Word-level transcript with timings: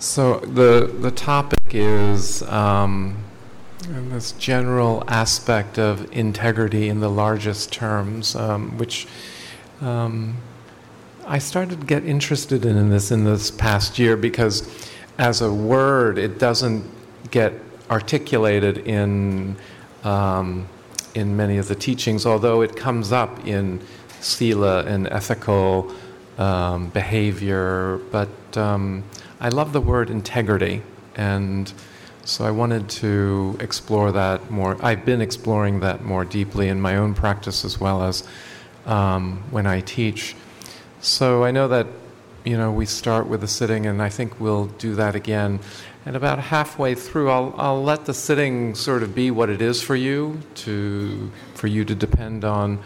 So 0.00 0.38
the 0.38 0.94
the 1.00 1.10
topic 1.10 1.58
is 1.72 2.42
um, 2.44 3.16
this 3.82 4.30
general 4.32 5.02
aspect 5.08 5.76
of 5.76 6.12
integrity 6.12 6.88
in 6.88 7.00
the 7.00 7.10
largest 7.10 7.72
terms, 7.72 8.36
um, 8.36 8.78
which 8.78 9.08
um, 9.80 10.36
I 11.26 11.38
started 11.38 11.80
to 11.80 11.86
get 11.86 12.04
interested 12.04 12.64
in, 12.64 12.76
in 12.76 12.90
this 12.90 13.10
in 13.10 13.24
this 13.24 13.50
past 13.50 13.98
year 13.98 14.16
because, 14.16 14.68
as 15.18 15.40
a 15.40 15.52
word, 15.52 16.16
it 16.16 16.38
doesn't 16.38 16.84
get 17.32 17.54
articulated 17.90 18.78
in 18.78 19.56
um, 20.04 20.68
in 21.16 21.36
many 21.36 21.58
of 21.58 21.66
the 21.66 21.74
teachings, 21.74 22.24
although 22.24 22.60
it 22.60 22.76
comes 22.76 23.10
up 23.10 23.44
in 23.44 23.80
sila 24.20 24.84
and 24.84 25.08
ethical 25.08 25.92
um, 26.38 26.88
behavior, 26.90 28.00
but 28.12 28.28
um, 28.56 29.02
I 29.40 29.50
love 29.50 29.72
the 29.72 29.80
word 29.80 30.10
integrity, 30.10 30.82
and 31.14 31.72
so 32.24 32.44
I 32.44 32.50
wanted 32.50 32.88
to 32.88 33.56
explore 33.60 34.10
that 34.10 34.50
more. 34.50 34.76
I've 34.84 35.04
been 35.04 35.20
exploring 35.20 35.80
that 35.80 36.04
more 36.04 36.24
deeply 36.24 36.68
in 36.68 36.80
my 36.80 36.96
own 36.96 37.14
practice 37.14 37.64
as 37.64 37.78
well 37.78 38.02
as 38.02 38.26
um, 38.84 39.44
when 39.50 39.64
I 39.64 39.80
teach. 39.80 40.34
So 41.00 41.44
I 41.44 41.52
know 41.52 41.68
that 41.68 41.86
you 42.44 42.56
know 42.56 42.72
we 42.72 42.84
start 42.84 43.28
with 43.28 43.40
the 43.42 43.46
sitting, 43.48 43.86
and 43.86 44.02
I 44.02 44.08
think 44.08 44.40
we'll 44.40 44.66
do 44.66 44.96
that 44.96 45.14
again. 45.14 45.60
And 46.04 46.16
about 46.16 46.40
halfway 46.40 46.96
through, 46.96 47.30
I'll, 47.30 47.54
I'll 47.58 47.82
let 47.82 48.06
the 48.06 48.14
sitting 48.14 48.74
sort 48.74 49.04
of 49.04 49.14
be 49.14 49.30
what 49.30 49.50
it 49.50 49.62
is 49.62 49.80
for 49.80 49.94
you 49.94 50.40
to 50.56 51.30
for 51.54 51.68
you 51.68 51.84
to 51.84 51.94
depend 51.94 52.44
on 52.44 52.80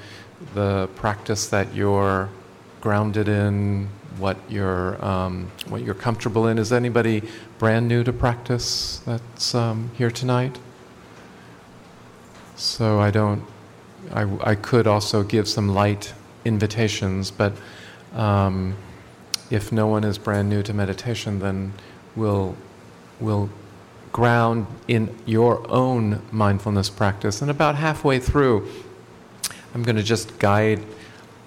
the 0.53 0.89
practice 0.97 1.47
that 1.47 1.75
you're 1.75 2.29
grounded 2.83 3.29
in, 3.29 3.89
what 4.23 4.39
you're 4.49 5.05
um, 5.05 5.51
what 5.69 5.83
you're 5.83 5.95
comfortable 5.95 6.47
in. 6.47 6.57
Is 6.59 6.73
anybody 6.73 7.23
brand 7.59 7.89
new 7.89 8.05
to 8.05 8.13
practice 8.13 9.03
that's 9.05 9.55
um, 9.55 9.91
here 9.99 10.11
tonight? 10.11 10.59
So 12.57 13.01
I 13.01 13.11
don't. 13.11 13.45
I, 14.13 14.53
I 14.53 14.55
could 14.55 14.87
also 14.87 15.23
give 15.23 15.49
some 15.49 15.69
light 15.69 16.15
invitations, 16.45 17.31
but 17.31 17.53
um, 18.15 18.77
if 19.51 19.73
no 19.73 19.87
one 19.87 20.05
is 20.05 20.19
brand 20.19 20.49
new 20.49 20.63
to 20.63 20.73
meditation, 20.73 21.41
then 21.41 21.73
we'll 22.17 22.57
we'll 23.21 23.51
ground 24.13 24.67
in 24.89 25.15
your 25.27 25.69
own 25.71 26.23
mindfulness 26.31 26.91
practice. 26.91 27.43
And 27.43 27.51
about 27.51 27.75
halfway 27.75 28.19
through, 28.19 28.69
I'm 29.75 29.83
going 29.83 29.97
to 29.97 30.03
just 30.03 30.39
guide 30.39 30.85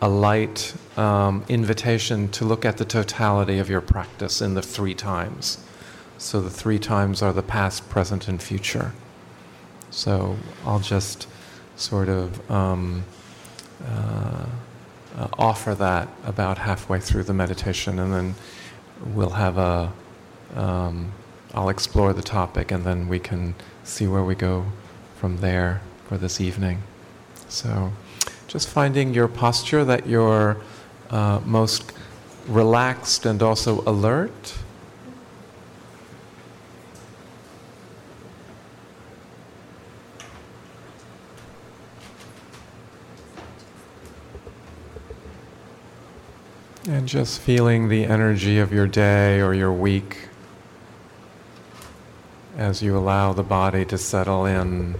a 0.05 0.07
light 0.07 0.75
um, 0.97 1.43
invitation 1.49 2.29
to 2.29 2.45
look 2.45 2.63
at 2.63 2.77
the 2.77 2.85
totality 2.85 3.57
of 3.57 3.67
your 3.67 3.81
practice 3.81 4.39
in 4.39 4.53
the 4.53 4.61
three 4.61 4.93
times. 4.93 5.57
So 6.19 6.41
the 6.41 6.49
three 6.51 6.77
times 6.77 7.23
are 7.23 7.33
the 7.33 7.41
past, 7.41 7.89
present, 7.89 8.27
and 8.27 8.39
future. 8.39 8.93
So 9.89 10.37
I'll 10.63 10.79
just 10.79 11.27
sort 11.75 12.07
of 12.07 12.51
um, 12.51 13.03
uh, 13.83 14.45
uh, 15.17 15.27
offer 15.39 15.73
that 15.73 16.07
about 16.23 16.59
halfway 16.59 16.99
through 16.99 17.23
the 17.23 17.33
meditation, 17.33 17.97
and 17.97 18.13
then 18.13 18.35
we'll 19.15 19.31
have 19.45 19.57
a. 19.57 19.91
Um, 20.53 21.13
I'll 21.55 21.69
explore 21.69 22.13
the 22.13 22.21
topic, 22.21 22.71
and 22.71 22.83
then 22.83 23.07
we 23.07 23.17
can 23.17 23.55
see 23.83 24.05
where 24.05 24.23
we 24.23 24.35
go 24.35 24.67
from 25.15 25.37
there 25.37 25.81
for 26.07 26.19
this 26.19 26.39
evening. 26.39 26.83
So, 27.49 27.91
just 28.55 28.69
finding 28.69 29.13
your 29.13 29.27
posture 29.27 29.83
that 29.83 30.07
you're 30.07 30.55
uh, 31.09 31.41
most 31.43 31.91
relaxed 32.47 33.25
and 33.25 33.43
also 33.43 33.81
alert. 33.81 34.53
And 46.87 47.09
just 47.09 47.41
feeling 47.41 47.89
the 47.89 48.05
energy 48.05 48.59
of 48.59 48.71
your 48.71 48.87
day 48.87 49.41
or 49.41 49.53
your 49.53 49.73
week 49.73 50.29
as 52.55 52.81
you 52.81 52.97
allow 52.97 53.33
the 53.33 53.43
body 53.43 53.83
to 53.83 53.97
settle 53.97 54.45
in. 54.45 54.95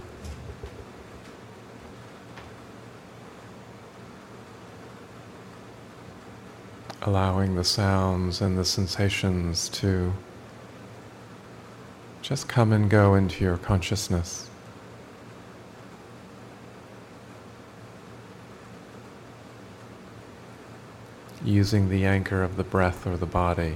Allowing 7.06 7.54
the 7.54 7.62
sounds 7.62 8.40
and 8.40 8.58
the 8.58 8.64
sensations 8.64 9.68
to 9.68 10.12
just 12.20 12.48
come 12.48 12.72
and 12.72 12.90
go 12.90 13.14
into 13.14 13.44
your 13.44 13.56
consciousness. 13.56 14.50
Using 21.44 21.88
the 21.88 22.04
anchor 22.04 22.42
of 22.42 22.56
the 22.56 22.64
breath 22.64 23.06
or 23.06 23.16
the 23.16 23.24
body. 23.24 23.74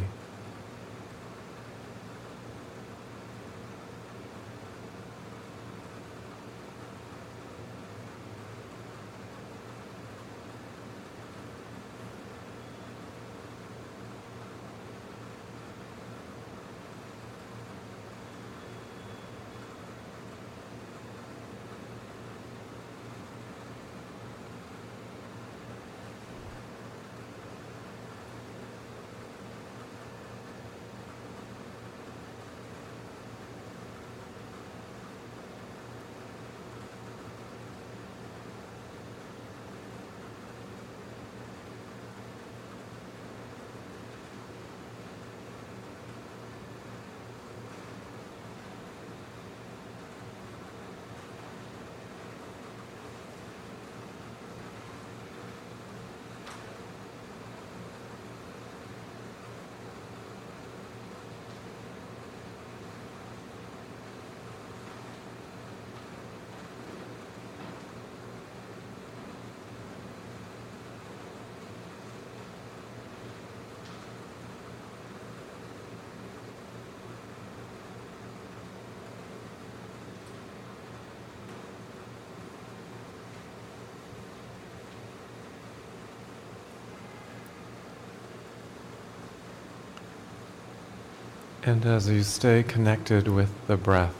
And 91.63 91.85
as 91.85 92.09
you 92.09 92.23
stay 92.23 92.63
connected 92.63 93.29
with 93.29 93.51
the 93.67 93.77
breath 93.77 94.15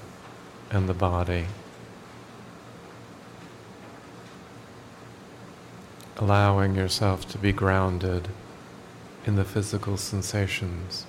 and 0.71 0.87
the 0.87 0.95
body, 0.95 1.47
allowing 6.19 6.75
yourself 6.75 7.27
to 7.31 7.39
be 7.39 7.51
grounded 7.51 8.29
in 9.25 9.37
the 9.37 9.45
physical 9.45 9.97
sensations, 9.97 11.07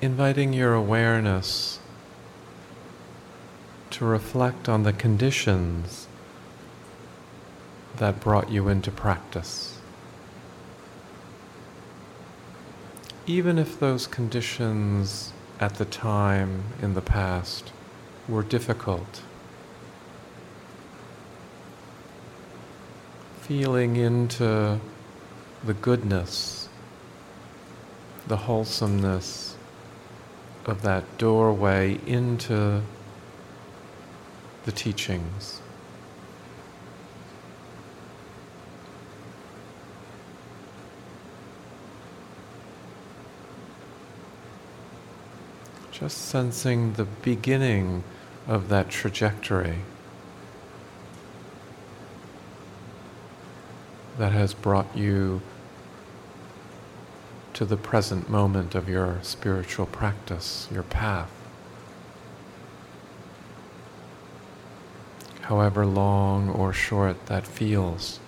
inviting 0.00 0.52
your 0.52 0.74
awareness 0.74 1.78
to 3.90 4.04
reflect 4.04 4.68
on 4.68 4.82
the 4.82 4.92
conditions 4.92 6.08
that 7.98 8.18
brought 8.18 8.50
you 8.50 8.66
into 8.66 8.90
practice. 8.90 9.77
Even 13.28 13.58
if 13.58 13.78
those 13.78 14.06
conditions 14.06 15.34
at 15.60 15.74
the 15.74 15.84
time 15.84 16.64
in 16.80 16.94
the 16.94 17.02
past 17.02 17.72
were 18.26 18.42
difficult, 18.42 19.20
feeling 23.42 23.96
into 23.96 24.80
the 25.62 25.74
goodness 25.74 26.68
the 28.26 28.36
wholesomeness 28.36 29.56
of 30.66 30.82
that 30.82 31.04
doorway 31.18 31.98
into 32.06 32.82
the 34.64 34.72
teachings. 34.72 35.60
Just 45.98 46.28
sensing 46.28 46.92
the 46.92 47.04
beginning 47.04 48.04
of 48.46 48.68
that 48.68 48.88
trajectory 48.88 49.80
that 54.16 54.30
has 54.30 54.54
brought 54.54 54.96
you 54.96 55.42
to 57.54 57.64
the 57.64 57.76
present 57.76 58.30
moment 58.30 58.76
of 58.76 58.88
your 58.88 59.18
spiritual 59.22 59.86
practice, 59.86 60.68
your 60.70 60.84
path. 60.84 61.32
However 65.40 65.84
long 65.84 66.48
or 66.48 66.72
short 66.72 67.26
that 67.26 67.44
feels. 67.44 68.20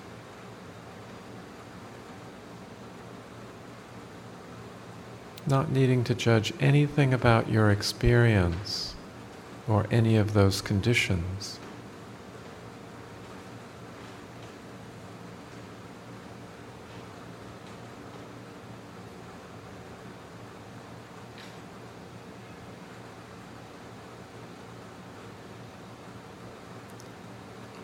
Not 5.50 5.73
needing 5.73 6.05
to 6.05 6.14
judge 6.14 6.52
anything 6.61 7.12
about 7.12 7.50
your 7.50 7.73
experience 7.73 8.94
or 9.67 9.88
any 9.91 10.17
of 10.17 10.32
those 10.32 10.61
conditions. 10.62 11.58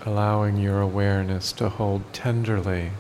allowing 0.05 0.57
your 0.57 0.81
awareness 0.81 1.51
to 1.51 1.69
hold 1.69 2.01
tenderly 2.13 2.93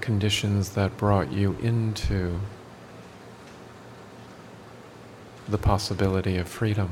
conditions 0.00 0.70
that 0.70 0.96
brought 0.96 1.30
you 1.32 1.56
into 1.60 2.40
the 5.48 5.58
possibility 5.58 6.36
of 6.36 6.48
freedom. 6.48 6.90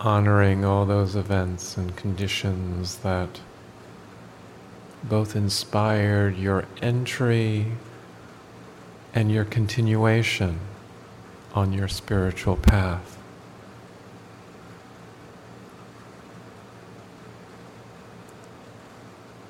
Honoring 0.00 0.64
all 0.64 0.86
those 0.86 1.14
events 1.14 1.76
and 1.76 1.94
conditions 1.94 2.96
that 2.98 3.40
both 5.04 5.36
inspired 5.36 6.36
your 6.38 6.64
entry 6.80 7.66
and 9.14 9.30
your 9.30 9.44
continuation 9.44 10.58
on 11.54 11.72
your 11.72 11.88
spiritual 11.88 12.56
path. 12.56 13.18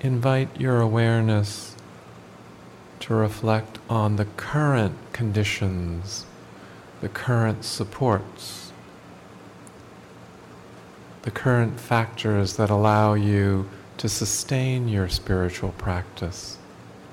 Invite 0.01 0.61
your 0.61 0.81
awareness 0.81 1.77
to 3.01 3.15
reflect 3.15 3.79
on 3.89 4.17
the 4.17 4.25
current 4.25 4.97
conditions, 5.13 6.27
the 7.01 7.09
current 7.09 7.65
supports 7.65 8.70
the 11.23 11.31
current 11.31 11.79
factors 11.79 12.57
that 12.57 12.71
allow 12.71 13.15
you 13.15 13.69
to 13.99 14.09
sustain 14.09 14.89
your 14.89 15.09
spiritual 15.09 15.73
practice, 15.73 16.57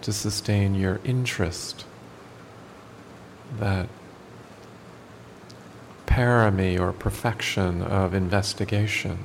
to 0.01 0.13
sustain 0.13 0.75
your 0.75 1.01
interest, 1.03 1.85
that 3.59 3.89
parami 6.05 6.79
or 6.79 6.93
perfection 6.93 7.81
of 7.81 8.13
investigation, 8.13 9.17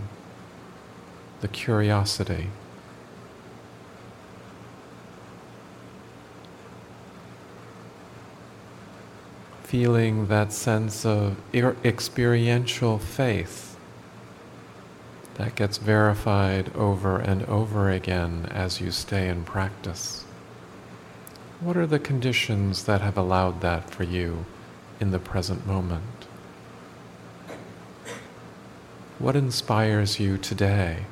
the 1.41 1.49
curiosity. 1.49 2.49
Feeling 9.63 10.27
that 10.27 10.53
sense 10.53 11.07
of 11.07 11.37
experiential 11.55 12.99
faith 12.99 13.72
that 15.35 15.55
gets 15.55 15.79
verified 15.79 16.75
over 16.75 17.19
and 17.19 17.43
over 17.45 17.91
again 17.91 18.47
as 18.51 18.81
you 18.81 18.91
stay 18.91 19.29
in 19.29 19.45
practice. 19.45 20.25
What 21.61 21.77
are 21.77 21.87
the 21.87 21.99
conditions 21.99 22.85
that 22.85 23.01
have 23.01 23.17
allowed 23.17 23.61
that 23.61 23.89
for 23.91 24.03
you 24.03 24.45
in 25.01 25.11
the 25.11 25.19
present 25.19 25.67
moment? 25.67 26.27
What 29.19 29.37
inspires 29.37 30.19
you 30.19 30.37
today? 30.37 31.05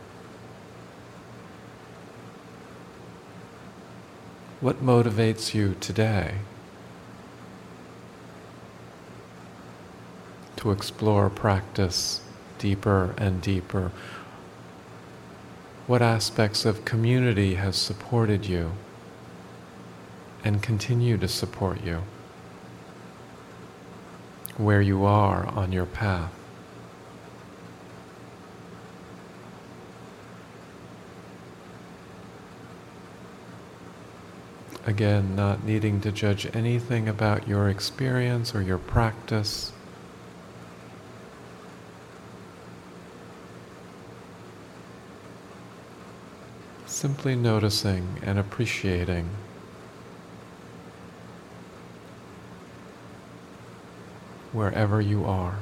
What 4.61 4.85
motivates 4.85 5.55
you 5.55 5.77
today 5.81 6.35
to 10.57 10.73
explore 10.73 11.31
practice 11.31 12.21
deeper 12.61 13.15
and 13.19 13.43
deeper? 13.43 13.91
What 15.89 16.03
aspects 16.03 16.65
of 16.65 16.85
community 16.85 17.57
has 17.57 17.75
supported 17.75 18.47
you 18.47 18.71
and 20.45 20.63
continue 20.63 21.19
to 21.19 21.27
support 21.27 21.83
you 21.83 22.03
where 24.57 24.81
you 24.81 25.05
are 25.05 25.49
on 25.49 25.73
your 25.73 25.87
path? 25.87 26.33
Again, 34.87 35.37
not 35.37 35.65
needing 35.65 36.01
to 36.01 36.11
judge 36.11 36.49
anything 36.55 37.09
about 37.09 37.47
your 37.47 37.69
experience 37.69 38.55
or 38.55 38.63
your 38.63 38.79
practice. 38.79 39.73
Simply 47.01 47.35
noticing 47.35 48.21
and 48.23 48.39
appreciating. 48.39 49.31
Wherever 54.53 55.01
you 55.01 55.25
are. 55.25 55.61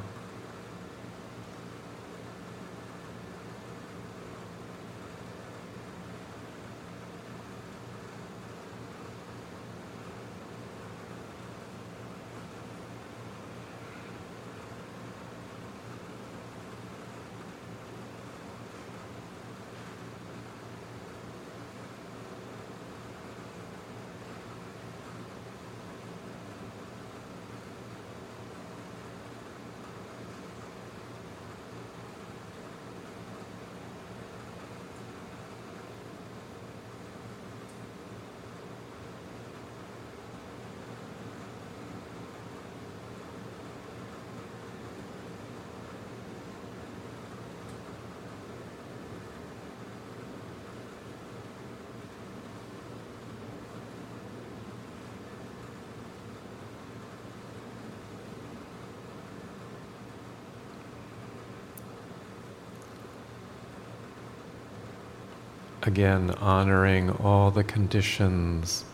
Again, 65.83 66.33
honoring 66.33 67.11
all 67.11 67.51
the 67.51 67.65
conditions, 67.65 68.85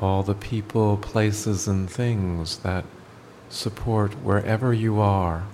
all 0.00 0.22
the 0.22 0.34
people, 0.34 0.98
places, 0.98 1.66
and 1.66 1.88
things 1.88 2.58
that 2.58 2.84
support 3.48 4.12
wherever 4.22 4.72
you 4.72 5.00
are 5.00 5.44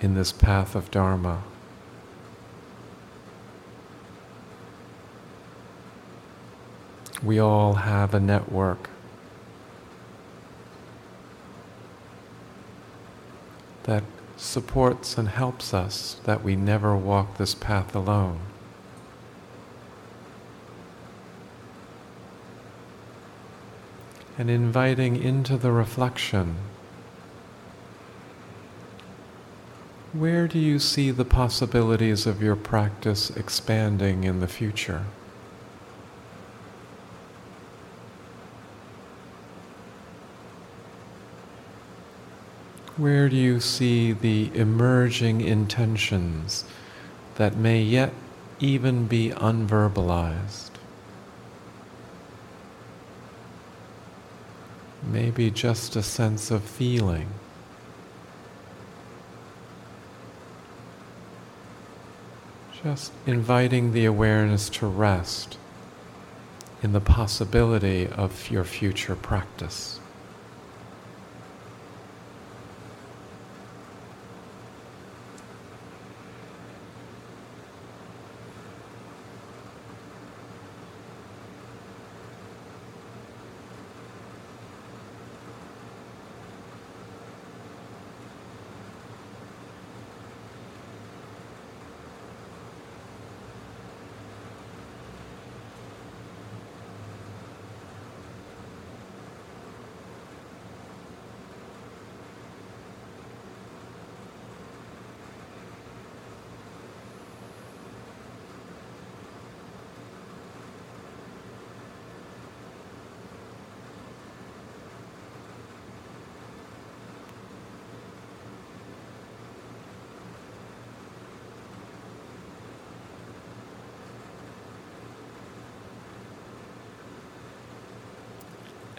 in 0.00 0.14
this 0.14 0.30
path 0.30 0.74
of 0.74 0.90
Dharma. 0.90 1.42
We 7.22 7.38
all 7.38 7.74
have 7.74 8.14
a 8.14 8.20
network 8.20 8.90
that 13.84 14.04
supports 14.36 15.16
and 15.16 15.28
helps 15.28 15.72
us 15.72 16.20
that 16.24 16.44
we 16.44 16.56
never 16.56 16.96
walk 16.96 17.38
this 17.38 17.54
path 17.54 17.94
alone. 17.94 18.40
And 24.38 24.50
inviting 24.50 25.16
into 25.16 25.56
the 25.56 25.72
reflection 25.72 26.56
where 30.12 30.48
do 30.48 30.58
you 30.58 30.78
see 30.78 31.10
the 31.10 31.24
possibilities 31.24 32.26
of 32.26 32.42
your 32.42 32.56
practice 32.56 33.28
expanding 33.30 34.24
in 34.24 34.40
the 34.40 34.48
future? 34.48 35.04
Where 42.96 43.28
do 43.28 43.36
you 43.36 43.60
see 43.60 44.12
the 44.12 44.50
emerging 44.54 45.42
intentions 45.42 46.64
that 47.34 47.54
may 47.54 47.82
yet 47.82 48.10
even 48.58 49.06
be 49.06 49.32
unverbalized? 49.36 50.70
Maybe 55.02 55.50
just 55.50 55.94
a 55.94 56.02
sense 56.02 56.50
of 56.50 56.62
feeling. 56.62 57.28
Just 62.82 63.12
inviting 63.26 63.92
the 63.92 64.06
awareness 64.06 64.70
to 64.70 64.86
rest 64.86 65.58
in 66.82 66.92
the 66.92 67.00
possibility 67.02 68.06
of 68.06 68.50
your 68.50 68.64
future 68.64 69.16
practice. 69.16 70.00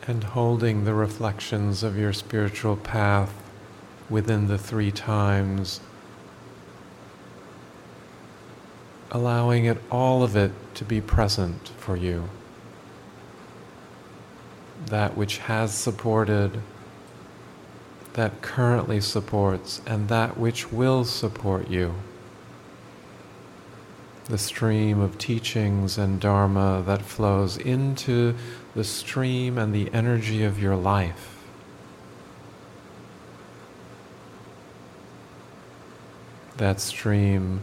And 0.08 0.24
holding 0.24 0.86
the 0.86 0.94
reflections 0.94 1.84
of 1.84 1.98
your 1.98 2.14
spiritual 2.14 2.78
path 2.78 3.34
within 4.10 4.48
the 4.48 4.58
three 4.58 4.90
times, 4.90 5.82
allowing 9.12 9.66
it, 9.66 9.78
all 9.92 10.24
of 10.24 10.36
it, 10.36 10.52
to 10.74 10.86
be 10.86 11.02
present 11.02 11.70
for 11.78 11.98
you. 11.98 12.30
That 14.86 15.18
which 15.18 15.40
has 15.40 15.74
supported, 15.74 16.62
that 18.14 18.42
currently 18.42 19.02
supports, 19.02 19.82
and 19.86 20.08
that 20.08 20.38
which 20.38 20.72
will 20.72 21.04
support 21.04 21.70
you. 21.70 21.96
The 24.30 24.38
stream 24.38 25.00
of 25.00 25.18
teachings 25.18 25.98
and 25.98 26.20
Dharma 26.20 26.84
that 26.86 27.02
flows 27.02 27.56
into 27.56 28.36
the 28.76 28.84
stream 28.84 29.58
and 29.58 29.74
the 29.74 29.90
energy 29.94 30.44
of 30.44 30.62
your 30.62 30.76
life. 30.76 31.46
That 36.58 36.82
stream 36.82 37.62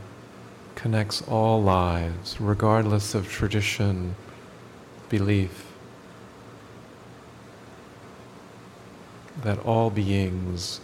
connects 0.75 1.21
all 1.23 1.63
lives, 1.63 2.41
regardless 2.41 3.15
of 3.15 3.29
tradition, 3.29 4.15
belief. 5.11 5.67
That 9.43 9.59
all 9.59 9.91
beings 9.91 10.81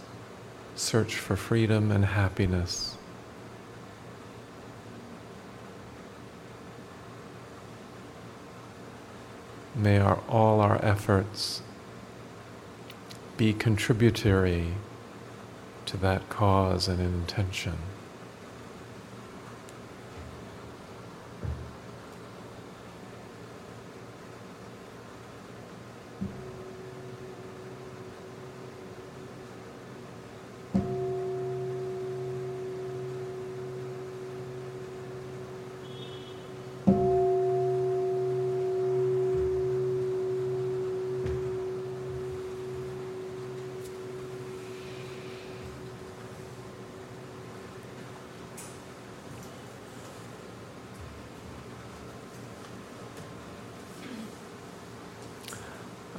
search 0.75 1.15
for 1.15 1.35
freedom 1.35 1.89
and 1.89 2.05
happiness. 2.05 2.97
May 9.81 9.97
our, 9.97 10.19
all 10.29 10.61
our 10.61 10.79
efforts 10.85 11.63
be 13.35 13.51
contributory 13.51 14.75
to 15.87 15.97
that 15.97 16.29
cause 16.29 16.87
and 16.87 16.99
intention. 16.99 17.79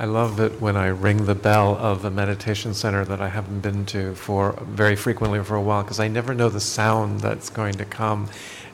I 0.02 0.06
love 0.22 0.38
it 0.38 0.60
when 0.60 0.76
I 0.76 0.86
ring 0.86 1.26
the 1.26 1.34
bell 1.34 1.76
of 1.78 2.04
a 2.04 2.10
meditation 2.10 2.74
center 2.74 3.04
that 3.04 3.20
I 3.20 3.28
haven't 3.28 3.58
been 3.58 3.84
to 3.86 4.14
for 4.14 4.52
very 4.68 4.94
frequently 4.94 5.42
for 5.42 5.56
a 5.56 5.60
while 5.60 5.82
because 5.82 5.98
I 5.98 6.06
never 6.06 6.32
know 6.32 6.48
the 6.48 6.60
sound 6.60 7.18
that's 7.18 7.50
going 7.50 7.74
to 7.74 7.84
come. 7.84 8.28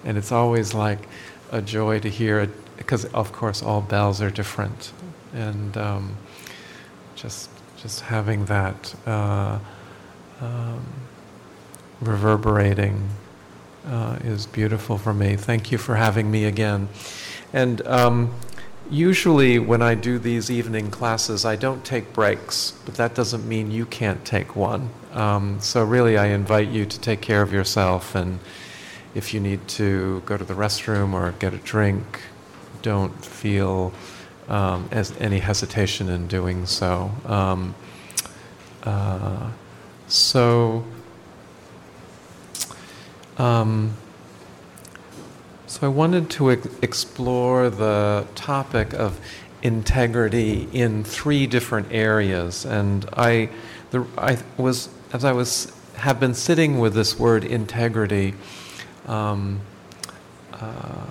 And 0.04 0.18
it's 0.18 0.30
always 0.30 0.74
like 0.74 1.08
a 1.50 1.62
joy 1.62 2.00
to 2.00 2.10
hear 2.10 2.38
it 2.40 2.50
because, 2.76 3.06
of 3.06 3.32
course, 3.32 3.62
all 3.62 3.80
bells 3.80 4.20
are 4.20 4.30
different. 4.30 4.92
And 5.32 5.74
um, 5.78 6.16
just, 7.14 7.48
just 7.78 8.02
having 8.02 8.44
that 8.44 8.94
uh, 9.06 9.58
um, 10.42 10.84
reverberating 12.02 13.08
uh, 13.86 14.18
is 14.22 14.44
beautiful 14.44 14.98
for 14.98 15.14
me. 15.14 15.34
Thank 15.34 15.72
you 15.72 15.78
for 15.78 15.94
having 15.94 16.30
me 16.30 16.44
again. 16.44 16.90
And 17.54 17.80
um, 17.86 18.34
Usually, 18.90 19.58
when 19.58 19.82
I 19.82 19.94
do 19.94 20.18
these 20.18 20.50
evening 20.50 20.90
classes, 20.90 21.44
I 21.44 21.56
don't 21.56 21.84
take 21.84 22.14
breaks, 22.14 22.72
but 22.86 22.94
that 22.94 23.14
doesn't 23.14 23.46
mean 23.46 23.70
you 23.70 23.84
can't 23.84 24.24
take 24.24 24.56
one. 24.56 24.88
Um, 25.12 25.60
so, 25.60 25.84
really, 25.84 26.16
I 26.16 26.28
invite 26.28 26.68
you 26.68 26.86
to 26.86 26.98
take 26.98 27.20
care 27.20 27.42
of 27.42 27.52
yourself, 27.52 28.14
and 28.14 28.38
if 29.14 29.34
you 29.34 29.40
need 29.40 29.68
to 29.68 30.22
go 30.24 30.38
to 30.38 30.44
the 30.44 30.54
restroom 30.54 31.12
or 31.12 31.32
get 31.32 31.52
a 31.52 31.58
drink, 31.58 32.22
don't 32.80 33.12
feel 33.22 33.92
um, 34.48 34.88
as 34.90 35.14
any 35.18 35.40
hesitation 35.40 36.08
in 36.08 36.26
doing 36.26 36.64
so. 36.64 37.10
Um, 37.26 37.74
uh, 38.84 39.50
so, 40.06 40.82
um, 43.36 43.94
So 45.78 45.86
I 45.86 45.90
wanted 45.90 46.28
to 46.30 46.50
ex- 46.50 46.66
explore 46.82 47.70
the 47.70 48.26
topic 48.34 48.94
of 48.94 49.20
integrity 49.62 50.66
in 50.72 51.04
three 51.04 51.46
different 51.46 51.92
areas, 51.92 52.66
and 52.66 53.08
I, 53.12 53.50
the, 53.92 54.04
I 54.16 54.38
was 54.56 54.88
as 55.12 55.24
I 55.24 55.30
was 55.30 55.72
have 55.94 56.18
been 56.18 56.34
sitting 56.34 56.80
with 56.80 56.94
this 56.94 57.16
word 57.16 57.44
integrity. 57.44 58.34
Um, 59.06 59.60
uh, 60.52 61.06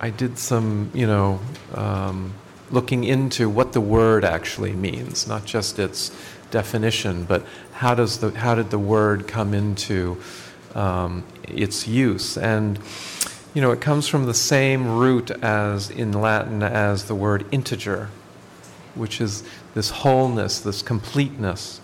I 0.00 0.10
did 0.10 0.38
some, 0.38 0.90
you 0.94 1.06
know, 1.06 1.38
um, 1.74 2.32
looking 2.70 3.04
into 3.04 3.50
what 3.50 3.74
the 3.74 3.82
word 3.82 4.24
actually 4.24 4.72
means, 4.72 5.28
not 5.28 5.44
just 5.44 5.78
its 5.78 6.10
definition, 6.50 7.24
but 7.24 7.44
how 7.72 7.94
does 7.94 8.20
the 8.20 8.30
how 8.30 8.54
did 8.54 8.70
the 8.70 8.78
word 8.78 9.28
come 9.28 9.52
into 9.52 10.16
um, 10.74 11.22
its 11.46 11.86
use 11.86 12.38
and 12.38 12.78
you 13.54 13.62
know, 13.62 13.70
it 13.70 13.80
comes 13.80 14.06
from 14.06 14.26
the 14.26 14.34
same 14.34 14.98
root 14.98 15.30
as 15.30 15.90
in 15.90 16.12
Latin 16.12 16.62
as 16.62 17.04
the 17.04 17.14
word 17.14 17.46
integer, 17.50 18.10
which 18.94 19.20
is 19.20 19.42
this 19.74 19.90
wholeness, 19.90 20.60
this 20.60 20.82
completeness. 20.82 21.80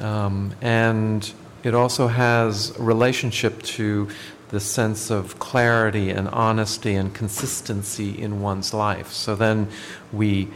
Um, 0.00 0.54
and 0.60 1.32
it 1.62 1.74
also 1.74 2.08
has 2.08 2.74
relationship 2.78 3.62
to 3.62 4.08
the 4.50 4.60
sense 4.60 5.10
of 5.10 5.38
clarity 5.38 6.10
and 6.10 6.28
honesty 6.28 6.94
and 6.94 7.14
consistency 7.14 8.20
in 8.20 8.40
one's 8.40 8.74
life. 8.74 9.10
So 9.12 9.34
then 9.34 9.68
we 10.12 10.48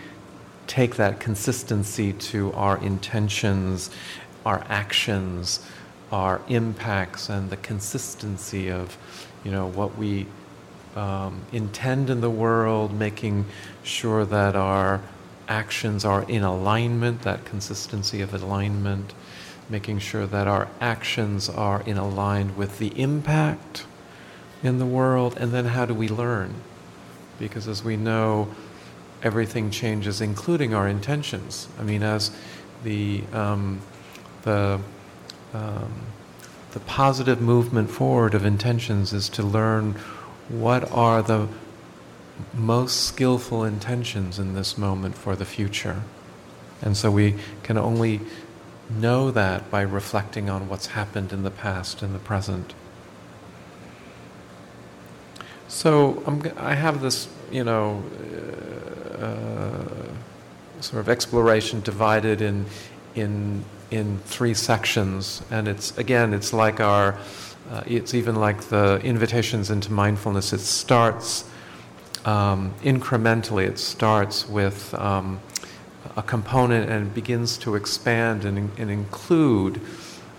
take 0.66 0.96
that 0.96 1.18
consistency 1.18 2.12
to 2.12 2.52
our 2.52 2.78
intentions, 2.78 3.90
our 4.44 4.64
actions, 4.68 5.66
our 6.12 6.40
impacts, 6.48 7.28
and 7.28 7.50
the 7.50 7.56
consistency 7.56 8.70
of 8.70 8.96
you 9.44 9.50
know, 9.50 9.66
what 9.66 9.96
we 9.96 10.26
um, 10.96 11.40
intend 11.52 12.10
in 12.10 12.20
the 12.20 12.30
world, 12.30 12.92
making 12.92 13.46
sure 13.82 14.24
that 14.24 14.56
our 14.56 15.00
actions 15.48 16.04
are 16.04 16.22
in 16.24 16.42
alignment, 16.42 17.22
that 17.22 17.44
consistency 17.44 18.20
of 18.20 18.34
alignment, 18.34 19.14
making 19.68 19.98
sure 19.98 20.26
that 20.26 20.46
our 20.46 20.68
actions 20.80 21.48
are 21.48 21.82
in 21.82 21.96
aligned 21.96 22.56
with 22.56 22.78
the 22.78 22.88
impact 23.00 23.84
in 24.62 24.78
the 24.78 24.86
world, 24.86 25.36
and 25.38 25.52
then 25.52 25.66
how 25.66 25.86
do 25.86 25.94
we 25.94 26.08
learn? 26.08 26.54
Because 27.38 27.68
as 27.68 27.84
we 27.84 27.96
know, 27.96 28.48
everything 29.22 29.70
changes, 29.70 30.20
including 30.20 30.74
our 30.74 30.88
intentions. 30.88 31.68
I 31.78 31.82
mean, 31.82 32.02
as 32.02 32.30
the 32.82 33.22
um, 33.32 33.80
the 34.42 34.80
um, 35.54 35.92
the 36.72 36.80
positive 36.80 37.40
movement 37.40 37.90
forward 37.90 38.34
of 38.34 38.44
intentions 38.44 39.12
is 39.12 39.28
to 39.30 39.42
learn 39.42 39.94
what 40.48 40.90
are 40.92 41.22
the 41.22 41.48
most 42.54 43.04
skillful 43.04 43.64
intentions 43.64 44.38
in 44.38 44.54
this 44.54 44.78
moment 44.78 45.16
for 45.16 45.34
the 45.34 45.44
future. 45.44 46.02
And 46.82 46.96
so 46.96 47.10
we 47.10 47.34
can 47.62 47.76
only 47.76 48.20
know 48.90 49.30
that 49.30 49.70
by 49.70 49.82
reflecting 49.82 50.48
on 50.48 50.68
what's 50.68 50.88
happened 50.88 51.32
in 51.32 51.42
the 51.42 51.50
past 51.50 52.02
and 52.02 52.14
the 52.14 52.18
present. 52.18 52.74
So 55.66 56.22
I'm, 56.26 56.42
i 56.56 56.74
have 56.74 57.02
this, 57.02 57.28
you 57.50 57.64
know, 57.64 58.02
uh, 59.18 60.80
sort 60.80 61.00
of 61.00 61.08
exploration 61.08 61.80
divided 61.80 62.40
in, 62.40 62.66
in 63.14 63.64
in 63.90 64.18
three 64.18 64.54
sections, 64.54 65.42
and 65.50 65.66
it's 65.66 65.96
again, 65.96 66.34
it's 66.34 66.52
like 66.52 66.80
our, 66.80 67.18
uh, 67.70 67.82
it's 67.86 68.14
even 68.14 68.36
like 68.36 68.60
the 68.64 69.00
invitations 69.02 69.70
into 69.70 69.92
mindfulness. 69.92 70.52
It 70.52 70.60
starts 70.60 71.48
um, 72.24 72.74
incrementally. 72.82 73.66
It 73.66 73.78
starts 73.78 74.48
with 74.48 74.92
um, 74.94 75.40
a 76.16 76.22
component 76.22 76.90
and 76.90 77.14
begins 77.14 77.56
to 77.58 77.74
expand 77.74 78.44
and, 78.44 78.70
and 78.78 78.90
include. 78.90 79.80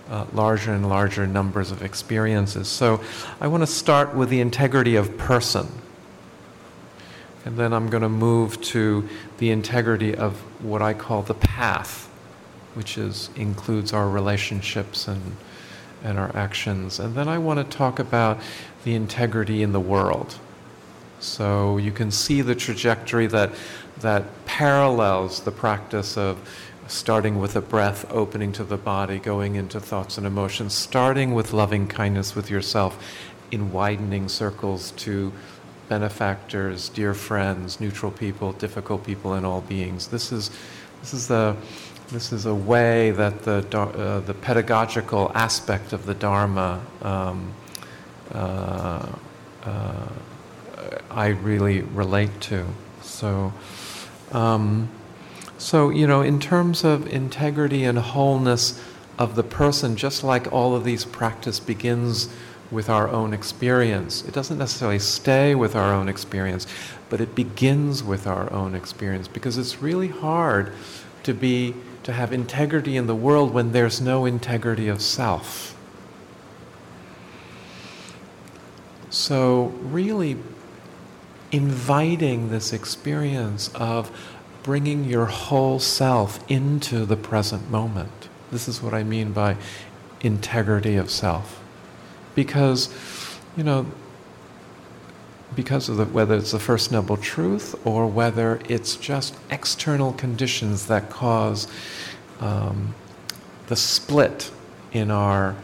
Uh, 0.08 0.26
larger 0.32 0.72
and 0.72 0.88
larger 0.88 1.24
numbers 1.24 1.70
of 1.70 1.84
experiences. 1.84 2.66
So, 2.66 3.00
I 3.40 3.46
want 3.46 3.62
to 3.62 3.66
start 3.68 4.12
with 4.12 4.28
the 4.28 4.40
integrity 4.40 4.96
of 4.96 5.16
person. 5.16 5.68
And 7.44 7.56
then 7.56 7.72
I'm 7.72 7.88
going 7.90 8.02
to 8.02 8.08
move 8.08 8.60
to 8.62 9.08
the 9.38 9.50
integrity 9.50 10.16
of 10.16 10.36
what 10.64 10.82
I 10.82 10.94
call 10.94 11.22
the 11.22 11.34
path 11.34 12.09
which 12.74 12.98
is, 12.98 13.30
includes 13.36 13.92
our 13.92 14.08
relationships 14.08 15.08
and, 15.08 15.36
and 16.02 16.18
our 16.18 16.34
actions. 16.36 16.98
And 16.98 17.14
then 17.14 17.28
I 17.28 17.38
want 17.38 17.58
to 17.58 17.76
talk 17.76 17.98
about 17.98 18.38
the 18.84 18.94
integrity 18.94 19.62
in 19.62 19.72
the 19.72 19.80
world. 19.80 20.38
So 21.18 21.76
you 21.76 21.92
can 21.92 22.10
see 22.10 22.40
the 22.40 22.54
trajectory 22.54 23.26
that, 23.26 23.50
that 24.00 24.24
parallels 24.46 25.40
the 25.40 25.50
practice 25.50 26.16
of 26.16 26.38
starting 26.86 27.38
with 27.38 27.54
a 27.56 27.60
breath, 27.60 28.10
opening 28.10 28.52
to 28.52 28.64
the 28.64 28.76
body, 28.76 29.18
going 29.18 29.54
into 29.54 29.78
thoughts 29.78 30.18
and 30.18 30.26
emotions, 30.26 30.74
starting 30.74 31.32
with 31.34 31.52
loving 31.52 31.86
kindness 31.86 32.34
with 32.34 32.50
yourself 32.50 32.98
in 33.50 33.72
widening 33.72 34.28
circles 34.28 34.92
to 34.92 35.32
benefactors, 35.88 36.88
dear 36.88 37.14
friends, 37.14 37.80
neutral 37.80 38.12
people, 38.12 38.52
difficult 38.52 39.04
people, 39.04 39.34
and 39.34 39.44
all 39.44 39.60
beings. 39.60 40.08
This 40.08 40.32
is, 40.32 40.50
this 41.00 41.12
is 41.12 41.28
the 41.28 41.56
this 42.10 42.32
is 42.32 42.44
a 42.44 42.54
way 42.54 43.12
that 43.12 43.42
the, 43.42 43.64
uh, 43.76 44.20
the 44.20 44.34
pedagogical 44.34 45.30
aspect 45.34 45.92
of 45.92 46.06
the 46.06 46.14
Dharma 46.14 46.84
um, 47.02 47.54
uh, 48.32 49.06
uh, 49.64 50.08
I 51.10 51.28
really 51.28 51.82
relate 51.82 52.40
to. 52.42 52.66
So, 53.02 53.52
um, 54.32 54.88
so, 55.58 55.90
you 55.90 56.06
know, 56.06 56.22
in 56.22 56.40
terms 56.40 56.84
of 56.84 57.06
integrity 57.12 57.84
and 57.84 57.98
wholeness 57.98 58.82
of 59.18 59.36
the 59.36 59.42
person, 59.42 59.96
just 59.96 60.24
like 60.24 60.52
all 60.52 60.74
of 60.74 60.84
these 60.84 61.04
practice 61.04 61.60
begins 61.60 62.28
with 62.70 62.88
our 62.88 63.08
own 63.08 63.34
experience. 63.34 64.24
It 64.24 64.32
doesn't 64.32 64.58
necessarily 64.58 65.00
stay 65.00 65.54
with 65.54 65.76
our 65.76 65.92
own 65.92 66.08
experience, 66.08 66.66
but 67.08 67.20
it 67.20 67.34
begins 67.34 68.02
with 68.02 68.26
our 68.26 68.52
own 68.52 68.74
experience 68.74 69.28
because 69.28 69.58
it's 69.58 69.82
really 69.82 70.08
hard 70.08 70.72
to 71.22 71.34
be 71.34 71.74
to 72.02 72.12
have 72.12 72.32
integrity 72.32 72.96
in 72.96 73.06
the 73.06 73.14
world 73.14 73.52
when 73.52 73.72
there's 73.72 74.00
no 74.00 74.24
integrity 74.24 74.88
of 74.88 75.02
self. 75.02 75.76
So, 79.10 79.66
really 79.82 80.36
inviting 81.52 82.50
this 82.50 82.72
experience 82.72 83.68
of 83.74 84.10
bringing 84.62 85.04
your 85.04 85.26
whole 85.26 85.80
self 85.80 86.48
into 86.50 87.04
the 87.04 87.16
present 87.16 87.70
moment. 87.70 88.28
This 88.52 88.68
is 88.68 88.80
what 88.82 88.94
I 88.94 89.02
mean 89.02 89.32
by 89.32 89.56
integrity 90.20 90.96
of 90.96 91.10
self. 91.10 91.60
Because, 92.34 92.88
you 93.56 93.64
know, 93.64 93.86
because 95.54 95.88
of 95.88 95.96
the, 95.96 96.04
whether 96.06 96.36
it's 96.36 96.52
the 96.52 96.58
First 96.58 96.92
Noble 96.92 97.16
Truth 97.16 97.74
or 97.84 98.06
whether 98.06 98.60
it's 98.68 98.96
just 98.96 99.34
external 99.50 100.12
conditions 100.12 100.86
that 100.86 101.10
cause 101.10 101.66
um, 102.40 102.94
the 103.66 103.76
split 103.76 104.50
in 104.92 105.10
our 105.10 105.56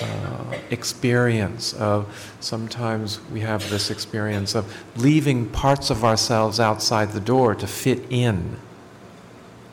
uh, 0.00 0.54
experience 0.70 1.72
of 1.74 2.36
sometimes 2.40 3.20
we 3.32 3.40
have 3.40 3.68
this 3.70 3.90
experience 3.90 4.54
of 4.54 4.72
leaving 4.96 5.48
parts 5.48 5.90
of 5.90 6.04
ourselves 6.04 6.60
outside 6.60 7.10
the 7.12 7.20
door 7.20 7.54
to 7.54 7.66
fit 7.66 8.04
in, 8.10 8.56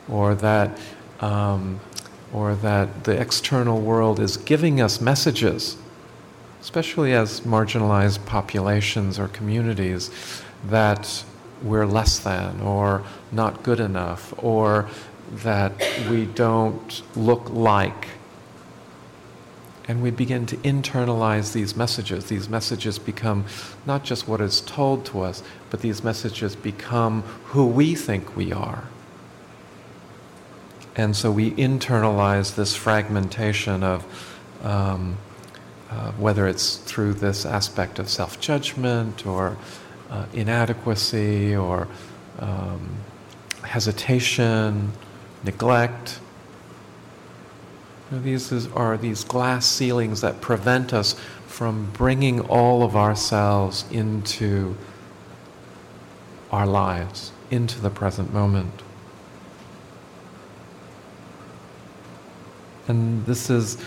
or 0.08 0.34
that, 0.34 0.76
um, 1.20 1.78
or 2.32 2.54
that 2.56 3.04
the 3.04 3.20
external 3.20 3.80
world 3.80 4.18
is 4.18 4.36
giving 4.36 4.80
us 4.80 5.00
messages 5.00 5.76
especially 6.66 7.12
as 7.12 7.42
marginalized 7.42 8.26
populations 8.26 9.20
or 9.20 9.28
communities, 9.28 10.10
that 10.64 11.24
we're 11.62 11.86
less 11.86 12.18
than 12.18 12.60
or 12.60 13.04
not 13.30 13.62
good 13.62 13.78
enough 13.78 14.34
or 14.42 14.88
that 15.30 15.72
we 16.10 16.24
don't 16.26 17.02
look 17.14 17.48
like. 17.50 18.08
And 19.86 20.02
we 20.02 20.10
begin 20.10 20.44
to 20.46 20.56
internalize 20.56 21.52
these 21.52 21.76
messages. 21.76 22.24
These 22.24 22.48
messages 22.48 22.98
become 22.98 23.44
not 23.86 24.02
just 24.02 24.26
what 24.26 24.40
is 24.40 24.60
told 24.60 25.06
to 25.06 25.20
us, 25.20 25.44
but 25.70 25.82
these 25.82 26.02
messages 26.02 26.56
become 26.56 27.22
who 27.54 27.64
we 27.64 27.94
think 27.94 28.34
we 28.34 28.52
are. 28.52 28.88
And 30.96 31.14
so 31.14 31.30
we 31.30 31.52
internalize 31.52 32.56
this 32.56 32.74
fragmentation 32.74 33.84
of 33.84 34.04
um, 34.64 35.18
uh, 35.90 36.12
whether 36.12 36.46
it's 36.46 36.76
through 36.76 37.14
this 37.14 37.46
aspect 37.46 37.98
of 37.98 38.08
self 38.08 38.40
judgment 38.40 39.26
or 39.26 39.56
uh, 40.10 40.26
inadequacy 40.32 41.54
or 41.54 41.88
um, 42.38 42.96
hesitation, 43.62 44.92
neglect. 45.44 46.20
You 48.10 48.16
know, 48.16 48.22
these 48.22 48.52
is, 48.52 48.68
are 48.68 48.96
these 48.96 49.24
glass 49.24 49.66
ceilings 49.66 50.20
that 50.20 50.40
prevent 50.40 50.92
us 50.92 51.14
from 51.46 51.90
bringing 51.92 52.40
all 52.40 52.82
of 52.82 52.94
ourselves 52.94 53.84
into 53.90 54.76
our 56.52 56.66
lives, 56.66 57.32
into 57.50 57.80
the 57.80 57.90
present 57.90 58.32
moment. 58.32 58.82
And 62.88 63.26
this 63.26 63.50
is 63.50 63.78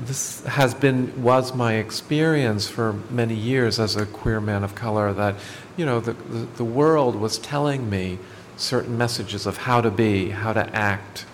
this 0.00 0.44
has 0.44 0.74
been 0.74 1.22
was 1.22 1.54
my 1.54 1.74
experience 1.74 2.68
for 2.68 2.94
many 3.10 3.34
years 3.34 3.78
as 3.78 3.96
a 3.96 4.06
queer 4.06 4.40
man 4.40 4.64
of 4.64 4.74
color 4.74 5.12
that 5.12 5.36
you 5.76 5.86
know 5.86 6.00
the, 6.00 6.12
the, 6.12 6.46
the 6.56 6.64
world 6.64 7.14
was 7.14 7.38
telling 7.38 7.88
me 7.88 8.18
certain 8.56 8.98
messages 8.98 9.46
of 9.46 9.56
how 9.56 9.80
to 9.80 9.90
be 9.90 10.30
how 10.30 10.52
to 10.52 10.74
act 10.74 11.26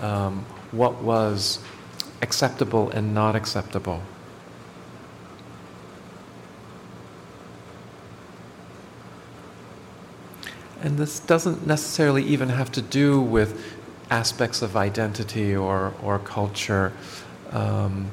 um, 0.00 0.44
what 0.72 1.02
was 1.02 1.60
acceptable 2.20 2.90
and 2.90 3.14
not 3.14 3.36
acceptable 3.36 4.02
and 10.84 10.98
this 10.98 11.20
doesn't 11.20 11.66
necessarily 11.66 12.22
even 12.22 12.50
have 12.50 12.70
to 12.70 12.82
do 12.82 13.20
with 13.20 13.74
aspects 14.10 14.62
of 14.62 14.76
identity 14.76 15.56
or, 15.56 15.94
or 16.02 16.18
culture. 16.18 16.92
Um, 17.54 18.10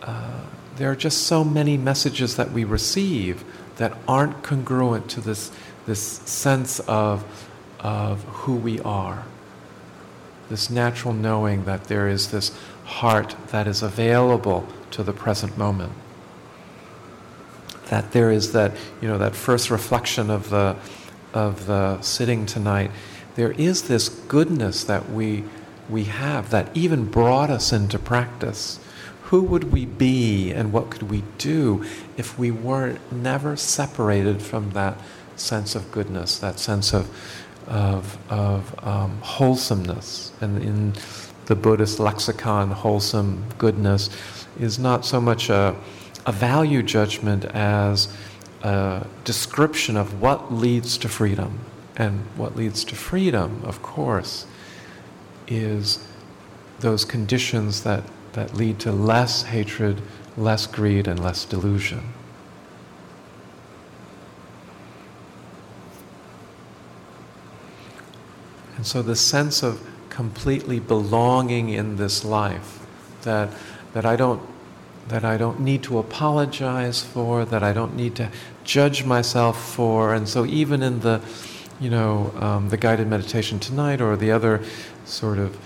uh, 0.00 0.40
there 0.76 0.90
are 0.90 0.96
just 0.96 1.26
so 1.26 1.42
many 1.42 1.76
messages 1.76 2.36
that 2.36 2.52
we 2.52 2.62
receive 2.62 3.42
that 3.76 3.96
aren't 4.06 4.42
congruent 4.44 5.10
to 5.10 5.20
this, 5.20 5.50
this 5.86 6.00
sense 6.00 6.78
of, 6.80 7.24
of 7.80 8.22
who 8.24 8.54
we 8.54 8.78
are. 8.80 9.24
This 10.48 10.70
natural 10.70 11.12
knowing 11.12 11.64
that 11.64 11.84
there 11.84 12.06
is 12.06 12.30
this 12.30 12.56
heart 12.84 13.34
that 13.48 13.66
is 13.66 13.82
available 13.82 14.68
to 14.92 15.02
the 15.02 15.12
present 15.12 15.58
moment. 15.58 15.92
That 17.88 18.12
there 18.12 18.30
is 18.30 18.52
that, 18.52 18.72
you 19.00 19.08
know, 19.08 19.18
that 19.18 19.34
first 19.34 19.70
reflection 19.70 20.30
of 20.30 20.50
the, 20.50 20.76
of 21.32 21.66
the 21.66 22.00
sitting 22.02 22.46
tonight 22.46 22.90
there 23.34 23.52
is 23.52 23.82
this 23.82 24.08
goodness 24.08 24.84
that 24.84 25.10
we, 25.10 25.44
we 25.88 26.04
have 26.04 26.50
that 26.50 26.74
even 26.76 27.06
brought 27.06 27.50
us 27.50 27.72
into 27.72 27.98
practice. 27.98 28.78
Who 29.24 29.42
would 29.42 29.72
we 29.72 29.86
be 29.86 30.52
and 30.52 30.72
what 30.72 30.90
could 30.90 31.10
we 31.10 31.24
do 31.38 31.84
if 32.16 32.38
we 32.38 32.50
weren't 32.50 33.00
never 33.12 33.56
separated 33.56 34.42
from 34.42 34.70
that 34.72 34.98
sense 35.36 35.74
of 35.74 35.90
goodness, 35.90 36.38
that 36.38 36.58
sense 36.58 36.92
of, 36.94 37.08
of, 37.66 38.18
of 38.30 38.86
um, 38.86 39.18
wholesomeness? 39.22 40.32
And 40.40 40.62
in 40.62 40.92
the 41.46 41.56
Buddhist 41.56 41.98
lexicon, 41.98 42.70
wholesome 42.70 43.44
goodness 43.58 44.10
is 44.58 44.78
not 44.78 45.04
so 45.04 45.20
much 45.20 45.50
a, 45.50 45.74
a 46.26 46.32
value 46.32 46.82
judgment 46.82 47.44
as 47.46 48.08
a 48.62 49.06
description 49.24 49.96
of 49.96 50.20
what 50.20 50.52
leads 50.52 50.96
to 50.98 51.08
freedom. 51.08 51.60
And 51.96 52.20
what 52.36 52.56
leads 52.56 52.82
to 52.84 52.96
freedom, 52.96 53.62
of 53.64 53.80
course, 53.82 54.46
is 55.46 56.06
those 56.80 57.04
conditions 57.04 57.82
that, 57.82 58.04
that 58.32 58.54
lead 58.54 58.78
to 58.80 58.92
less 58.92 59.44
hatred, 59.44 60.00
less 60.36 60.66
greed, 60.66 61.06
and 61.06 61.20
less 61.22 61.44
delusion. 61.44 62.12
And 68.76 68.86
so 68.86 69.02
the 69.02 69.16
sense 69.16 69.62
of 69.62 69.80
completely 70.10 70.78
belonging 70.80 71.70
in 71.70 71.96
this 71.96 72.24
life, 72.24 72.84
that, 73.22 73.50
that 73.92 74.04
I 74.04 74.16
don't 74.16 74.42
that 75.08 75.24
I 75.24 75.36
don't 75.36 75.60
need 75.60 75.82
to 75.82 75.98
apologize 75.98 77.02
for, 77.02 77.44
that 77.44 77.62
I 77.62 77.74
don't 77.74 77.94
need 77.94 78.14
to 78.16 78.30
judge 78.64 79.04
myself 79.04 79.62
for. 79.62 80.14
And 80.14 80.26
so, 80.26 80.46
even 80.46 80.82
in 80.82 81.00
the 81.00 81.20
you 81.80 81.90
know, 81.90 82.32
um, 82.36 82.68
the 82.68 82.76
guided 82.76 83.08
meditation 83.08 83.58
tonight 83.58 84.00
or 84.00 84.16
the 84.16 84.30
other 84.30 84.62
sort 85.04 85.38
of 85.38 85.56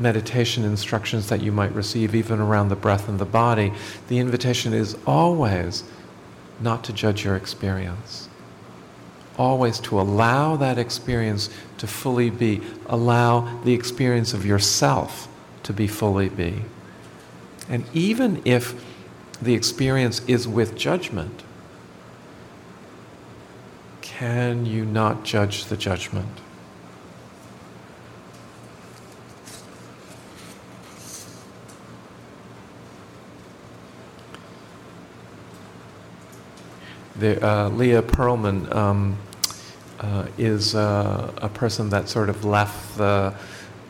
meditation 0.00 0.64
instructions 0.64 1.28
that 1.28 1.42
you 1.42 1.52
might 1.52 1.72
receive, 1.72 2.14
even 2.14 2.40
around 2.40 2.68
the 2.68 2.76
breath 2.76 3.08
and 3.08 3.18
the 3.18 3.24
body, 3.24 3.72
the 4.08 4.18
invitation 4.18 4.72
is 4.72 4.96
always 5.06 5.84
not 6.60 6.84
to 6.84 6.92
judge 6.92 7.24
your 7.24 7.36
experience. 7.36 8.28
Always 9.36 9.78
to 9.80 10.00
allow 10.00 10.56
that 10.56 10.78
experience 10.78 11.48
to 11.78 11.86
fully 11.86 12.30
be, 12.30 12.60
allow 12.86 13.60
the 13.62 13.72
experience 13.72 14.34
of 14.34 14.44
yourself 14.44 15.28
to 15.62 15.72
be 15.72 15.86
fully 15.86 16.28
be. 16.28 16.62
And 17.68 17.84
even 17.92 18.42
if 18.44 18.84
the 19.40 19.54
experience 19.54 20.22
is 20.26 20.48
with 20.48 20.76
judgment, 20.76 21.42
can 24.00 24.66
you 24.66 24.84
not 24.84 25.22
judge 25.22 25.66
the 25.66 25.76
judgment? 25.76 26.40
The, 37.18 37.44
uh, 37.44 37.68
Leah 37.70 38.02
Pearlman 38.02 38.72
um, 38.72 39.18
uh, 39.98 40.28
is 40.38 40.76
uh, 40.76 41.32
a 41.38 41.48
person 41.48 41.90
that 41.90 42.08
sort 42.08 42.28
of 42.28 42.44
left 42.44 42.96
the 42.96 43.34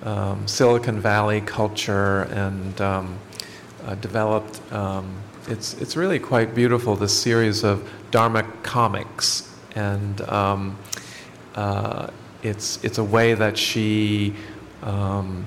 um, 0.02 0.48
Silicon 0.48 0.98
Valley 0.98 1.42
culture 1.42 2.22
and 2.22 2.80
um, 2.80 3.18
uh, 3.84 3.96
developed. 3.96 4.62
Um, 4.72 5.14
it's 5.46 5.74
it's 5.74 5.94
really 5.94 6.18
quite 6.18 6.54
beautiful. 6.54 6.96
This 6.96 7.12
series 7.12 7.64
of 7.64 7.86
Dharma 8.10 8.44
comics 8.62 9.54
and 9.74 10.22
um, 10.22 10.78
uh, 11.54 12.08
it's 12.42 12.82
it's 12.82 12.96
a 12.96 13.04
way 13.04 13.34
that 13.34 13.58
she 13.58 14.34
um, 14.82 15.44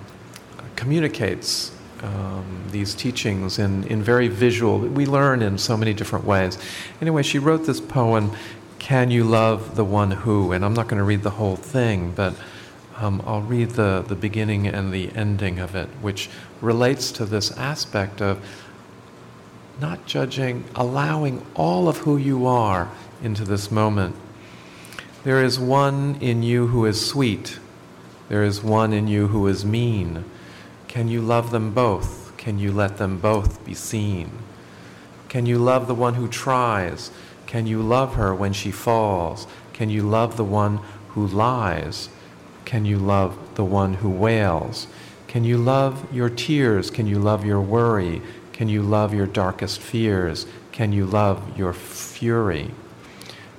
communicates 0.76 1.72
um, 2.04 2.64
these 2.72 2.96
teachings 2.96 3.60
in, 3.60 3.84
in 3.86 4.02
very 4.02 4.28
visual. 4.28 4.80
We 4.80 5.06
learn 5.06 5.42
in 5.42 5.58
so 5.58 5.78
many 5.78 5.94
different 5.94 6.26
ways. 6.26 6.58
Anyway, 7.02 7.24
she 7.24 7.40
wrote 7.40 7.66
this 7.66 7.80
poem, 7.80 8.32
"Can 8.80 9.12
You 9.12 9.24
Love 9.24 9.76
the 9.76 9.86
One 9.86 10.12
Who?" 10.12 10.52
And 10.52 10.66
I'm 10.66 10.74
not 10.74 10.88
going 10.88 10.98
to 10.98 11.04
read 11.04 11.24
the 11.24 11.32
whole 11.32 11.56
thing, 11.56 12.12
but 12.14 12.36
um, 12.98 13.22
I'll 13.26 13.42
read 13.42 13.72
the 13.72 14.04
the 14.08 14.16
beginning 14.16 14.68
and 14.68 14.92
the 14.92 15.12
ending 15.16 15.60
of 15.60 15.76
it, 15.76 15.90
which 16.02 16.30
relates 16.62 17.12
to 17.14 17.26
this 17.26 17.52
aspect 17.58 18.22
of 18.22 18.44
not 19.80 20.06
judging, 20.06 20.64
allowing 20.76 21.46
all 21.56 21.88
of 21.88 21.98
who 21.98 22.18
you 22.18 22.46
are 22.46 22.90
into 23.24 23.44
this 23.44 23.72
moment. 23.72 24.16
There 25.24 25.44
is 25.44 25.60
one 25.60 26.18
in 26.20 26.44
you 26.44 26.68
who 26.68 26.86
is 26.86 27.04
sweet. 27.04 27.60
There 28.30 28.44
is 28.44 28.64
one 28.64 28.94
in 28.94 29.08
you 29.08 29.28
who 29.28 29.48
is 29.48 29.66
mean. 29.66 30.26
Can 30.92 31.08
you 31.08 31.22
love 31.22 31.52
them 31.52 31.74
both? 31.74 32.36
Can 32.36 32.60
you 32.60 32.74
let 32.74 32.98
them 32.98 33.18
both 33.18 33.64
be 33.64 33.74
seen? 33.74 34.30
Can 35.30 35.46
you 35.46 35.58
love 35.58 35.88
the 35.88 35.96
one 35.96 36.16
who 36.16 36.28
tries? 36.28 37.12
Can 37.48 37.66
you 37.66 37.82
love 37.82 38.16
her 38.16 38.36
when 38.36 38.52
she 38.52 38.72
falls? 38.72 39.48
Can 39.72 39.90
you 39.90 40.04
love 40.04 40.36
the 40.36 40.44
one 40.44 40.82
who 41.12 41.26
lies? 41.26 42.10
Can 42.66 42.84
you 42.84 42.98
love 42.98 43.56
the 43.56 43.64
one 43.64 43.94
who 43.94 44.10
wails? 44.10 44.88
Can 45.30 45.46
you 45.46 45.56
love 45.56 46.14
your 46.14 46.30
tears? 46.30 46.92
Can 46.92 47.08
you 47.08 47.20
love 47.20 47.46
your 47.46 47.62
worry? 47.62 48.22
Can 48.52 48.68
you 48.68 48.82
love 48.82 49.14
your 49.14 49.28
darkest 49.28 49.80
fears? 49.80 50.46
Can 50.74 50.92
you 50.92 51.06
love 51.06 51.58
your 51.58 51.72
fury? 51.72 52.70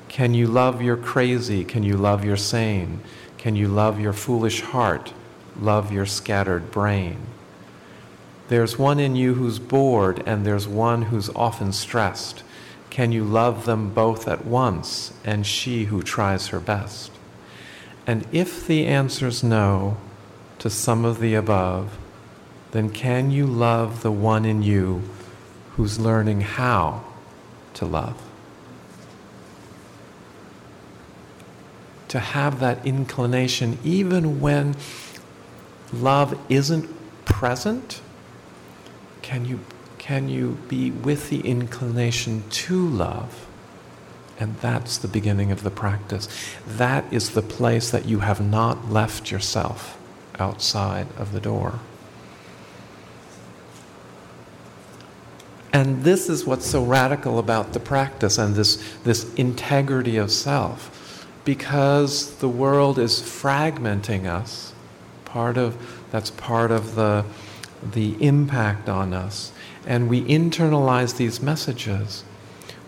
Can 0.09 0.35
you 0.35 0.47
love 0.47 0.83
your 0.83 0.99
crazy? 0.99 1.65
Can 1.65 1.83
you 1.83 1.97
love 1.97 2.27
your 2.27 2.37
sane? 2.37 3.01
Can 3.39 3.57
you 3.57 3.69
love 3.69 3.99
your 3.99 4.13
foolish 4.13 4.61
heart? 4.61 5.15
Love 5.61 5.93
your 5.93 6.07
scattered 6.07 6.71
brain. 6.71 7.19
There's 8.49 8.79
one 8.79 8.99
in 9.01 9.17
you 9.17 9.35
who's 9.35 9.59
bored, 9.59 10.23
and 10.27 10.45
there's 10.45 10.69
one 10.69 11.03
who's 11.03 11.31
often 11.31 11.73
stressed. 11.73 12.43
Can 12.91 13.13
you 13.13 13.25
love 13.25 13.65
them 13.65 13.95
both 13.95 14.29
at 14.29 14.45
once, 14.45 15.13
and 15.25 15.47
she 15.47 15.85
who 15.85 16.03
tries 16.03 16.49
her 16.49 16.61
best? 16.61 17.11
And 18.07 18.27
if 18.33 18.67
the 18.67 18.87
answer's 18.87 19.43
no 19.43 19.97
to 20.59 20.69
some 20.69 21.05
of 21.05 21.21
the 21.21 21.35
above, 21.35 21.99
then 22.73 22.91
can 22.91 23.31
you 23.31 23.47
love 23.47 24.03
the 24.03 24.13
one 24.13 24.45
in 24.45 24.63
you 24.63 25.03
who's 25.77 25.99
learning 25.99 26.43
how 26.43 27.05
to 27.75 27.87
love? 27.87 28.21
to 32.13 32.21
have 32.21 32.61
that 32.61 32.85
inclination 32.85 33.79
even 33.83 34.39
when 34.39 34.77
love 35.93 36.39
isn't 36.49 36.89
present? 37.25 38.01
Can 39.23 39.45
you, 39.45 39.61
can 39.99 40.29
you 40.29 40.59
be 40.69 40.91
with 40.91 41.31
the 41.31 41.41
inclination 41.41 42.45
to 42.51 42.89
love? 42.89 43.47
And 44.39 44.57
that's 44.57 44.99
the 44.99 45.09
beginning 45.09 45.53
of 45.53 45.63
the 45.63 45.71
practice. 45.71 46.29
That 46.67 47.05
is 47.13 47.31
the 47.31 47.43
place 47.43 47.91
that 47.91 48.07
you 48.07 48.21
have 48.21 48.41
not 48.41 48.91
left 48.91 49.31
yourself 49.31 49.99
outside 50.39 51.07
of 51.17 51.33
the 51.33 51.41
door. 51.41 51.79
And 55.73 56.05
this 56.05 56.29
is 56.29 56.45
what's 56.45 56.67
so 56.67 56.85
radical 56.85 57.39
about 57.39 57.73
the 57.73 57.81
practice 57.81 58.37
and 58.37 58.55
this, 58.55 58.83
this 59.05 59.33
integrity 59.35 60.17
of 60.17 60.31
self. 60.31 61.27
Because 61.45 62.37
the 62.37 62.49
world 62.49 62.99
is 62.99 63.21
fragmenting 63.21 64.27
us, 64.27 64.72
part 65.33 65.57
of, 65.57 65.75
that's 66.11 66.31
part 66.31 66.71
of 66.71 66.95
the, 66.95 67.25
the 67.95 68.23
impact 68.23 68.89
on 68.91 69.15
us. 69.15 69.51
And 69.87 70.11
we 70.11 70.21
internalize 70.25 71.17
these 71.17 71.41
messages. 71.41 72.23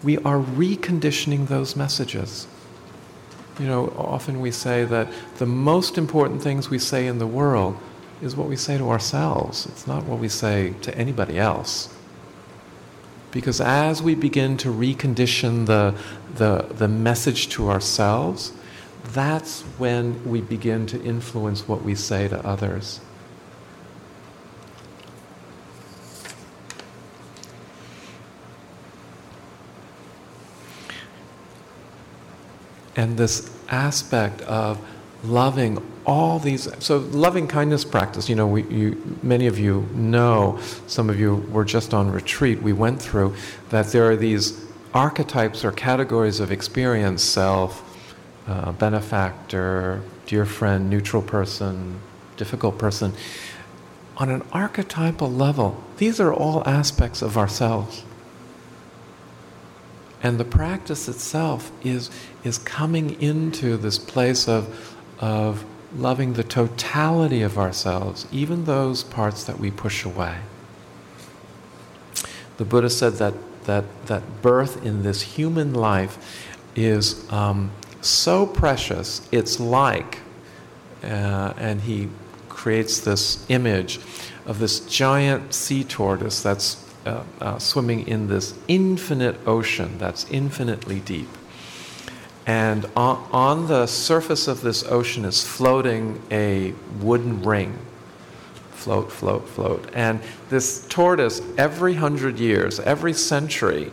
We 0.03 0.19
are 0.19 0.39
reconditioning 0.39 1.49
those 1.49 1.75
messages. 1.75 2.47
You 3.59 3.67
know, 3.67 3.95
often 3.97 4.41
we 4.43 4.51
say 4.51 4.85
that 4.85 5.09
the 5.39 5.47
most 5.47 5.97
important 5.97 6.43
things 6.43 6.69
we 6.69 6.79
say 6.79 7.07
in 7.07 7.19
the 7.19 7.27
world 7.27 7.79
is 8.21 8.37
what 8.37 8.49
we 8.49 8.57
say 8.57 8.77
to 8.77 8.91
ourselves. 8.91 9.65
It's 9.67 9.87
not 9.87 10.05
what 10.05 10.19
we 10.19 10.29
say 10.29 10.75
to 10.83 10.97
anybody 10.99 11.39
else. 11.39 11.89
Because 13.31 13.61
as 13.61 14.03
we 14.03 14.15
begin 14.15 14.59
to 14.59 14.69
recondition 14.69 15.65
the, 15.65 15.95
the, 16.35 16.67
the 16.75 16.89
message 16.89 17.49
to 17.51 17.71
ourselves, 17.71 18.53
that's 19.13 19.63
when 19.79 20.25
we 20.25 20.41
begin 20.41 20.87
to 20.87 21.03
influence 21.03 21.69
what 21.69 21.83
we 21.83 21.95
say 21.95 22.27
to 22.29 22.45
others. 22.47 23.01
And 32.97 33.17
this 33.17 33.51
aspect 33.69 34.41
of 34.43 34.81
loving 35.25 35.83
all 36.07 36.39
these 36.39 36.69
so 36.85 36.99
loving 36.99 37.49
kindness 37.49 37.83
practice 37.83 38.29
you 38.29 38.37
know 38.37 38.47
we, 38.47 38.63
you, 38.65 39.19
many 39.23 39.47
of 39.47 39.59
you 39.59 39.89
know 39.95 40.59
some 40.87 41.09
of 41.09 41.19
you 41.19 41.37
were 41.51 41.65
just 41.65 41.95
on 41.95 42.11
retreat 42.11 42.61
we 42.61 42.75
went 42.75 43.01
through 43.01 43.35
that 43.71 43.87
there 43.87 44.05
are 44.05 44.17
these 44.17 44.67
archetypes 44.93 45.65
or 45.65 45.73
categories 45.73 46.41
of 46.41 46.53
experience 46.53 47.23
self 47.23 47.84
uh, 48.47 48.73
benefactor 48.73 50.03
dear 50.27 50.45
friend 50.45 50.91
neutral 50.91 51.23
person 51.23 51.99
difficult 52.37 52.79
person 52.79 53.13
on 54.17 54.29
an 54.29 54.43
archetypal 54.53 55.31
level 55.31 55.83
these 55.97 56.21
are 56.21 56.33
all 56.33 56.63
aspects 56.67 57.23
of 57.23 57.37
ourselves 57.39 58.05
and 60.25 60.41
the 60.41 60.45
practice 60.45 61.07
itself 61.07 61.71
is, 61.85 62.11
is 62.45 62.57
coming 62.57 63.21
into 63.21 63.77
this 63.77 63.99
place 63.99 64.49
of, 64.49 64.97
of 65.21 65.67
loving 65.95 66.33
the 66.33 66.43
totality 66.43 67.43
of 67.43 67.59
ourselves, 67.59 68.27
even 68.33 68.65
those 68.65 69.05
parts 69.05 69.45
that 69.45 69.61
we 69.61 69.71
push 69.71 70.03
away. 70.03 70.39
The 72.57 72.65
Buddha 72.65 72.89
said 72.89 73.15
that, 73.15 73.35
that, 73.65 74.07
that 74.07 74.41
birth 74.41 74.83
in 74.83 75.03
this 75.03 75.21
human 75.21 75.75
life 75.75 76.49
is 76.75 77.31
um, 77.31 77.71
so 78.07 78.47
precious, 78.47 79.27
it's 79.33 79.59
like, 79.59 80.19
uh, 81.03 81.55
and 81.57 81.81
he 81.81 82.09
creates 82.49 83.01
this 83.01 83.45
image 83.49 83.99
of 84.47 84.59
this 84.59 84.81
giant 84.81 85.53
sea 85.53 85.85
tortoise 85.85 86.43
that's 86.43 86.85
uh, 87.07 87.23
uh, 87.41 87.59
swimming 87.59 88.07
in 88.09 88.29
this 88.29 88.55
infinite 88.69 89.37
ocean 89.47 89.99
that's 89.99 90.31
infinitely 90.31 91.01
deep. 91.01 91.29
And 92.47 92.87
on, 92.97 93.27
on 93.33 93.69
the 93.69 93.87
surface 93.87 94.49
of 94.49 94.61
this 94.61 94.85
ocean 94.85 95.25
is 95.25 95.43
floating 95.43 96.23
a 96.31 96.73
wooden 97.01 97.43
ring. 97.43 97.79
Float, 98.73 99.11
float, 99.11 99.49
float. 99.49 99.91
And 99.95 100.21
this 100.51 100.87
tortoise, 100.89 101.41
every 101.57 101.95
hundred 101.95 102.39
years, 102.39 102.81
every 102.81 103.15
century, 103.15 103.91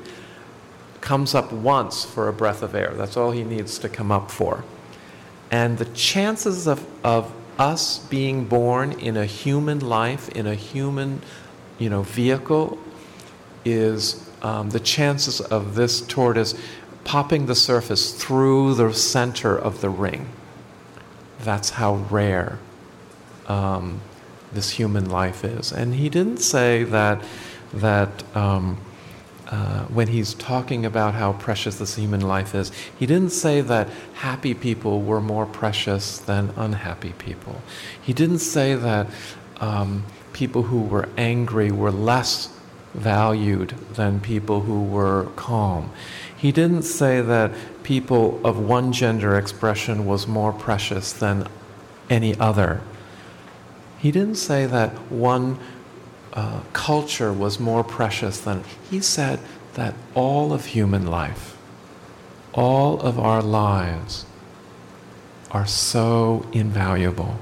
comes 1.01 1.35
up 1.35 1.51
once 1.51 2.05
for 2.05 2.27
a 2.27 2.33
breath 2.33 2.61
of 2.61 2.75
air. 2.75 2.93
That's 2.95 3.17
all 3.17 3.31
he 3.31 3.43
needs 3.43 3.77
to 3.79 3.89
come 3.89 4.11
up 4.11 4.31
for. 4.31 4.63
And 5.49 5.77
the 5.77 5.85
chances 5.85 6.67
of, 6.67 6.85
of 7.03 7.33
us 7.59 7.99
being 7.99 8.45
born 8.45 8.93
in 8.93 9.17
a 9.17 9.25
human 9.25 9.79
life, 9.79 10.29
in 10.29 10.47
a 10.47 10.55
human 10.55 11.21
you 11.77 11.89
know, 11.89 12.03
vehicle, 12.03 12.79
is 13.65 14.29
um, 14.41 14.69
the 14.69 14.79
chances 14.79 15.41
of 15.41 15.75
this 15.75 16.01
tortoise 16.01 16.55
popping 17.03 17.47
the 17.47 17.55
surface 17.55 18.13
through 18.13 18.75
the 18.75 18.93
center 18.93 19.57
of 19.57 19.81
the 19.81 19.89
ring. 19.89 20.29
That's 21.41 21.71
how 21.71 21.95
rare 21.95 22.59
um, 23.47 24.01
this 24.53 24.71
human 24.71 25.09
life 25.09 25.43
is. 25.43 25.71
And 25.71 25.95
he 25.95 26.09
didn't 26.09 26.37
say 26.37 26.83
that, 26.85 27.23
that 27.73 28.35
um, 28.35 28.77
uh, 29.51 29.83
when 29.85 30.07
he's 30.07 30.33
talking 30.33 30.85
about 30.85 31.13
how 31.13 31.33
precious 31.33 31.77
this 31.77 31.95
human 31.95 32.21
life 32.21 32.55
is, 32.55 32.71
he 32.97 33.05
didn't 33.05 33.31
say 33.31 33.59
that 33.59 33.89
happy 34.13 34.53
people 34.53 35.01
were 35.01 35.19
more 35.19 35.45
precious 35.45 36.17
than 36.19 36.51
unhappy 36.55 37.13
people. 37.17 37.61
He 38.01 38.13
didn't 38.13 38.39
say 38.39 38.75
that 38.75 39.07
um, 39.59 40.05
people 40.31 40.63
who 40.63 40.81
were 40.81 41.09
angry 41.17 41.69
were 41.69 41.91
less 41.91 42.57
valued 42.93 43.69
than 43.95 44.21
people 44.21 44.61
who 44.61 44.83
were 44.83 45.27
calm. 45.35 45.91
He 46.35 46.53
didn't 46.53 46.83
say 46.83 47.21
that 47.21 47.51
people 47.83 48.39
of 48.45 48.57
one 48.57 48.93
gender 48.93 49.37
expression 49.37 50.05
was 50.05 50.27
more 50.27 50.53
precious 50.53 51.11
than 51.11 51.47
any 52.09 52.37
other. 52.39 52.81
He 53.99 54.11
didn't 54.11 54.35
say 54.35 54.65
that 54.65 54.91
one 55.11 55.59
uh, 56.33 56.61
culture 56.73 57.33
was 57.33 57.59
more 57.59 57.83
precious 57.83 58.39
than. 58.39 58.63
He 58.89 59.01
said 59.01 59.39
that 59.73 59.95
all 60.13 60.53
of 60.53 60.65
human 60.65 61.07
life, 61.07 61.57
all 62.53 62.99
of 63.01 63.19
our 63.19 63.41
lives, 63.41 64.25
are 65.51 65.65
so 65.65 66.45
invaluable 66.53 67.39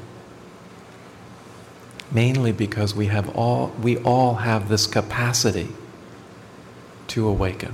mainly 2.11 2.51
because 2.51 2.95
we 2.95 3.07
have 3.07 3.35
all 3.35 3.67
we 3.81 3.97
all 3.99 4.35
have 4.35 4.69
this 4.69 4.87
capacity 4.87 5.69
to 7.07 7.27
awaken. 7.27 7.73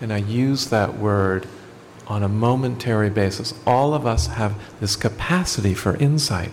And 0.00 0.12
I 0.12 0.18
use 0.18 0.66
that 0.66 0.98
word 0.98 1.46
on 2.06 2.22
a 2.22 2.28
momentary 2.28 3.10
basis. 3.10 3.54
All 3.66 3.94
of 3.94 4.06
us 4.06 4.28
have 4.28 4.60
this 4.80 4.94
capacity 4.96 5.74
for 5.74 5.96
insight. 5.96 6.52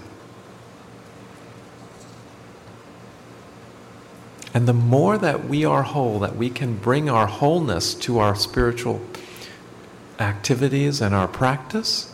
And 4.53 4.67
the 4.67 4.73
more 4.73 5.17
that 5.17 5.45
we 5.45 5.65
are 5.65 5.83
whole, 5.83 6.19
that 6.19 6.35
we 6.35 6.49
can 6.49 6.77
bring 6.77 7.09
our 7.09 7.27
wholeness 7.27 7.93
to 7.95 8.19
our 8.19 8.35
spiritual 8.35 9.01
activities 10.19 11.01
and 11.01 11.15
our 11.15 11.27
practice, 11.27 12.13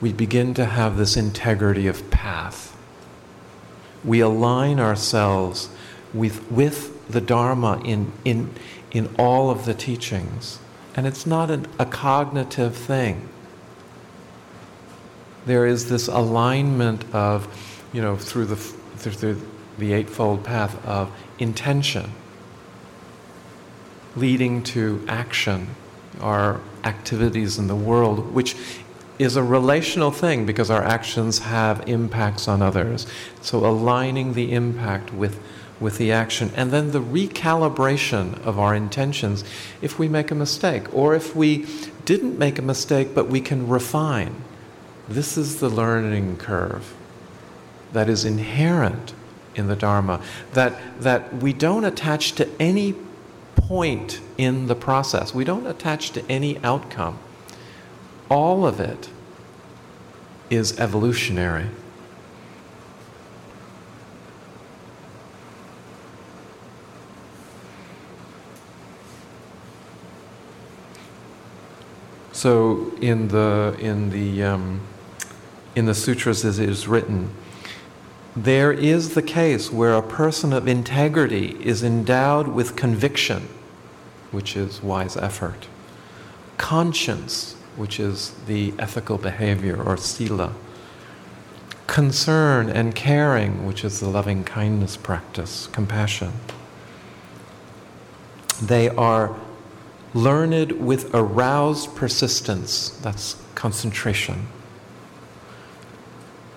we 0.00 0.12
begin 0.12 0.54
to 0.54 0.64
have 0.64 0.96
this 0.96 1.16
integrity 1.16 1.86
of 1.86 2.10
path 2.10 2.70
we 4.04 4.20
align 4.20 4.80
ourselves 4.80 5.68
with, 6.12 6.50
with 6.50 7.08
the 7.08 7.20
Dharma 7.20 7.80
in, 7.84 8.12
in, 8.24 8.50
in 8.90 9.14
all 9.18 9.50
of 9.50 9.64
the 9.64 9.74
teachings. 9.74 10.58
And 10.96 11.06
it's 11.06 11.26
not 11.26 11.50
an, 11.50 11.66
a 11.78 11.86
cognitive 11.86 12.76
thing. 12.76 13.28
There 15.46 15.66
is 15.66 15.88
this 15.88 16.08
alignment 16.08 17.04
of, 17.14 17.48
you 17.92 18.02
know, 18.02 18.16
through 18.16 18.46
the, 18.46 18.56
through 18.56 19.40
the 19.78 19.92
Eightfold 19.92 20.44
Path 20.44 20.84
of 20.86 21.10
intention 21.38 22.12
leading 24.16 24.62
to 24.62 25.04
action, 25.08 25.68
our 26.20 26.60
activities 26.84 27.58
in 27.58 27.68
the 27.68 27.76
world, 27.76 28.34
which 28.34 28.56
is 29.18 29.36
a 29.36 29.42
relational 29.42 30.10
thing 30.10 30.46
because 30.46 30.70
our 30.70 30.82
actions 30.82 31.40
have 31.40 31.86
impacts 31.86 32.48
on 32.48 32.62
others. 32.62 33.06
So 33.42 33.66
aligning 33.66 34.32
the 34.32 34.52
impact 34.52 35.12
with, 35.12 35.38
with 35.78 35.98
the 35.98 36.10
action 36.10 36.50
and 36.56 36.70
then 36.70 36.92
the 36.92 37.02
recalibration 37.02 38.42
of 38.44 38.58
our 38.58 38.74
intentions 38.74 39.44
if 39.82 39.98
we 39.98 40.08
make 40.08 40.30
a 40.30 40.34
mistake 40.34 40.92
or 40.94 41.14
if 41.14 41.36
we 41.36 41.66
didn't 42.06 42.38
make 42.38 42.58
a 42.58 42.62
mistake 42.62 43.14
but 43.14 43.28
we 43.28 43.40
can 43.40 43.68
refine. 43.68 44.42
This 45.06 45.36
is 45.36 45.60
the 45.60 45.68
learning 45.68 46.38
curve 46.38 46.94
that 47.92 48.08
is 48.08 48.24
inherent 48.24 49.12
in 49.54 49.66
the 49.66 49.76
Dharma, 49.76 50.22
that, 50.52 51.00
that 51.00 51.34
we 51.36 51.52
don't 51.52 51.84
attach 51.84 52.32
to 52.32 52.48
any 52.60 52.94
point 53.56 54.20
in 54.38 54.66
the 54.66 54.74
process, 54.74 55.34
we 55.34 55.44
don't 55.44 55.66
attach 55.66 56.10
to 56.10 56.24
any 56.30 56.58
outcome 56.64 57.18
all 58.30 58.64
of 58.64 58.80
it 58.80 59.10
is 60.48 60.78
evolutionary. 60.78 61.66
So 72.32 72.92
in 73.02 73.28
the 73.28 73.76
in 73.78 74.10
the 74.10 74.42
um, 74.44 74.80
in 75.74 75.84
the 75.84 75.94
sutras 75.94 76.42
as 76.42 76.58
it 76.58 76.70
is 76.70 76.88
written, 76.88 77.30
there 78.36 78.72
is 78.72 79.14
the 79.14 79.22
case 79.22 79.72
where 79.72 79.94
a 79.94 80.02
person 80.02 80.52
of 80.52 80.68
integrity 80.68 81.56
is 81.64 81.82
endowed 81.82 82.48
with 82.48 82.76
conviction, 82.76 83.48
which 84.30 84.56
is 84.56 84.82
wise 84.82 85.16
effort, 85.16 85.66
conscience, 86.56 87.56
which 87.76 87.98
is 87.98 88.30
the 88.46 88.72
ethical 88.78 89.18
behavior 89.18 89.82
or 89.82 89.96
sila, 89.96 90.54
concern 91.86 92.68
and 92.68 92.94
caring, 92.94 93.66
which 93.66 93.84
is 93.84 93.98
the 93.98 94.08
loving 94.08 94.44
kindness 94.44 94.96
practice, 94.96 95.66
compassion. 95.72 96.32
They 98.62 98.90
are 98.90 99.34
learned 100.14 100.72
with 100.72 101.12
aroused 101.14 101.96
persistence, 101.96 102.90
that's 103.02 103.42
concentration, 103.56 104.46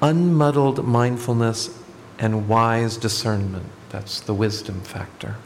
unmuddled 0.04 0.84
mindfulness, 0.84 1.80
and 2.20 2.50
wise 2.50 2.98
discernment, 2.98 3.66
that's 3.90 4.20
the 4.20 4.34
wisdom 4.34 4.82
factor. 4.82 5.38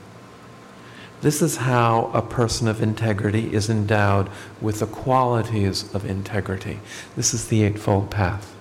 This 1.21 1.43
is 1.43 1.57
how 1.57 2.09
a 2.13 2.23
person 2.23 2.67
of 2.67 2.81
integrity 2.81 3.53
is 3.53 3.69
endowed 3.69 4.29
with 4.59 4.79
the 4.79 4.87
qualities 4.87 5.93
of 5.93 6.05
integrity. 6.05 6.79
This 7.15 7.35
is 7.35 7.47
the 7.47 7.63
Eightfold 7.63 8.09
Path 8.09 8.55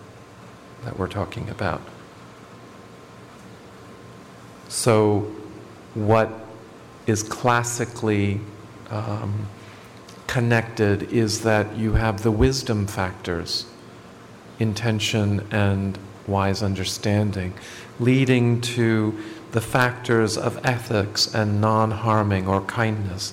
that 0.84 0.98
we're 0.98 1.08
talking 1.08 1.48
about. 1.48 1.80
So, 4.68 5.32
what 5.94 6.30
is 7.06 7.22
classically 7.22 8.40
um, 8.90 9.48
connected 10.26 11.04
is 11.04 11.42
that 11.42 11.74
you 11.76 11.94
have 11.94 12.22
the 12.22 12.30
wisdom 12.30 12.86
factors, 12.86 13.64
intention 14.58 15.46
and 15.50 15.98
wise 16.26 16.62
understanding, 16.62 17.54
leading 18.00 18.60
to 18.60 19.18
the 19.52 19.60
factors 19.60 20.36
of 20.36 20.64
ethics 20.66 21.32
and 21.34 21.60
non 21.60 21.90
harming 21.90 22.46
or 22.46 22.60
kindness 22.62 23.32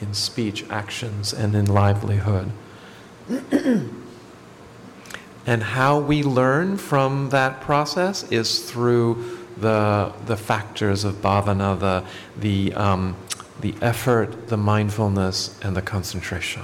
in 0.00 0.14
speech, 0.14 0.64
actions, 0.70 1.32
and 1.32 1.54
in 1.54 1.66
livelihood. 1.66 2.50
and 5.46 5.62
how 5.62 5.98
we 5.98 6.22
learn 6.22 6.76
from 6.76 7.28
that 7.30 7.60
process 7.60 8.30
is 8.32 8.70
through 8.70 9.38
the, 9.58 10.12
the 10.26 10.36
factors 10.36 11.04
of 11.04 11.16
bhavana, 11.16 11.78
the, 11.78 12.04
the, 12.38 12.72
um, 12.74 13.14
the 13.60 13.74
effort, 13.82 14.48
the 14.48 14.56
mindfulness, 14.56 15.58
and 15.62 15.76
the 15.76 15.82
concentration. 15.82 16.62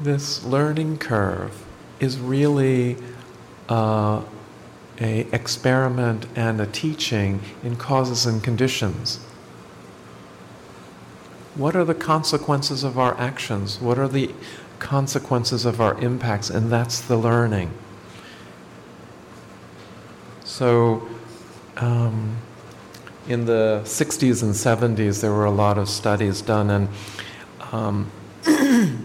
This 0.00 0.44
learning 0.44 0.98
curve 0.98 1.64
is 1.98 2.18
really 2.18 2.96
uh, 3.68 4.22
a 5.00 5.20
experiment 5.32 6.26
and 6.36 6.60
a 6.60 6.66
teaching 6.66 7.40
in 7.62 7.76
causes 7.76 8.26
and 8.26 8.42
conditions. 8.42 9.18
What 11.54 11.74
are 11.74 11.84
the 11.84 11.94
consequences 11.94 12.84
of 12.84 12.98
our 12.98 13.18
actions? 13.18 13.80
What 13.80 13.98
are 13.98 14.08
the 14.08 14.32
consequences 14.78 15.64
of 15.64 15.80
our 15.80 15.98
impacts, 16.00 16.50
and 16.50 16.70
that's 16.70 17.00
the 17.00 17.16
learning. 17.16 17.70
So, 20.44 21.06
um, 21.76 22.36
in 23.28 23.44
the 23.44 23.82
60s 23.84 24.42
and 24.42 24.54
70s, 24.54 25.20
there 25.20 25.32
were 25.32 25.44
a 25.44 25.50
lot 25.50 25.78
of 25.78 25.88
studies 25.88 26.40
done, 26.40 26.70
and 26.70 26.88
um, 27.72 28.10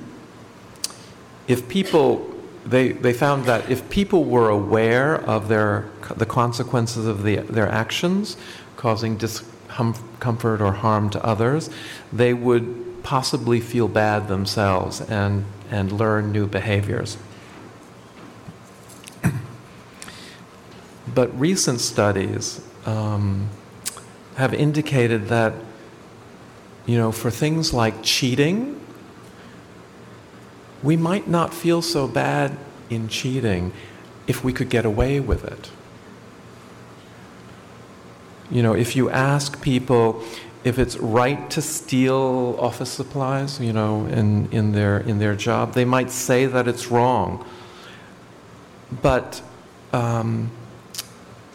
if 1.48 1.68
people 1.68 2.30
they, 2.66 2.94
they 2.94 3.12
found 3.12 3.44
that 3.46 3.70
if 3.70 3.90
people 3.90 4.24
were 4.24 4.50
aware 4.50 5.16
of 5.16 5.50
their, 5.50 5.90
the 6.16 6.26
consequences 6.26 7.06
of 7.06 7.24
the, 7.24 7.38
their 7.38 7.68
actions, 7.68 8.38
causing 8.78 9.18
discomfort 9.18 10.62
or 10.62 10.72
harm 10.72 11.10
to 11.10 11.26
others, 11.26 11.70
they 12.14 12.34
would 12.34 13.04
possibly 13.04 13.60
feel 13.60 13.90
bad 13.90 14.30
themselves 14.30 15.02
and 15.02 15.44
and 15.74 15.92
learn 15.92 16.32
new 16.32 16.46
behaviors. 16.46 17.18
but 21.16 21.38
recent 21.40 21.82
studies 21.82 22.62
um, 22.86 23.50
have 24.36 24.54
indicated 24.54 25.30
that, 25.30 25.54
you 26.86 26.96
know, 26.96 27.12
for 27.12 27.32
things 27.32 27.74
like 27.74 28.04
cheating, 28.04 28.80
we 30.84 30.98
might 30.98 31.28
not 31.28 31.54
feel 31.54 31.82
so 31.82 32.08
bad 32.08 32.58
in 32.90 33.08
cheating 33.08 33.72
if 34.28 34.44
we 34.44 34.54
could 34.54 34.70
get 34.70 34.86
away 34.86 35.20
with 35.20 35.44
it. 35.46 35.72
You 38.52 38.62
know, 38.62 38.74
if 38.74 38.96
you 38.96 39.10
ask 39.10 39.62
people, 39.62 40.22
if 40.64 40.78
it's 40.78 40.98
right 40.98 41.50
to 41.52 41.62
steal 41.62 42.58
office 42.60 42.92
supplies, 42.92 43.60
you 43.60 43.74
know, 43.74 44.06
in, 44.06 44.52
in, 44.52 44.74
their, 44.74 45.00
in 45.00 45.20
their 45.20 45.36
job, 45.36 45.74
they 45.74 45.86
might 45.86 46.12
say 46.12 46.46
that 46.46 46.68
it's 46.68 46.92
wrong. 46.92 47.46
But 49.02 49.42
um, 49.92 50.52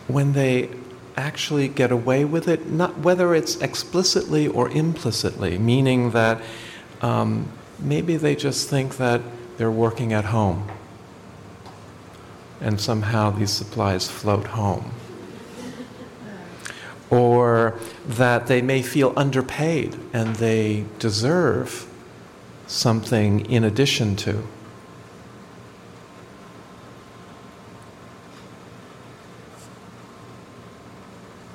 when 0.08 0.32
they 0.32 0.70
actually 1.16 1.68
get 1.68 1.92
away 1.92 2.24
with 2.24 2.48
it, 2.48 2.68
not 2.68 2.98
whether 2.98 3.34
it's 3.34 3.56
explicitly 3.60 4.48
or 4.48 4.70
implicitly, 4.70 5.58
meaning 5.58 6.12
that 6.12 6.40
um, 7.02 7.50
maybe 7.78 8.16
they 8.16 8.34
just 8.34 8.68
think 8.68 8.96
that 8.96 9.20
they're 9.56 9.70
working 9.70 10.12
at 10.12 10.26
home 10.26 10.68
and 12.60 12.80
somehow 12.80 13.30
these 13.30 13.52
supplies 13.52 14.08
float 14.10 14.48
home 14.48 14.92
or 17.10 17.78
that 18.06 18.46
they 18.46 18.60
may 18.60 18.82
feel 18.82 19.12
underpaid 19.16 19.98
and 20.12 20.36
they 20.36 20.84
deserve 20.98 21.86
something 22.66 23.40
in 23.50 23.64
addition 23.64 24.14
to. 24.14 24.46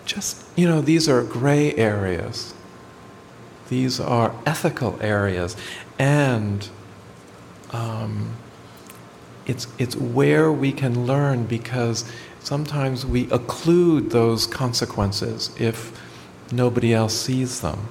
Just, 0.05 0.43
you 0.55 0.67
know, 0.67 0.81
these 0.81 1.07
are 1.07 1.23
gray 1.23 1.73
areas. 1.75 2.53
These 3.69 3.99
are 3.99 4.35
ethical 4.45 4.97
areas. 5.01 5.55
And 5.99 6.67
um, 7.71 8.35
it's, 9.45 9.67
it's 9.77 9.95
where 9.95 10.51
we 10.51 10.71
can 10.71 11.05
learn 11.05 11.45
because 11.45 12.05
sometimes 12.39 13.05
we 13.05 13.25
occlude 13.27 14.11
those 14.11 14.47
consequences 14.47 15.51
if 15.59 15.99
nobody 16.51 16.93
else 16.93 17.13
sees 17.13 17.61
them. 17.61 17.87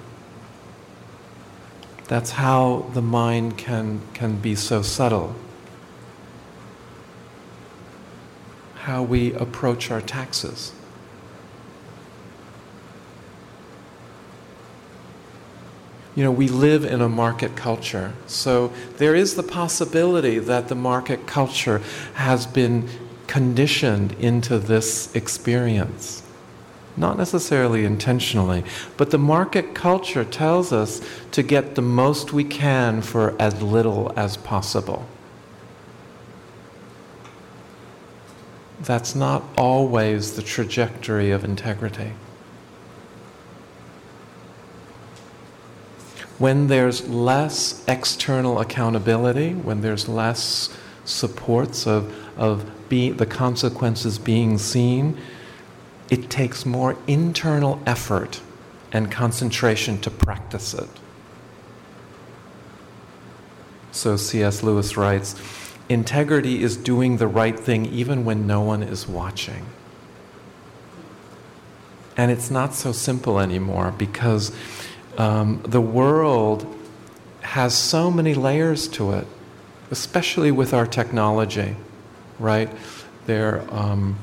That's 2.09 2.32
how 2.32 2.90
the 2.92 3.03
mind 3.03 3.57
can, 3.57 4.00
can 4.12 4.36
be 4.36 4.55
so 4.55 4.82
subtle. 4.82 5.34
How 8.74 9.03
we 9.03 9.32
approach 9.34 9.90
our 9.90 10.00
taxes. 10.00 10.72
You 16.14 16.24
know, 16.24 16.30
we 16.30 16.48
live 16.48 16.84
in 16.84 17.00
a 17.00 17.08
market 17.08 17.56
culture, 17.56 18.12
so 18.26 18.70
there 18.98 19.14
is 19.14 19.34
the 19.34 19.42
possibility 19.42 20.38
that 20.38 20.68
the 20.68 20.74
market 20.74 21.26
culture 21.26 21.80
has 22.14 22.46
been 22.46 22.88
conditioned 23.26 24.12
into 24.20 24.58
this 24.58 25.14
experience. 25.16 26.22
Not 26.98 27.16
necessarily 27.16 27.86
intentionally, 27.86 28.62
but 28.98 29.10
the 29.10 29.18
market 29.18 29.74
culture 29.74 30.24
tells 30.24 30.70
us 30.70 31.00
to 31.30 31.42
get 31.42 31.74
the 31.74 31.82
most 31.82 32.34
we 32.34 32.44
can 32.44 33.00
for 33.00 33.34
as 33.40 33.62
little 33.62 34.12
as 34.14 34.36
possible. 34.36 35.06
That's 38.82 39.14
not 39.14 39.44
always 39.56 40.32
the 40.32 40.42
trajectory 40.42 41.30
of 41.30 41.44
integrity. 41.44 42.12
When 46.39 46.66
there's 46.66 47.09
less 47.09 47.85
external 47.87 48.61
accountability, 48.61 49.55
when 49.55 49.80
there's 49.80 50.09
less 50.09 50.76
supports 51.05 51.87
of, 51.87 52.14
of 52.39 52.89
be, 52.89 53.11
the 53.11 53.26
consequences 53.26 54.18
being 54.18 54.59
seen, 54.59 55.18
it 56.11 56.30
takes 56.30 56.66
more 56.66 56.97
internal 57.07 57.80
effort 57.87 58.41
and 58.93 59.11
concentration 59.11 59.99
to 60.01 60.11
practice 60.11 60.74
it. 60.74 60.89
So 63.93 64.16
C.S. 64.16 64.62
Lewis 64.62 64.97
writes 64.97 65.41
Integrity 65.89 66.62
is 66.62 66.76
doing 66.76 67.18
the 67.18 67.26
right 67.26 67.59
thing 67.59 67.87
even 67.87 68.24
when 68.24 68.47
no 68.47 68.61
one 68.62 68.83
is 68.83 69.07
watching. 69.07 69.66
And 72.16 72.30
it's 72.30 72.51
not 72.51 72.74
so 72.74 72.93
simple 72.93 73.41
anymore 73.41 73.93
because 73.97 74.55
um, 75.18 75.62
the 75.66 75.80
world 75.80 76.66
has 77.42 77.76
so 77.76 78.10
many 78.10 78.34
layers 78.34 78.88
to 78.88 79.12
it, 79.12 79.26
especially 79.90 80.50
with 80.50 80.72
our 80.72 80.86
technology, 80.86 81.76
right? 82.38 82.70
There, 83.26 83.64
um, 83.70 84.18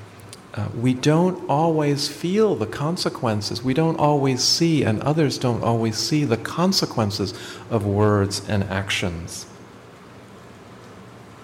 uh, 0.55 0.67
we 0.75 0.93
don't 0.93 1.47
always 1.49 2.07
feel 2.07 2.55
the 2.55 2.65
consequences. 2.65 3.63
We 3.63 3.73
don't 3.73 3.97
always 3.97 4.43
see, 4.43 4.83
and 4.83 5.01
others 5.01 5.37
don't 5.37 5.63
always 5.63 5.97
see 5.97 6.25
the 6.25 6.37
consequences 6.37 7.33
of 7.69 7.85
words 7.85 8.47
and 8.49 8.63
actions. 8.63 9.45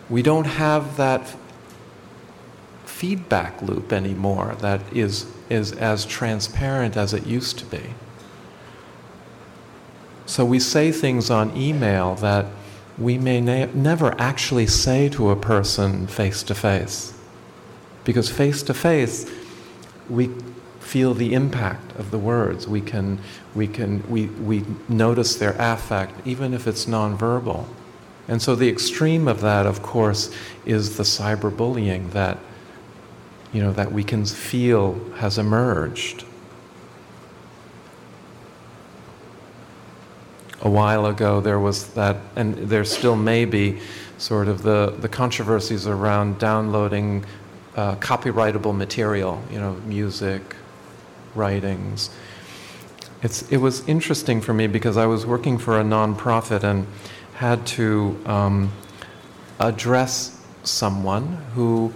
We 0.09 0.21
don't 0.21 0.45
have 0.45 0.97
that 0.97 1.35
feedback 2.85 3.61
loop 3.61 3.91
anymore 3.91 4.55
that 4.61 4.81
is, 4.93 5.25
is 5.49 5.71
as 5.73 6.05
transparent 6.05 6.95
as 6.97 7.13
it 7.13 7.25
used 7.25 7.59
to 7.59 7.65
be. 7.65 7.81
So 10.25 10.43
we 10.43 10.59
say 10.59 10.91
things 10.91 11.29
on 11.29 11.55
email 11.55 12.15
that 12.15 12.47
we 12.97 13.17
may 13.17 13.41
never 13.41 14.19
actually 14.19 14.67
say 14.67 15.09
to 15.09 15.29
a 15.29 15.35
person 15.35 16.07
face 16.07 16.43
to 16.43 16.55
face. 16.55 17.13
Because 18.03 18.29
face 18.29 18.63
to 18.63 18.73
face, 18.73 19.29
we 20.09 20.29
feel 20.79 21.13
the 21.13 21.33
impact 21.33 21.95
of 21.97 22.11
the 22.11 22.17
words. 22.17 22.67
We 22.67 22.79
can, 22.79 23.19
we 23.53 23.67
can, 23.67 24.07
we, 24.09 24.27
we 24.27 24.63
notice 24.87 25.35
their 25.35 25.55
affect, 25.59 26.25
even 26.25 26.53
if 26.53 26.67
it's 26.67 26.85
nonverbal. 26.85 27.65
And 28.27 28.41
so 28.41 28.55
the 28.55 28.69
extreme 28.69 29.27
of 29.27 29.41
that, 29.41 29.65
of 29.65 29.81
course, 29.81 30.33
is 30.65 30.97
the 30.97 31.03
cyberbullying 31.03 32.11
that, 32.11 32.37
you 33.51 33.61
know, 33.61 33.73
that 33.73 33.91
we 33.91 34.03
can 34.03 34.25
feel 34.25 34.99
has 35.17 35.37
emerged. 35.37 36.25
A 40.65 40.69
while 40.69 41.05
ago, 41.05 41.39
there 41.39 41.59
was 41.59 41.93
that, 41.93 42.17
and 42.35 42.55
there 42.55 42.83
still 42.83 43.15
may 43.15 43.45
be, 43.45 43.79
sort 44.17 44.47
of 44.47 44.63
the, 44.63 44.95
the 44.99 45.07
controversies 45.07 45.87
around 45.87 46.39
downloading 46.39 47.23
uh, 47.75 47.95
copyrightable 47.95 48.75
material, 48.75 49.41
you 49.51 49.59
know, 49.59 49.73
music, 49.85 50.41
writings. 51.35 52.09
It's, 53.21 53.49
it 53.51 53.57
was 53.57 53.87
interesting 53.87 54.41
for 54.41 54.53
me 54.53 54.67
because 54.67 54.97
I 54.97 55.05
was 55.05 55.25
working 55.25 55.57
for 55.57 55.79
a 55.79 55.83
nonprofit 55.83 56.63
and 56.63 56.87
had 57.35 57.65
to 57.67 58.19
um, 58.25 58.71
address 59.59 60.41
someone 60.63 61.37
who 61.53 61.93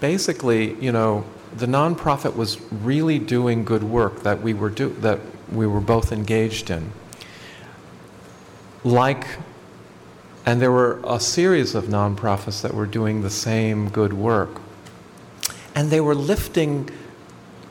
basically, 0.00 0.74
you 0.74 0.92
know, 0.92 1.24
the 1.56 1.66
nonprofit 1.66 2.36
was 2.36 2.60
really 2.70 3.18
doing 3.18 3.64
good 3.64 3.82
work 3.82 4.22
that 4.22 4.42
we 4.42 4.52
were 4.52 4.70
do, 4.70 4.90
that 5.00 5.20
we 5.52 5.66
were 5.66 5.80
both 5.80 6.12
engaged 6.12 6.70
in. 6.70 6.92
Like, 8.84 9.26
and 10.44 10.60
there 10.60 10.70
were 10.70 11.00
a 11.04 11.18
series 11.18 11.74
of 11.74 11.84
nonprofits 11.84 12.60
that 12.60 12.74
were 12.74 12.86
doing 12.86 13.22
the 13.22 13.30
same 13.30 13.88
good 13.88 14.12
work. 14.12 14.60
And 15.74 15.90
they 15.90 16.00
were 16.00 16.14
lifting 16.14 16.90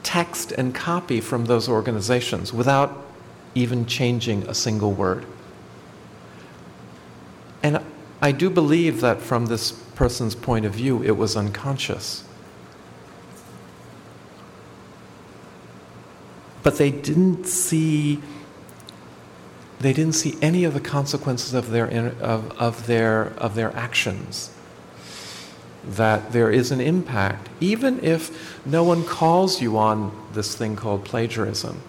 text 0.02 0.52
and 0.52 0.74
copy 0.74 1.22
from 1.22 1.46
those 1.46 1.70
organizations 1.70 2.52
without 2.52 3.06
even 3.56 3.86
changing 3.86 4.44
a 4.50 4.54
single 4.54 4.92
word. 4.92 5.26
And 7.62 7.80
I 8.22 8.32
do 8.32 8.50
believe 8.50 9.02
that 9.02 9.22
from 9.22 9.46
this 9.46 9.72
person's 9.72 10.36
point 10.36 10.66
of 10.66 10.74
view, 10.74 11.04
it 11.04 11.12
was 11.12 11.38
unconscious. 11.38 12.24
But 16.64 16.78
they 16.78 16.92
didn't 16.92 17.46
see 17.46 18.22
they 19.84 19.94
didn't 19.94 20.14
see 20.14 20.36
any 20.42 20.64
of 20.64 20.74
the 20.74 20.80
consequences 20.80 21.54
of 21.54 21.70
their, 21.70 21.88
of, 22.22 22.52
of 22.60 22.88
their, 22.88 23.26
of 23.38 23.56
their 23.56 23.76
actions 23.76 24.50
that 25.86 26.32
there 26.32 26.50
is 26.50 26.72
an 26.72 26.80
impact, 26.80 27.50
even 27.60 28.02
if 28.04 28.66
no 28.66 28.84
one 28.84 29.04
calls 29.04 29.62
you 29.62 29.78
on 29.78 30.12
this 30.34 30.56
thing 30.56 30.78
called 30.78 31.04
plagiarism. 31.04 31.82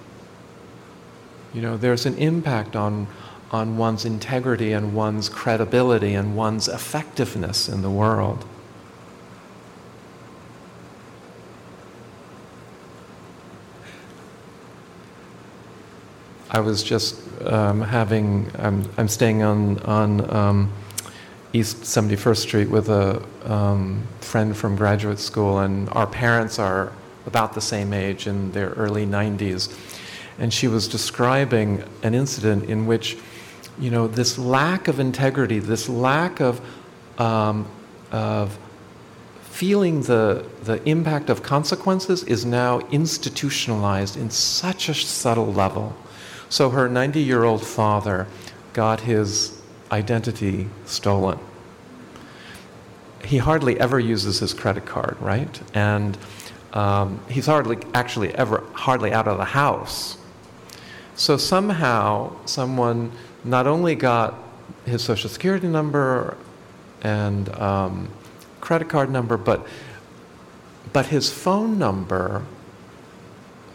You 1.53 1.63
know, 1.63 1.77
there's 1.77 2.05
an 2.05 2.19
impact 2.19 2.75
on, 2.75 3.07
on 3.53 3.77
one's 3.77 4.05
integrity 4.05 4.73
and 4.73 4.93
one's 4.93 5.29
credibility 5.29 6.15
and 6.15 6.37
one's 6.37 6.67
effectiveness 6.67 7.69
in 7.69 7.83
the 7.83 7.91
world. 7.91 8.45
I 16.55 16.61
was 16.61 16.85
just 16.85 17.17
um, 17.47 17.81
having, 17.81 18.49
I'm, 18.61 18.89
I'm 18.97 19.09
staying 19.09 19.43
on, 19.43 19.81
on 19.81 20.33
um, 20.33 20.73
East 21.53 21.79
71st 21.79 22.37
Street 22.37 22.71
with 22.71 22.89
a 22.91 23.21
um, 23.43 24.07
friend 24.21 24.57
from 24.57 24.77
graduate 24.77 25.19
school, 25.19 25.59
and 25.59 25.89
our 25.91 26.07
parents 26.07 26.61
are 26.61 26.93
about 27.27 27.55
the 27.55 27.61
same 27.61 27.93
age 27.93 28.29
in 28.29 28.53
their 28.53 28.69
early 28.71 29.05
90s. 29.05 29.77
And 30.39 30.55
she 30.55 30.69
was 30.69 30.87
describing 30.87 31.83
an 32.05 32.15
incident 32.15 32.71
in 32.71 32.87
which, 32.87 33.19
you 33.77 33.91
know, 33.91 34.07
this 34.07 34.39
lack 34.39 34.87
of 34.87 35.01
integrity, 35.01 35.59
this 35.59 35.89
lack 35.89 36.41
of, 36.41 36.61
um, 37.19 37.67
of 38.13 38.57
feeling 39.43 40.03
the, 40.03 40.47
the 40.63 40.81
impact 40.89 41.31
of 41.31 41.43
consequences 41.43 42.23
is 42.23 42.45
now 42.45 42.79
institutionalized 42.93 44.17
in 44.17 44.31
such 44.31 44.89
a 44.89 44.95
subtle 44.95 45.53
level. 45.53 45.97
So 46.55 46.71
her 46.71 46.89
90 46.89 47.19
year 47.19 47.43
old 47.43 47.67
father 47.67 48.29
got 48.75 49.01
his 49.01 49.61
identity 49.91 50.69
stolen. 50.85 51.41
He 53.25 53.39
hardly 53.39 53.81
ever 53.81 53.99
uses 53.99 54.39
his 54.39 54.55
credit 54.55 54.87
card, 54.87 55.17
right? 55.21 55.61
And 55.75 56.17
um, 56.73 57.19
he's 57.29 57.47
hardly 57.47 57.79
actually 57.93 58.33
ever 58.37 58.63
hardly 58.73 59.13
out 59.13 59.27
of 59.27 59.37
the 59.37 59.47
house. 59.47 60.17
So 61.17 61.37
somehow 61.37 62.37
someone 62.47 63.11
not 63.43 63.67
only 63.67 63.97
got 63.97 64.39
his 64.87 65.03
social 65.03 65.29
security 65.29 65.67
number 65.67 66.37
and 67.03 67.49
um, 67.57 68.11
credit 68.61 68.89
card 68.89 69.11
number, 69.11 69.37
but 69.37 69.67
but 70.93 71.07
his 71.07 71.33
phone 71.33 71.81
number 71.81 72.47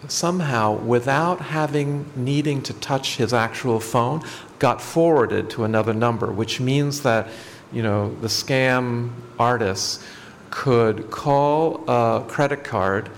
somehow 0.07 0.73
without 0.73 1.41
having 1.41 2.05
needing 2.15 2.61
to 2.63 2.73
touch 2.73 3.17
his 3.17 3.33
actual 3.33 3.79
phone 3.79 4.21
got 4.59 4.81
forwarded 4.81 5.49
to 5.51 5.63
another 5.63 5.93
number, 5.93 6.31
which 6.31 6.59
means 6.59 7.01
that, 7.01 7.27
you 7.71 7.83
know, 7.83 8.13
the 8.15 8.27
scam 8.27 9.11
artists 9.37 10.03
could 10.49 11.11
call 11.11 11.83
a 11.87 12.23
credit 12.27 12.63
card, 12.63 13.09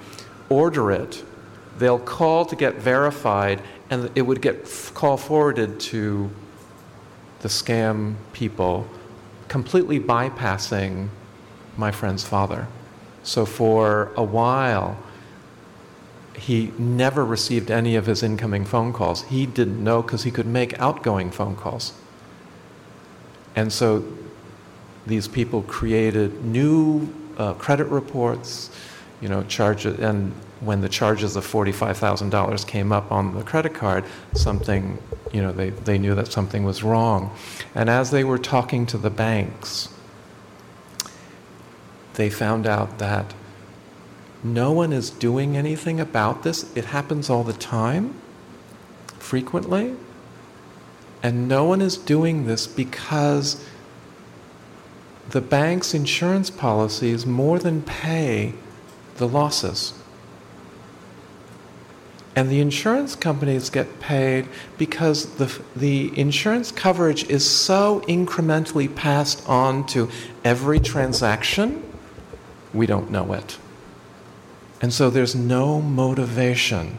order 0.50 0.92
it, 0.92 1.24
they'll 1.78 2.00
call 2.00 2.46
to 2.46 2.56
get 2.56 2.76
verified, 2.76 3.62
and 3.90 4.10
it 4.16 4.22
would 4.22 4.42
get 4.42 4.66
call 4.94 5.18
forwarded 5.18 5.80
to 5.80 6.30
the 7.40 7.48
scam 7.48 8.16
people, 8.34 8.88
completely 9.48 10.00
bypassing 10.00 11.10
my 11.78 11.92
friend's 11.92 12.24
father. 12.24 12.68
So 13.24 13.46
for 13.46 14.12
a 14.16 14.24
while, 14.24 14.98
he 16.42 16.74
never 16.80 17.24
received 17.24 17.70
any 17.70 17.96
of 17.96 18.08
his 18.08 18.24
incoming 18.24 18.66
phone 18.66 18.92
calls. 18.94 19.22
He 19.26 19.46
didn't 19.46 19.82
know 19.84 20.02
because 20.02 20.24
he 20.24 20.32
could 20.32 20.48
make 20.48 20.78
outgoing 20.80 21.30
phone 21.30 21.56
calls. 21.56 21.94
And 23.56 23.72
so 23.72 24.04
these 25.06 25.28
people 25.28 25.62
created 25.62 26.44
new 26.44 27.14
uh, 27.38 27.54
credit 27.54 27.86
reports, 27.86 28.72
you 29.22 29.30
know, 29.30 29.44
charges, 29.44 30.00
and 30.00 30.34
when 30.62 30.82
the 30.82 30.90
charges 30.90 31.36
of 31.36 31.46
$45,000 31.46 32.66
came 32.68 32.92
up 32.92 33.12
on 33.12 33.36
the 33.36 33.44
credit 33.44 33.76
card, 33.76 34.04
something, 34.34 34.98
you 35.32 35.44
know, 35.44 35.52
they, 35.52 35.70
they 35.70 36.00
knew 36.00 36.16
that 36.16 36.32
something 36.32 36.64
was 36.64 36.82
wrong. 36.82 37.36
And 37.76 37.88
as 37.88 38.10
they 38.10 38.24
were 38.24 38.40
talking 38.40 38.88
to 38.88 38.98
the 38.98 39.12
banks, 39.12 39.90
they 42.16 42.32
found 42.32 42.66
out 42.66 42.98
that 42.98 43.36
no 44.44 44.72
one 44.72 44.92
is 44.92 45.10
doing 45.10 45.56
anything 45.56 46.00
about 46.00 46.44
this. 46.44 46.76
It 46.76 46.86
happens 46.86 47.30
all 47.30 47.44
the 47.44 47.54
time, 47.54 48.16
frequently. 49.20 49.96
And 51.22 51.48
no 51.48 51.66
one 51.66 51.82
is 51.82 51.98
doing 51.98 52.48
this 52.48 52.66
because 52.66 53.64
the 55.30 55.42
bank's 55.42 55.94
insurance 55.94 56.50
policies 56.50 57.26
more 57.26 57.60
than 57.60 57.84
pay 57.84 58.54
the 59.18 59.28
losses. 59.28 59.94
And 62.36 62.50
the 62.50 62.60
insurance 62.60 63.16
companies 63.16 63.70
get 63.70 64.00
paid 64.00 64.48
because 64.78 65.36
the, 65.36 65.62
the 65.76 66.18
insurance 66.18 66.72
coverage 66.72 67.30
is 67.30 67.48
so 67.48 68.02
incrementally 68.08 68.94
passed 68.94 69.48
on 69.48 69.86
to 69.88 70.10
every 70.44 70.80
transaction, 70.80 71.84
we 72.74 72.86
don't 72.86 73.12
know 73.12 73.34
it. 73.34 73.58
And 74.82 74.92
so 74.92 75.10
there's 75.10 75.36
no 75.36 75.82
motivation 75.82 76.98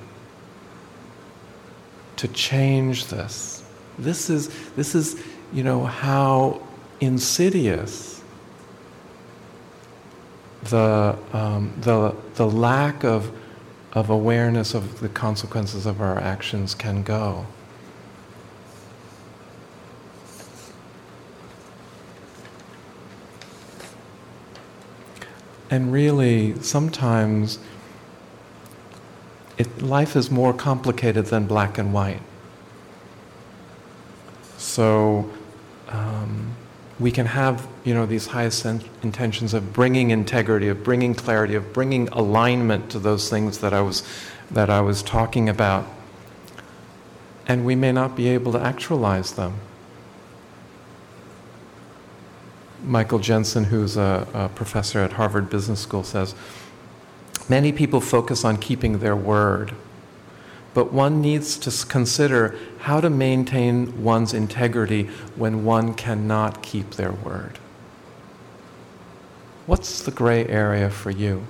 to 2.17 2.29
change 2.29 3.07
this. 3.07 3.65
This 3.99 4.31
is, 4.31 4.49
this 4.77 4.95
is 4.95 5.21
you 5.53 5.65
know, 5.65 5.85
how 5.85 6.63
insidious 7.01 8.23
the, 10.65 11.19
um, 11.33 11.73
the, 11.81 12.15
the 12.37 12.47
lack 12.47 13.03
of, 13.03 13.33
of 13.93 14.11
awareness 14.11 14.75
of 14.75 15.01
the 15.01 15.09
consequences 15.09 15.85
of 15.85 16.01
our 16.01 16.19
actions 16.21 16.75
can 16.75 17.03
go. 17.03 17.47
And 25.69 25.93
really, 25.93 26.61
sometimes 26.61 27.59
it, 29.63 29.83
life 29.83 30.17
is 30.17 30.31
more 30.31 30.53
complicated 30.53 31.27
than 31.27 31.47
black 31.47 31.79
and 31.79 31.95
white. 31.95 32.21
So 34.59 35.31
um, 35.89 36.55
we 36.99 37.13
can 37.13 37.27
have, 37.27 37.67
you 37.85 37.95
know, 37.95 38.05
these 38.05 38.27
highest 38.27 38.65
intentions 39.03 39.55
of 39.55 39.73
bringing 39.73 40.11
integrity, 40.11 40.69
of 40.69 40.83
bringing 40.83 41.15
clarity, 41.15 41.55
of 41.55 41.73
bringing 41.73 42.09
alignment 42.09 42.91
to 42.91 42.99
those 42.99 43.31
things 43.31 43.59
that 43.59 43.73
I 43.73 43.81
was, 43.81 44.03
that 44.51 44.69
I 44.69 44.81
was 44.81 45.03
talking 45.03 45.49
about, 45.49 45.87
and 47.47 47.65
we 47.65 47.77
may 47.77 47.93
not 47.93 48.17
be 48.17 48.29
able 48.29 48.53
to 48.53 48.61
actualize 48.61 49.33
them. 49.33 49.55
Michael 52.85 53.21
Jensen, 53.21 53.65
who's 53.65 53.97
a, 53.97 54.27
a, 54.35 54.49
professor 54.49 54.99
at 54.99 55.13
Harvard 55.13 55.49
Business 55.49 55.79
School, 55.79 56.03
says 56.03 56.35
many 57.49 57.73
people 57.73 58.01
focus 58.01 58.45
on 58.45 58.57
keeping 58.57 58.99
their 58.99 59.17
word, 59.17 59.75
but 60.75 60.93
one 60.93 61.21
needs 61.21 61.57
to 61.59 61.87
consider 61.87 62.57
how 62.81 63.01
to 63.01 63.11
maintain 63.11 64.03
one's 64.03 64.33
integrity 64.33 65.05
when 65.37 65.65
one 65.65 65.95
cannot 65.95 66.63
keep 66.63 66.93
their 66.93 67.13
word. 67.13 67.59
What's 69.67 70.03
the 70.03 70.11
gray 70.11 70.47
area 70.47 70.91
for 70.91 71.11
you? 71.11 71.47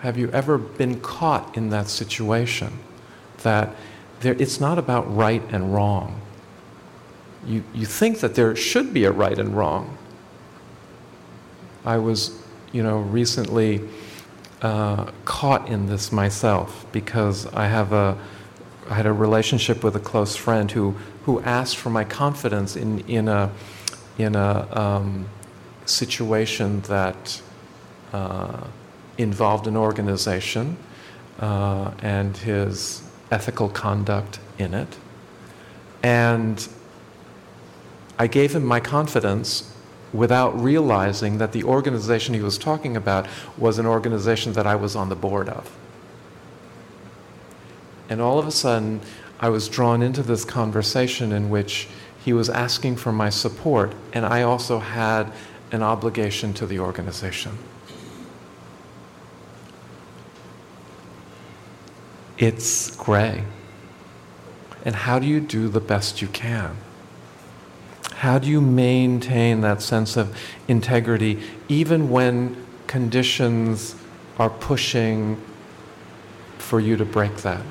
Have 0.00 0.18
you 0.18 0.30
ever 0.30 0.58
been 0.58 1.00
caught 1.00 1.56
in 1.56 1.70
that 1.70 1.88
situation 1.88 2.78
that 3.38 3.74
there, 4.20 4.34
it's 4.34 4.60
not 4.60 4.78
about 4.78 5.14
right 5.14 5.42
and 5.50 5.72
wrong? 5.72 6.20
you, 7.48 7.64
you 7.72 7.86
think 7.86 8.20
that 8.20 8.34
there 8.34 8.54
should 8.54 8.92
be 8.92 9.04
a 9.04 9.12
right 9.12 9.38
and 9.38 9.56
wrong. 9.56 9.96
I 11.84 11.96
was, 11.96 12.40
you 12.72 12.82
know, 12.82 12.98
recently 12.98 13.80
uh, 14.62 15.10
caught 15.24 15.68
in 15.68 15.86
this 15.86 16.10
myself 16.10 16.86
because 16.92 17.46
I 17.54 17.66
have 17.66 17.92
a, 17.92 18.18
I 18.90 18.94
had 18.94 19.06
a 19.06 19.12
relationship 19.12 19.84
with 19.84 19.94
a 19.96 20.00
close 20.00 20.36
friend 20.36 20.70
who, 20.70 20.96
who 21.24 21.40
asked 21.42 21.76
for 21.76 21.90
my 21.90 22.04
confidence 22.04 22.76
in, 22.76 23.00
in 23.00 23.28
a, 23.28 23.50
in 24.18 24.34
a 24.34 24.68
um, 24.72 25.28
situation 25.86 26.80
that 26.82 27.40
uh, 28.12 28.64
involved 29.16 29.66
an 29.66 29.76
organization 29.76 30.76
uh, 31.40 31.92
and 32.02 32.36
his 32.36 33.02
ethical 33.30 33.68
conduct 33.68 34.40
in 34.58 34.74
it. 34.74 34.96
And 36.02 36.66
I 38.18 38.26
gave 38.26 38.54
him 38.54 38.64
my 38.64 38.80
confidence 38.80 39.72
without 40.12 40.58
realizing 40.58 41.38
that 41.38 41.52
the 41.52 41.64
organization 41.64 42.34
he 42.34 42.40
was 42.40 42.58
talking 42.58 42.96
about 42.96 43.26
was 43.56 43.78
an 43.78 43.86
organization 43.86 44.52
that 44.54 44.66
I 44.66 44.74
was 44.74 44.96
on 44.96 45.08
the 45.08 45.16
board 45.16 45.48
of. 45.48 45.76
And 48.08 48.20
all 48.20 48.38
of 48.38 48.46
a 48.46 48.50
sudden, 48.50 49.00
I 49.40 49.50
was 49.50 49.68
drawn 49.68 50.02
into 50.02 50.22
this 50.22 50.44
conversation 50.44 51.30
in 51.30 51.50
which 51.50 51.88
he 52.24 52.32
was 52.32 52.48
asking 52.48 52.96
for 52.96 53.12
my 53.12 53.30
support, 53.30 53.94
and 54.12 54.24
I 54.24 54.42
also 54.42 54.78
had 54.78 55.32
an 55.70 55.82
obligation 55.82 56.54
to 56.54 56.66
the 56.66 56.78
organization. 56.78 57.58
It's 62.38 62.94
gray. 62.96 63.44
And 64.84 64.94
how 64.94 65.18
do 65.18 65.26
you 65.26 65.40
do 65.40 65.68
the 65.68 65.80
best 65.80 66.22
you 66.22 66.28
can? 66.28 66.76
How 68.18 68.40
do 68.40 68.48
you 68.48 68.60
maintain 68.60 69.60
that 69.60 69.80
sense 69.80 70.16
of 70.16 70.36
integrity 70.66 71.40
even 71.68 72.10
when 72.10 72.56
conditions 72.88 73.94
are 74.40 74.50
pushing 74.50 75.40
for 76.58 76.80
you 76.80 76.96
to 76.96 77.04
break 77.04 77.36
that? 77.38 77.62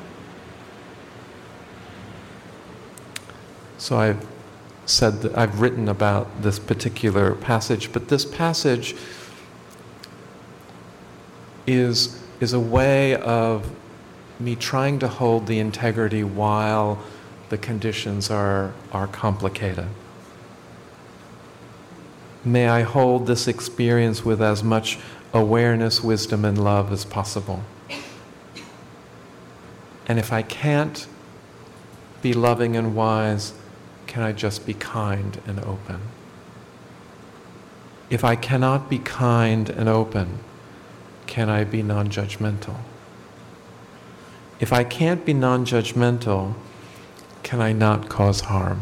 So 3.78 3.98
I've 3.98 4.26
said 4.86 5.22
that 5.24 5.38
I've 5.38 5.60
written 5.60 5.89
about 5.89 6.41
this 6.41 6.60
particular 6.60 7.36
passage, 7.36 7.91
but 7.91 8.08
this 8.08 8.24
passage 8.24 8.95
is, 11.68 12.24
is 12.39 12.54
a 12.54 12.60
way 12.60 13.18
of 13.18 13.70
me 14.39 14.56
trying 14.56 15.00
to 15.00 15.10
hold 15.10 15.48
the 15.48 15.60
integrity 15.60 16.24
while 16.24 17.04
the 17.50 17.58
conditions 17.58 18.32
are, 18.32 18.74
are 18.93 19.08
complicated. 19.08 19.89
May 22.45 22.67
I 22.67 22.81
hold 22.83 23.27
this 23.27 23.47
experience 23.47 24.23
with 24.23 24.41
as 24.41 24.63
much 24.63 24.99
awareness, 25.33 26.03
wisdom, 26.03 26.45
and 26.45 26.63
love 26.63 26.91
as 26.91 27.05
possible. 27.05 27.63
And 30.07 30.17
if 30.17 30.31
I 30.31 30.41
can't 30.41 31.07
be 32.21 32.33
loving 32.33 32.75
and 32.75 32.95
wise, 32.95 33.53
can 34.07 34.23
I 34.23 34.31
just 34.31 34.65
be 34.65 34.73
kind 34.73 35.41
and 35.45 35.59
open? 35.59 35.99
If 38.09 38.23
I 38.23 38.35
cannot 38.35 38.89
be 38.89 38.99
kind 38.99 39.69
and 39.69 39.89
open, 39.89 40.39
can 41.25 41.49
I 41.49 41.65
be 41.65 41.83
non 41.83 42.09
judgmental? 42.09 42.77
If 44.59 44.71
I 44.71 44.85
can't 44.85 45.25
be 45.25 45.33
non 45.33 45.65
judgmental, 45.65 46.55
can 47.43 47.61
I 47.61 47.73
not 47.73 48.07
cause 48.07 48.41
harm? 48.41 48.81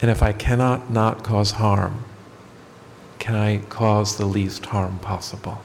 And 0.00 0.10
if 0.10 0.22
I 0.22 0.32
cannot 0.32 0.90
not 0.90 1.22
cause 1.22 1.52
harm, 1.52 2.04
can 3.18 3.34
I 3.34 3.58
cause 3.58 4.16
the 4.16 4.26
least 4.26 4.66
harm 4.66 4.98
possible? 4.98 5.60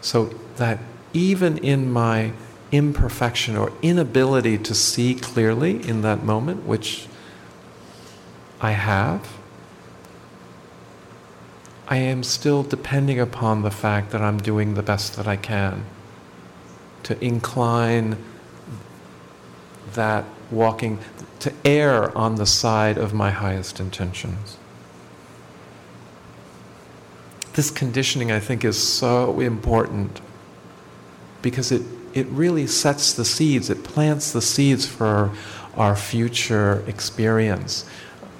So 0.00 0.26
that 0.56 0.80
even 1.12 1.58
in 1.58 1.90
my 1.90 2.32
imperfection 2.72 3.56
or 3.56 3.72
inability 3.80 4.58
to 4.58 4.74
see 4.74 5.14
clearly 5.14 5.88
in 5.88 6.02
that 6.02 6.22
moment, 6.24 6.66
which 6.66 7.06
I 8.60 8.72
have, 8.72 9.38
I 11.86 11.96
am 11.96 12.22
still 12.22 12.62
depending 12.62 13.18
upon 13.18 13.62
the 13.62 13.70
fact 13.70 14.10
that 14.10 14.20
I'm 14.20 14.38
doing 14.38 14.74
the 14.74 14.82
best 14.82 15.16
that 15.16 15.26
I 15.26 15.36
can 15.36 15.86
to 17.04 17.24
incline 17.24 18.18
that 19.94 20.26
walking, 20.50 20.98
to 21.40 21.52
err 21.64 22.16
on 22.16 22.36
the 22.36 22.46
side 22.46 22.98
of 22.98 23.14
my 23.14 23.30
highest 23.30 23.80
intentions. 23.80 24.56
This 27.52 27.70
conditioning, 27.70 28.30
I 28.30 28.40
think, 28.40 28.64
is 28.64 28.80
so 28.80 29.40
important 29.40 30.20
because 31.42 31.72
it, 31.72 31.82
it 32.14 32.26
really 32.28 32.66
sets 32.66 33.14
the 33.14 33.24
seeds, 33.24 33.70
it 33.70 33.82
plants 33.84 34.32
the 34.32 34.42
seeds 34.42 34.86
for 34.86 35.32
our 35.76 35.96
future 35.96 36.84
experience. 36.86 37.84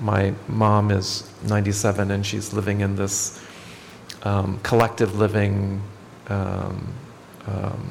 My 0.00 0.34
mom 0.46 0.90
is 0.90 1.28
97 1.48 2.10
and 2.10 2.24
she's 2.24 2.52
living 2.52 2.80
in 2.80 2.96
this 2.96 3.44
um, 4.22 4.58
collective 4.62 5.16
living 5.16 5.82
um, 6.28 6.86
um, 7.46 7.90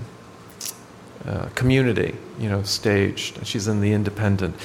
uh, 1.26 1.50
community, 1.56 2.16
you 2.40 2.50
know, 2.50 2.64
staged. 2.64 3.46
She's 3.46 3.68
in 3.68 3.82
the 3.82 3.92
independent 3.92 4.56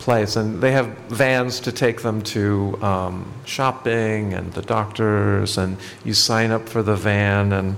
place, 0.00 0.34
and 0.36 0.60
they 0.60 0.72
have 0.72 0.86
vans 1.08 1.60
to 1.60 1.72
take 1.72 2.00
them 2.02 2.22
to 2.22 2.76
um, 2.82 3.32
shopping 3.44 4.34
and 4.34 4.52
the 4.54 4.62
doctors, 4.62 5.58
and 5.58 5.76
you 6.04 6.14
sign 6.14 6.50
up 6.50 6.68
for 6.68 6.82
the 6.82 6.96
van. 6.96 7.52
And 7.52 7.76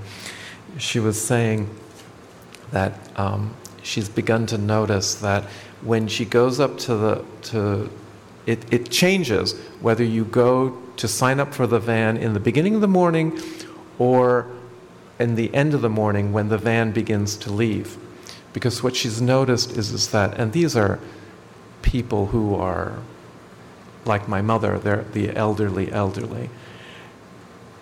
she 0.78 1.00
was 1.00 1.22
saying 1.22 1.68
that 2.70 2.98
um, 3.18 3.54
she's 3.82 4.08
begun 4.08 4.46
to 4.46 4.58
notice 4.58 5.16
that 5.16 5.44
when 5.82 6.08
she 6.08 6.24
goes 6.24 6.60
up 6.60 6.78
to 6.78 6.94
the 6.94 7.24
to 7.42 7.90
it, 8.46 8.72
it 8.72 8.90
changes 8.90 9.54
whether 9.80 10.04
you 10.04 10.24
go 10.24 10.80
to 10.96 11.08
sign 11.08 11.40
up 11.40 11.52
for 11.52 11.66
the 11.66 11.78
van 11.78 12.16
in 12.16 12.32
the 12.32 12.40
beginning 12.40 12.74
of 12.74 12.80
the 12.80 12.88
morning 12.88 13.40
or 13.98 14.46
in 15.18 15.34
the 15.34 15.54
end 15.54 15.74
of 15.74 15.82
the 15.82 15.88
morning 15.88 16.32
when 16.32 16.48
the 16.48 16.58
van 16.58 16.92
begins 16.92 17.36
to 17.36 17.52
leave. 17.52 17.96
Because 18.52 18.82
what 18.82 18.96
she's 18.96 19.22
noticed 19.22 19.76
is, 19.76 19.92
is 19.92 20.08
that, 20.08 20.38
and 20.38 20.52
these 20.52 20.76
are 20.76 20.98
people 21.83 22.26
who 22.26 22.55
are 22.55 22.99
like 24.05 24.28
my 24.28 24.43
mother, 24.43 24.78
they're 24.78 25.05
the 25.12 25.35
elderly, 25.37 25.93
elderly. 25.93 26.51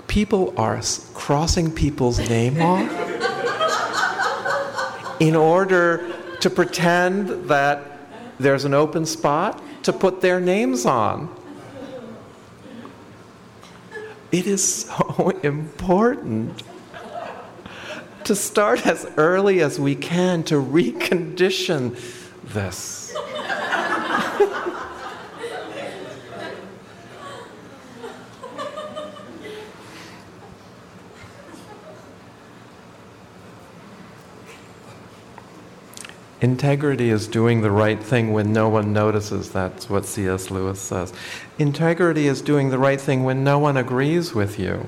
People 0.06 0.52
are 0.56 0.80
crossing 1.14 1.72
people's 1.72 2.18
name 2.28 2.60
off 2.62 2.90
in 5.20 5.36
order 5.36 6.12
to 6.40 6.50
pretend 6.50 7.48
that 7.48 7.86
there's 8.38 8.64
an 8.64 8.74
open 8.74 9.04
spot 9.06 9.62
to 9.84 9.92
put 9.92 10.20
their 10.20 10.40
names 10.40 10.86
on. 10.86 11.34
It 14.32 14.46
is 14.46 14.84
so 14.84 15.30
important 15.42 16.62
to 18.24 18.34
start 18.34 18.86
as 18.86 19.10
early 19.16 19.60
as 19.60 19.78
we 19.80 19.94
can 19.94 20.42
to 20.44 20.54
recondition 20.54 21.98
this. 22.44 22.99
Integrity 36.40 37.10
is 37.10 37.28
doing 37.28 37.60
the 37.60 37.70
right 37.70 38.02
thing 38.02 38.32
when 38.32 38.52
no 38.52 38.68
one 38.68 38.92
notices. 38.92 39.50
That's 39.50 39.90
what 39.90 40.06
C.S. 40.06 40.50
Lewis 40.50 40.80
says. 40.80 41.12
Integrity 41.58 42.26
is 42.26 42.40
doing 42.40 42.70
the 42.70 42.78
right 42.78 43.00
thing 43.00 43.24
when 43.24 43.44
no 43.44 43.58
one 43.58 43.76
agrees 43.76 44.34
with 44.34 44.58
you. 44.58 44.86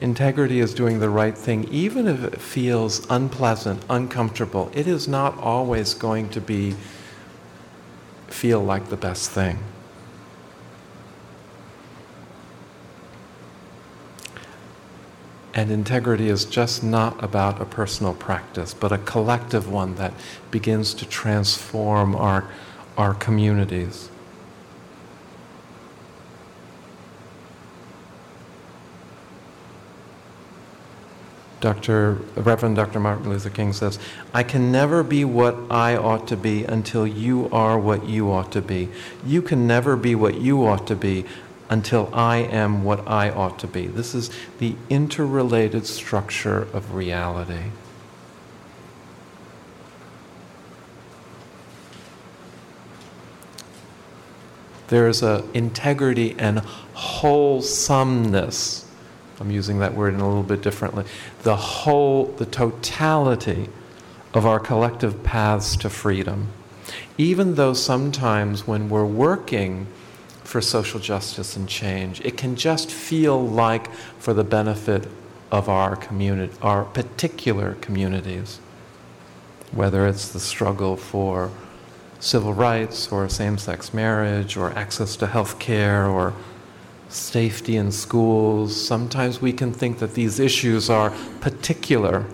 Integrity 0.00 0.60
is 0.60 0.74
doing 0.74 0.98
the 0.98 1.10
right 1.10 1.36
thing 1.36 1.64
even 1.70 2.08
if 2.08 2.24
it 2.24 2.40
feels 2.40 3.06
unpleasant, 3.10 3.84
uncomfortable. 3.88 4.70
It 4.74 4.88
is 4.88 5.06
not 5.06 5.38
always 5.38 5.94
going 5.94 6.30
to 6.30 6.40
be 6.40 6.74
feel 8.28 8.60
like 8.60 8.88
the 8.88 8.96
best 8.96 9.30
thing. 9.30 9.58
And 15.60 15.70
integrity 15.70 16.30
is 16.30 16.46
just 16.46 16.82
not 16.82 17.22
about 17.22 17.60
a 17.60 17.66
personal 17.66 18.14
practice, 18.14 18.72
but 18.72 18.92
a 18.92 18.96
collective 18.96 19.70
one 19.70 19.94
that 19.96 20.14
begins 20.50 20.94
to 20.94 21.04
transform 21.04 22.16
our, 22.16 22.50
our 22.96 23.12
communities. 23.12 24.08
Dr. 31.60 32.12
Reverend 32.36 32.76
Dr. 32.76 32.98
Martin 32.98 33.28
Luther 33.28 33.50
King 33.50 33.74
says, 33.74 33.98
I 34.32 34.42
can 34.42 34.72
never 34.72 35.02
be 35.02 35.26
what 35.26 35.58
I 35.68 35.94
ought 35.94 36.26
to 36.28 36.38
be 36.38 36.64
until 36.64 37.06
you 37.06 37.50
are 37.52 37.78
what 37.78 38.08
you 38.08 38.32
ought 38.32 38.50
to 38.52 38.62
be. 38.62 38.88
You 39.26 39.42
can 39.42 39.66
never 39.66 39.94
be 39.94 40.14
what 40.14 40.40
you 40.40 40.66
ought 40.66 40.86
to 40.86 40.96
be 40.96 41.26
until 41.70 42.10
I 42.12 42.38
am 42.38 42.82
what 42.82 43.06
I 43.08 43.30
ought 43.30 43.58
to 43.60 43.68
be. 43.68 43.86
This 43.86 44.14
is 44.14 44.28
the 44.58 44.74
interrelated 44.90 45.86
structure 45.86 46.62
of 46.74 46.94
reality. 46.94 47.70
There 54.88 55.06
is 55.06 55.22
a 55.22 55.44
integrity 55.54 56.34
and 56.36 56.58
wholesomeness. 56.94 58.84
I'm 59.38 59.52
using 59.52 59.78
that 59.78 59.94
word 59.94 60.14
in 60.14 60.20
a 60.20 60.26
little 60.26 60.42
bit 60.42 60.62
differently. 60.62 61.04
The 61.44 61.54
whole, 61.54 62.26
the 62.26 62.46
totality 62.46 63.68
of 64.34 64.44
our 64.44 64.58
collective 64.58 65.22
paths 65.22 65.76
to 65.76 65.88
freedom. 65.88 66.48
Even 67.16 67.54
though 67.54 67.72
sometimes 67.72 68.66
when 68.66 68.88
we're 68.88 69.06
working 69.06 69.86
for 70.50 70.60
social 70.60 70.98
justice 70.98 71.54
and 71.54 71.68
change. 71.68 72.20
It 72.22 72.36
can 72.36 72.56
just 72.56 72.90
feel 72.90 73.40
like 73.40 73.88
for 74.18 74.34
the 74.34 74.42
benefit 74.42 75.06
of 75.52 75.68
our 75.68 75.94
community, 75.94 76.52
our 76.60 76.86
particular 76.86 77.74
communities, 77.74 78.58
whether 79.70 80.08
it's 80.08 80.30
the 80.32 80.40
struggle 80.40 80.96
for 80.96 81.52
civil 82.18 82.52
rights 82.52 83.12
or 83.12 83.28
same-sex 83.28 83.94
marriage 83.94 84.56
or 84.56 84.72
access 84.72 85.14
to 85.14 85.28
health 85.28 85.60
care 85.60 86.06
or 86.06 86.34
safety 87.08 87.76
in 87.76 87.92
schools. 87.92 88.74
Sometimes 88.74 89.40
we 89.40 89.52
can 89.52 89.72
think 89.72 90.00
that 90.00 90.14
these 90.14 90.40
issues 90.40 90.90
are 90.90 91.10
particular 91.40 92.26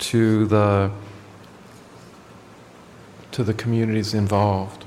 to 0.00 0.44
the 0.48 0.90
to 3.30 3.42
the 3.42 3.54
communities 3.54 4.12
involved. 4.12 4.81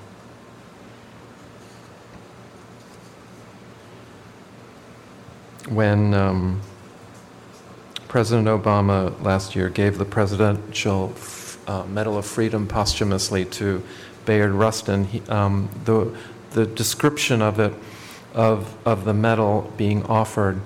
When 5.67 6.13
um, 6.13 6.61
President 8.07 8.47
Obama 8.47 9.19
last 9.23 9.55
year 9.55 9.69
gave 9.69 9.97
the 9.97 10.05
Presidential 10.05 11.13
uh, 11.67 11.83
Medal 11.83 12.17
of 12.17 12.25
Freedom 12.25 12.67
posthumously 12.67 13.45
to 13.45 13.83
Bayard 14.25 14.51
Rustin, 14.51 15.05
he, 15.05 15.21
um, 15.29 15.69
the, 15.85 16.15
the 16.51 16.65
description 16.65 17.41
of 17.41 17.59
it, 17.59 17.73
of, 18.33 18.75
of 18.85 19.05
the 19.05 19.13
medal 19.13 19.71
being 19.77 20.03
offered, 20.03 20.61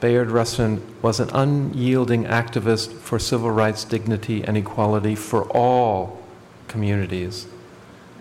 Bayard 0.00 0.30
Rustin 0.30 0.82
was 1.00 1.20
an 1.20 1.30
unyielding 1.30 2.24
activist 2.24 2.92
for 2.92 3.18
civil 3.18 3.50
rights, 3.50 3.84
dignity, 3.84 4.42
and 4.42 4.56
equality 4.56 5.14
for 5.14 5.44
all 5.50 6.20
communities. 6.66 7.46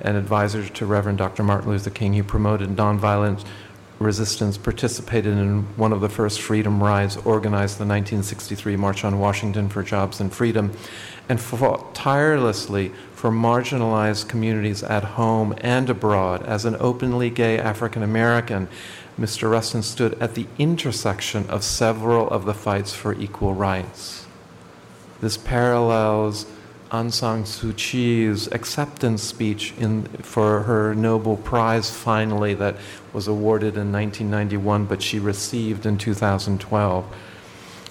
An 0.02 0.16
advisor 0.16 0.68
to 0.68 0.86
Reverend 0.86 1.18
Dr. 1.18 1.44
Martin 1.44 1.72
Luther 1.72 1.90
King, 1.90 2.14
he 2.14 2.22
promoted 2.22 2.70
nonviolent 2.70 3.44
resistance 4.02 4.58
participated 4.58 5.38
in 5.38 5.64
one 5.78 5.94
of 5.94 6.02
the 6.02 6.10
first 6.10 6.42
freedom 6.42 6.84
rides, 6.84 7.18
organized 7.18 7.78
the 7.78 7.86
1963 7.86 8.76
March 8.76 9.04
on 9.04 9.20
Washington 9.20 9.70
for 9.70 9.84
Jobs 9.84 10.20
and 10.20 10.34
Freedom, 10.34 10.72
and 11.30 11.40
fought 11.40 11.94
tirelessly 11.94 12.92
for 13.14 13.32
marginalized 13.32 14.28
communities 14.28 14.84
at 14.84 15.04
home 15.04 15.54
and 15.60 15.90
abroad. 15.90 16.44
As 16.44 16.66
an 16.66 16.76
openly 16.80 17.30
gay 17.30 17.60
African 17.60 18.04
American, 18.04 18.68
Mr. 19.20 19.50
Rustin 19.50 19.84
stood 19.84 20.14
at 20.16 20.36
the 20.36 20.48
intersection 20.58 21.48
of 21.50 21.64
several 21.64 22.28
of 22.30 22.46
the 22.46 22.54
fights 22.54 22.94
for 22.94 23.14
equal 23.14 23.54
rights. 23.54 24.26
This 25.22 25.38
parallels 25.38 26.46
Aung 26.92 27.10
San 27.10 27.46
Suu 27.46 27.74
Kyi's 27.74 28.48
acceptance 28.48 29.24
speech 29.24 29.74
in, 29.78 30.04
for 30.24 30.64
her 30.64 30.94
Nobel 30.94 31.38
Prize 31.38 31.90
finally 31.90 32.54
that 32.56 32.76
was 33.14 33.30
awarded 33.30 33.78
in 33.78 33.94
1991, 33.94 34.86
but 34.86 35.02
she 35.02 35.18
received 35.18 35.86
in 35.86 35.98
2012. 35.98 37.06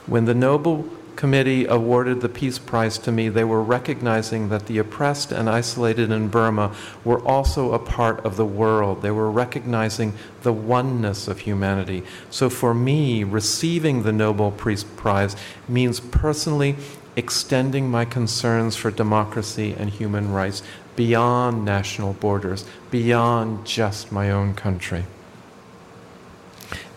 When 0.04 0.26
the 0.26 0.34
Nobel 0.34 0.84
Committee 1.16 1.64
awarded 1.66 2.20
the 2.20 2.28
Peace 2.28 2.58
Prize 2.58 2.98
to 2.98 3.12
me, 3.12 3.30
they 3.30 3.44
were 3.44 3.62
recognizing 3.62 4.50
that 4.50 4.66
the 4.66 4.76
oppressed 4.78 5.32
and 5.32 5.48
isolated 5.48 6.10
in 6.10 6.28
Burma 6.28 6.74
were 7.02 7.20
also 7.26 7.72
a 7.72 7.78
part 7.78 8.24
of 8.24 8.36
the 8.36 8.44
world. 8.44 9.02
They 9.02 9.10
were 9.10 9.30
recognizing 9.30 10.14
the 10.42 10.52
oneness 10.52 11.26
of 11.26 11.40
humanity. 11.40 12.04
So 12.30 12.48
for 12.48 12.74
me, 12.74 13.24
receiving 13.24 14.02
the 14.02 14.12
Nobel 14.12 14.50
Peace 14.50 14.84
Prize 14.84 15.36
means 15.68 16.00
personally 16.00 16.76
extending 17.16 17.90
my 17.90 18.04
concerns 18.04 18.76
for 18.76 18.90
democracy 18.90 19.74
and 19.76 19.90
human 19.90 20.32
rights 20.32 20.62
beyond 20.96 21.64
national 21.64 22.12
borders, 22.14 22.64
beyond 22.90 23.66
just 23.66 24.12
my 24.12 24.30
own 24.30 24.54
country. 24.54 25.04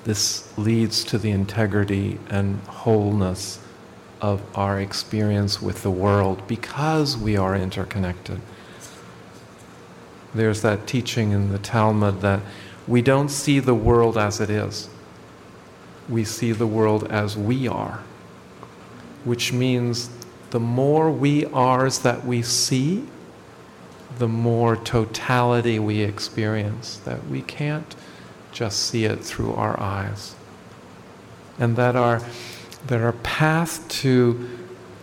This 0.03 0.55
leads 0.57 1.03
to 1.05 1.17
the 1.17 1.31
integrity 1.31 2.19
and 2.29 2.59
wholeness 2.61 3.59
of 4.21 4.41
our 4.55 4.79
experience 4.79 5.61
with 5.61 5.83
the 5.83 5.91
world 5.91 6.45
because 6.47 7.17
we 7.17 7.37
are 7.37 7.55
interconnected. 7.55 8.41
There's 10.33 10.61
that 10.61 10.87
teaching 10.87 11.31
in 11.31 11.51
the 11.51 11.59
Talmud 11.59 12.21
that 12.21 12.41
we 12.87 13.01
don't 13.01 13.29
see 13.29 13.59
the 13.59 13.75
world 13.75 14.17
as 14.17 14.41
it 14.41 14.49
is, 14.49 14.89
we 16.09 16.25
see 16.25 16.51
the 16.51 16.67
world 16.67 17.05
as 17.09 17.37
we 17.37 17.67
are 17.67 18.03
which 19.23 19.53
means 19.53 20.09
the 20.51 20.59
more 20.59 21.09
we 21.11 21.45
ares 21.47 21.99
that 21.99 22.25
we 22.25 22.41
see, 22.41 23.07
the 24.19 24.27
more 24.27 24.75
totality 24.75 25.79
we 25.79 26.01
experience, 26.01 26.97
that 27.05 27.27
we 27.27 27.41
can't 27.41 27.95
just 28.51 28.79
see 28.83 29.05
it 29.05 29.19
through 29.23 29.53
our 29.53 29.79
eyes. 29.79 30.35
And 31.57 31.75
that 31.75 31.95
our, 31.95 32.21
that 32.87 33.01
our 33.01 33.13
path 33.13 33.87
to 33.87 34.49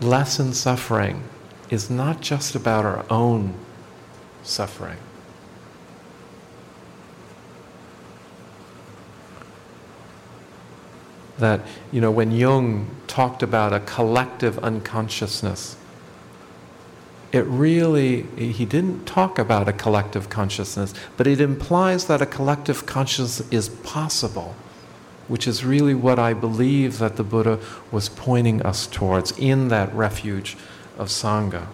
lessen 0.01 0.53
suffering 0.53 1.25
is 1.69 1.91
not 1.91 2.21
just 2.21 2.55
about 2.55 2.85
our 2.85 3.05
own 3.11 3.55
suffering. 4.43 4.99
That, 11.41 11.61
you 11.93 12.01
know, 12.01 12.11
when 12.11 12.31
Jung 12.31 12.87
talked 13.07 13.43
about 13.43 13.73
a 13.73 13.81
collective 13.81 14.59
unconsciousness, 14.61 15.77
it 17.33 17.45
really, 17.47 18.23
he 18.37 18.65
didn't 18.65 19.05
talk 19.07 19.39
about 19.39 19.69
a 19.69 19.73
collective 19.73 20.29
consciousness, 20.29 20.95
but 21.17 21.27
it 21.27 21.41
implies 21.41 22.07
that 22.07 22.23
a 22.23 22.27
collective 22.27 22.87
consciousness 22.87 23.49
is 23.53 23.69
possible. 23.69 24.55
which 25.31 25.47
is 25.47 25.65
really 25.65 25.95
what 25.95 26.19
I 26.19 26.35
believe 26.35 26.99
that 26.99 27.15
the 27.15 27.23
Buddha 27.23 27.61
was 27.93 28.09
pointing 28.09 28.63
us 28.63 28.89
towards 28.89 29.31
in 29.39 29.69
that 29.69 29.95
refuge 29.95 30.57
of 30.99 31.07
Sangha. 31.07 31.69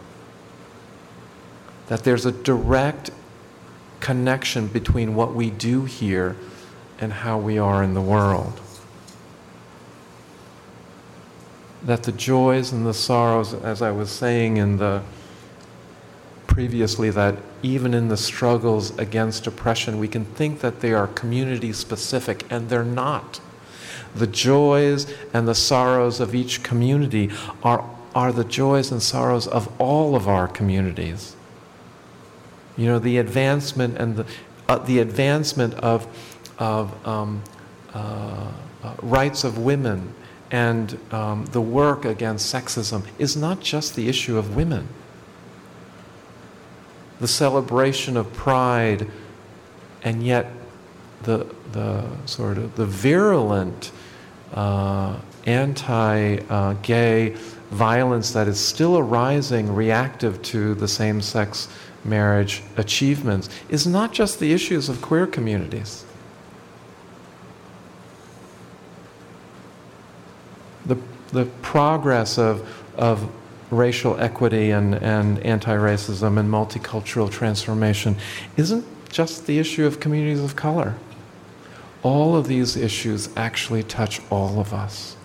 That 1.86 2.04
there's 2.04 2.26
a 2.26 2.32
direct 2.32 3.10
connection 4.00 4.66
between 4.66 5.14
what 5.14 5.34
we 5.34 5.48
do 5.48 5.86
here 5.86 6.36
and 7.00 7.10
how 7.10 7.38
we 7.38 7.56
are 7.56 7.82
in 7.82 7.94
the 7.94 8.02
world. 8.02 8.60
That 11.82 12.02
the 12.02 12.12
joys 12.12 12.72
and 12.72 12.86
the 12.86 12.94
sorrows, 12.94 13.54
as 13.54 13.82
I 13.82 13.90
was 13.90 14.10
saying 14.10 14.56
in 14.56 14.78
the 14.78 15.02
previously, 16.46 17.10
that 17.10 17.36
even 17.62 17.92
in 17.92 18.08
the 18.08 18.16
struggles 18.16 18.96
against 18.98 19.46
oppression, 19.46 19.98
we 19.98 20.08
can 20.08 20.24
think 20.24 20.60
that 20.60 20.80
they 20.80 20.92
are 20.92 21.06
community 21.06 21.72
specific, 21.72 22.44
and 22.50 22.68
they're 22.68 22.84
not. 22.84 23.40
The 24.14 24.26
joys 24.26 25.06
and 25.34 25.46
the 25.46 25.54
sorrows 25.54 26.20
of 26.20 26.34
each 26.34 26.62
community 26.62 27.30
are, 27.62 27.88
are 28.14 28.32
the 28.32 28.44
joys 28.44 28.90
and 28.90 29.02
sorrows 29.02 29.46
of 29.46 29.68
all 29.78 30.16
of 30.16 30.26
our 30.26 30.48
communities. 30.48 31.36
You 32.76 32.86
know, 32.86 32.98
the 32.98 33.18
advancement 33.18 33.98
and 33.98 34.16
the, 34.16 34.26
uh, 34.68 34.78
the 34.78 35.00
advancement 35.00 35.74
of, 35.74 36.06
of 36.58 37.06
um, 37.06 37.42
uh, 37.92 38.50
uh, 38.82 38.94
rights 39.02 39.44
of 39.44 39.58
women 39.58 40.14
and 40.50 40.98
um, 41.12 41.46
the 41.46 41.60
work 41.60 42.04
against 42.04 42.52
sexism 42.52 43.04
is 43.18 43.36
not 43.36 43.60
just 43.60 43.96
the 43.96 44.08
issue 44.08 44.38
of 44.38 44.54
women. 44.54 44.88
The 47.18 47.28
celebration 47.28 48.16
of 48.16 48.32
pride, 48.32 49.08
and 50.02 50.22
yet 50.22 50.50
the, 51.22 51.46
the 51.72 52.04
sort 52.26 52.58
of 52.58 52.76
the 52.76 52.86
virulent 52.86 53.90
uh, 54.52 55.18
anti 55.46 56.38
uh, 56.48 56.74
gay 56.82 57.30
violence 57.70 58.32
that 58.32 58.46
is 58.46 58.60
still 58.60 58.98
arising 58.98 59.74
reactive 59.74 60.40
to 60.42 60.74
the 60.74 60.86
same 60.86 61.20
sex 61.20 61.68
marriage 62.04 62.62
achievements 62.76 63.48
is 63.68 63.86
not 63.86 64.12
just 64.12 64.38
the 64.38 64.52
issues 64.52 64.88
of 64.88 65.02
queer 65.02 65.26
communities. 65.26 66.05
The, 71.36 71.44
progress 71.60 72.38
of, 72.38 72.66
of 72.96 73.30
racial 73.70 74.18
equity 74.18 74.70
and, 74.70 74.94
and 74.94 75.38
anti 75.40 75.76
racism 75.76 76.38
and 76.38 76.48
multicultural 76.48 77.30
transformation 77.30 78.16
isn't 78.56 78.86
just 79.10 79.46
the 79.46 79.58
issue 79.58 79.84
of 79.84 80.00
communities 80.00 80.42
of 80.42 80.56
color. 80.56 80.94
All 82.02 82.36
of 82.36 82.48
these 82.48 82.74
issues 82.74 83.28
actually 83.36 83.82
touch 83.82 84.22
all 84.30 84.58
of 84.58 84.72
us. 84.72 85.16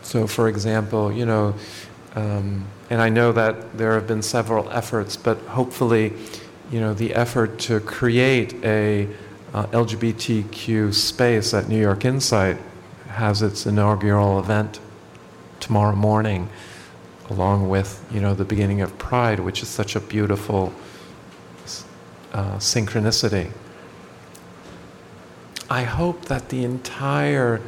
So, 0.00 0.26
for 0.26 0.48
example, 0.48 1.12
you 1.12 1.26
know, 1.26 1.54
um, 2.14 2.66
and 2.88 3.00
I 3.02 3.08
know 3.08 3.32
that 3.32 3.76
there 3.76 3.92
have 3.94 4.06
been 4.06 4.22
several 4.22 4.70
efforts, 4.70 5.16
but 5.16 5.38
hopefully, 5.38 6.12
you 6.72 6.80
know, 6.80 6.94
the 6.94 7.14
effort 7.14 7.58
to 7.60 7.78
create 7.80 8.54
a 8.64 9.06
uh, 9.52 9.66
LGBTQ 9.66 10.92
space 10.94 11.52
at 11.52 11.68
New 11.68 11.80
York 11.80 12.04
Insight 12.04 12.56
has 13.08 13.42
its 13.42 13.66
inaugural 13.66 14.38
event 14.38 14.80
tomorrow 15.60 15.94
morning, 15.94 16.48
along 17.28 17.68
with, 17.68 18.02
you 18.10 18.20
know, 18.20 18.34
the 18.34 18.44
beginning 18.44 18.80
of 18.80 18.96
Pride, 18.98 19.38
which 19.38 19.62
is 19.62 19.68
such 19.68 19.94
a 19.94 20.00
beautiful 20.00 20.72
uh, 22.32 22.56
synchronicity. 22.56 23.50
I 25.68 25.84
hope 25.84 26.24
that 26.26 26.48
the 26.48 26.64
entire 26.64 27.60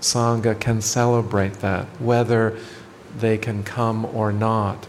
Sangha 0.00 0.58
can 0.58 0.80
celebrate 0.80 1.54
that, 1.54 1.86
whether 2.00 2.58
they 3.18 3.38
can 3.38 3.62
come 3.62 4.04
or 4.04 4.32
not. 4.32 4.86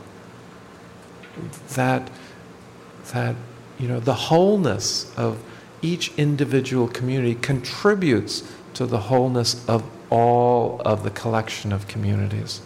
That, 1.75 2.09
that 3.13 3.35
you 3.79 3.87
know, 3.87 3.99
the 3.99 4.13
wholeness 4.13 5.11
of 5.17 5.43
each 5.81 6.13
individual 6.17 6.87
community 6.87 7.35
contributes 7.35 8.43
to 8.75 8.85
the 8.85 8.99
wholeness 8.99 9.67
of 9.67 9.83
all 10.11 10.81
of 10.85 11.03
the 11.03 11.09
collection 11.09 11.71
of 11.71 11.87
communities. 11.87 12.61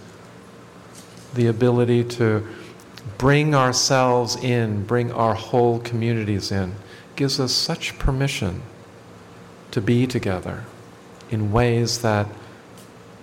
The 1.33 1.47
ability 1.47 2.03
to 2.05 2.45
bring 3.17 3.55
ourselves 3.55 4.35
in, 4.35 4.83
bring 4.83 5.11
our 5.11 5.35
whole 5.35 5.79
communities 5.79 6.51
in, 6.51 6.75
gives 7.15 7.39
us 7.39 7.53
such 7.53 7.97
permission 7.97 8.61
to 9.71 9.79
be 9.79 10.07
together 10.07 10.65
in 11.29 11.51
ways 11.51 12.01
that 12.01 12.27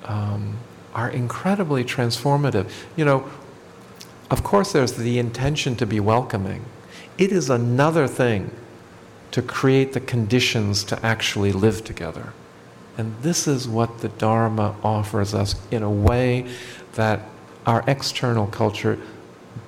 um, 0.05 0.57
are 0.95 1.11
incredibly 1.11 1.85
transformative. 1.85 2.71
You 2.97 3.05
know, 3.05 3.31
of 4.31 4.43
course, 4.43 4.73
there's 4.73 4.95
the 4.95 5.19
intention 5.19 5.77
to 5.77 5.87
be 5.87 6.01
welcoming. 6.01 6.65
It 7.19 7.33
is 7.33 7.51
another 7.51 8.07
thing 8.09 8.51
to 9.33 9.43
create 9.43 9.93
the 9.93 10.01
conditions 10.01 10.85
to 10.85 11.05
actually 11.05 11.53
live 11.53 11.85
together. 11.85 12.33
And 12.99 13.17
this 13.23 13.49
is 13.49 13.67
what 13.67 13.99
the 13.99 14.09
Dharma 14.09 14.77
offers 14.85 15.35
us 15.35 15.55
in 15.71 15.83
a 15.83 15.91
way 15.91 16.47
that 16.95 17.21
our 17.67 17.83
external 17.87 18.47
culture 18.47 18.99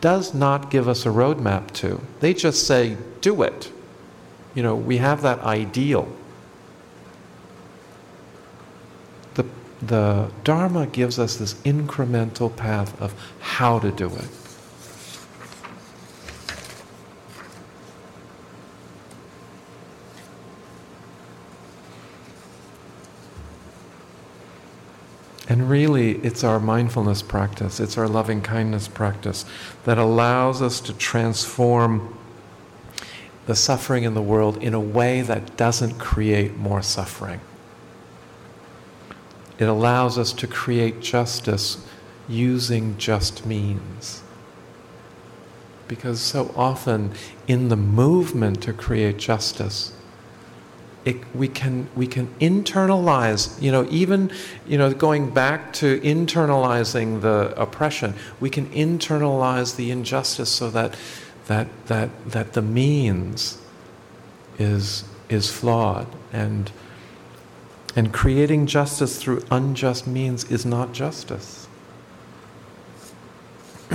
does 0.00 0.34
not 0.34 0.70
give 0.70 0.88
us 0.88 1.06
a 1.06 1.08
roadmap 1.08 1.70
to. 1.72 2.00
They 2.20 2.34
just 2.34 2.66
say, 2.66 2.96
do 3.20 3.42
it. 3.42 3.72
You 4.54 4.62
know, 4.62 4.74
we 4.74 4.98
have 4.98 5.22
that 5.22 5.40
ideal. 5.40 6.08
the 9.34 9.46
the 9.82 10.30
Dharma 10.44 10.86
gives 10.86 11.18
us 11.18 11.36
this 11.36 11.54
incremental 11.64 12.54
path 12.54 13.00
of 13.00 13.14
how 13.40 13.78
to 13.78 13.90
do 13.90 14.08
it. 14.08 14.28
And 25.48 25.68
really, 25.68 26.12
it's 26.18 26.42
our 26.42 26.58
mindfulness 26.58 27.20
practice, 27.20 27.78
it's 27.78 27.98
our 27.98 28.08
loving 28.08 28.40
kindness 28.40 28.88
practice 28.88 29.44
that 29.84 29.98
allows 29.98 30.62
us 30.62 30.80
to 30.80 30.94
transform 30.94 32.16
the 33.46 33.54
suffering 33.54 34.04
in 34.04 34.14
the 34.14 34.22
world 34.22 34.56
in 34.62 34.72
a 34.72 34.80
way 34.80 35.20
that 35.20 35.56
doesn't 35.56 35.98
create 35.98 36.56
more 36.56 36.80
suffering. 36.80 37.40
It 39.58 39.66
allows 39.66 40.18
us 40.18 40.32
to 40.32 40.46
create 40.46 41.00
justice 41.00 41.84
using 42.26 42.96
just 42.96 43.44
means. 43.44 44.22
Because 45.86 46.20
so 46.20 46.52
often 46.56 47.12
in 47.46 47.68
the 47.68 47.76
movement 47.76 48.62
to 48.62 48.72
create 48.72 49.18
justice, 49.18 49.92
it, 51.04 51.16
we, 51.34 51.48
can, 51.48 51.88
we 51.94 52.06
can 52.06 52.28
internalize, 52.40 53.60
you 53.60 53.70
know, 53.70 53.86
even, 53.90 54.30
you 54.66 54.78
know, 54.78 54.92
going 54.92 55.30
back 55.30 55.72
to 55.74 56.00
internalizing 56.00 57.20
the 57.20 57.52
oppression, 57.60 58.14
we 58.40 58.48
can 58.48 58.66
internalize 58.70 59.76
the 59.76 59.90
injustice 59.90 60.50
so 60.50 60.70
that, 60.70 60.96
that, 61.46 61.68
that, 61.86 62.10
that 62.30 62.54
the 62.54 62.62
means 62.62 63.58
is, 64.58 65.04
is 65.28 65.50
flawed 65.50 66.06
and 66.32 66.70
and 67.96 68.12
creating 68.12 68.66
justice 68.66 69.22
through 69.22 69.44
unjust 69.50 70.06
means 70.06 70.44
is 70.50 70.66
not 70.66 70.92
justice. 70.92 71.68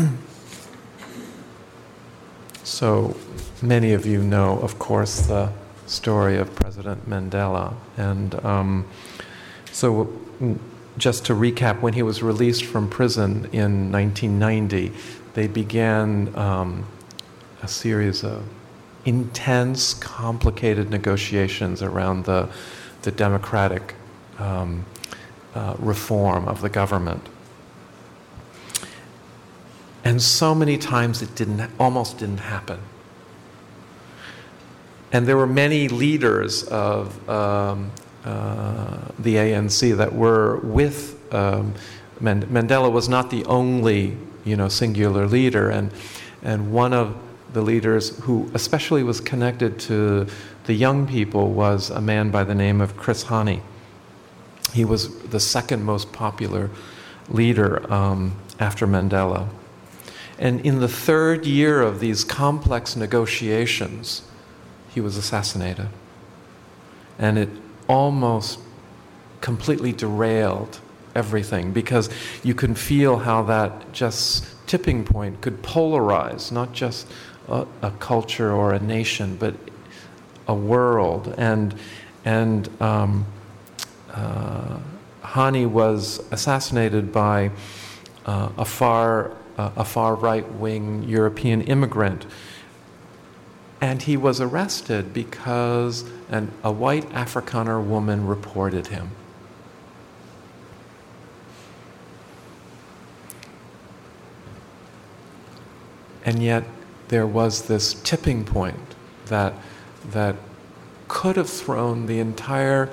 so, 2.64 3.16
many 3.62 3.94
of 3.94 4.06
you 4.06 4.24
know, 4.24 4.60
of 4.60 4.80
course, 4.80 5.28
the 5.28 5.52
story 5.90 6.38
of 6.38 6.54
President 6.56 7.10
Mandela. 7.10 7.74
And 7.98 8.36
um, 8.46 8.88
so, 9.72 10.12
just 10.98 11.26
to 11.26 11.34
recap, 11.34 11.82
when 11.82 11.94
he 11.94 12.04
was 12.04 12.22
released 12.22 12.66
from 12.66 12.90
prison 12.90 13.50
in 13.52 13.92
1990, 13.92 14.92
they 15.34 15.48
began 15.48 16.36
um, 16.36 16.86
a 17.62 17.68
series 17.68 18.24
of 18.24 18.44
intense, 19.06 19.94
complicated 19.94 20.90
negotiations 20.90 21.82
around 21.82 22.26
the 22.26 22.50
the 23.02 23.12
democratic 23.12 23.96
um, 24.38 24.86
uh, 25.56 25.76
reform 25.80 26.48
of 26.48 26.62
the 26.62 26.70
government. 26.70 27.28
And 30.04 30.22
so 30.22 30.56
many 30.56 30.78
times 30.78 31.22
it 31.22 31.36
didn't, 31.36 31.70
almost 31.80 32.18
didn't 32.18 32.40
happen. 32.40 32.80
And 35.12 35.28
there 35.28 35.38
were 35.38 35.48
many 35.48 35.88
leaders 35.88 36.64
of 36.64 37.30
um, 37.30 37.92
uh, 38.24 38.98
the 39.18 39.36
ANC 39.36 39.98
that 39.98 40.14
were 40.14 40.58
with 40.58 41.18
um, 41.34 41.74
Mandela 42.22 42.92
was 42.92 43.08
not 43.08 43.30
the 43.30 43.46
only, 43.46 44.18
you 44.44 44.56
know, 44.56 44.68
singular 44.68 45.26
leader, 45.26 45.70
and 45.70 45.92
And 46.42 46.72
one 46.72 46.94
of 46.94 47.16
the 47.54 47.62
leaders 47.62 48.18
who 48.20 48.50
especially 48.54 49.04
was 49.04 49.20
connected 49.20 49.80
to 49.80 50.28
the 50.66 50.74
young 50.74 51.08
people 51.08 51.52
was 51.52 51.90
a 51.90 52.02
man 52.02 52.30
by 52.30 52.44
the 52.44 52.56
name 52.56 52.80
of 52.80 52.96
Chris 52.96 53.26
Hani. 53.26 53.62
He 54.74 54.86
was 54.86 55.18
the 55.24 55.40
second 55.40 55.84
most 55.84 56.14
popular 56.14 56.70
leader 57.28 57.92
um, 57.92 58.34
after 58.60 58.86
Mandela. 58.88 59.48
And 60.38 60.62
in 60.66 60.80
the 60.80 60.88
third 60.88 61.46
year 61.46 61.82
of 61.82 62.00
these 62.00 62.24
complex 62.24 62.96
negotiations, 62.96 64.22
he 64.90 65.02
was 65.02 65.18
assassinated. 65.18 65.88
And 67.18 67.38
it 67.38 67.50
almost 67.88 68.60
completely 69.42 69.92
derailed 69.92 70.80
everything 71.16 71.72
because 71.72 72.10
you 72.44 72.54
can 72.54 72.76
feel 72.76 73.18
how 73.18 73.44
that 73.44 73.92
just 73.94 74.46
tipping 74.68 75.04
point 75.04 75.42
could 75.42 75.62
polarize 75.64 76.52
not 76.52 76.72
just 76.74 77.08
a, 77.48 77.66
a 77.82 77.92
culture 78.00 78.52
or 78.52 78.74
a 78.74 78.80
nation, 78.80 79.36
but 79.36 79.56
a 80.48 80.54
world. 80.54 81.34
And, 81.38 81.76
and 82.26 82.70
um, 82.82 83.26
uh, 84.12 84.78
Hani 85.24 85.70
was 85.70 86.22
assassinated 86.32 87.12
by 87.12 87.52
uh, 88.26 88.50
a 88.58 88.66
far, 88.66 89.32
uh, 89.58 89.72
a 89.76 89.86
far 89.86 90.16
right 90.16 90.50
wing 90.54 91.04
European 91.04 91.62
immigrant. 91.62 92.26
And 93.82 94.02
he 94.02 94.18
was 94.18 94.42
arrested 94.42 95.14
because 95.14 96.04
an, 96.30 96.52
a 96.64 96.72
white 96.72 97.10
Afrikaner 97.12 97.84
woman 97.84 98.28
reported 98.28 98.88
him. 98.88 99.12
And 106.26 106.44
yet, 106.44 106.64
there 107.08 107.26
was 107.26 107.64
this 107.64 107.96
tipping 107.96 108.46
point 108.46 108.96
that, 109.28 109.54
that 110.12 110.36
could 111.08 111.38
have 111.38 111.50
thrown 111.50 112.06
the 112.06 112.20
entire 112.20 112.90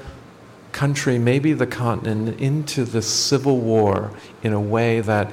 country, 0.73 1.19
maybe 1.19 1.53
the 1.53 1.67
continent, 1.67 2.41
into 2.41 2.85
the 2.85 3.03
civil 3.03 3.59
war 3.59 4.13
in 4.43 4.53
a 4.53 4.61
way 4.61 5.01
that 5.01 5.33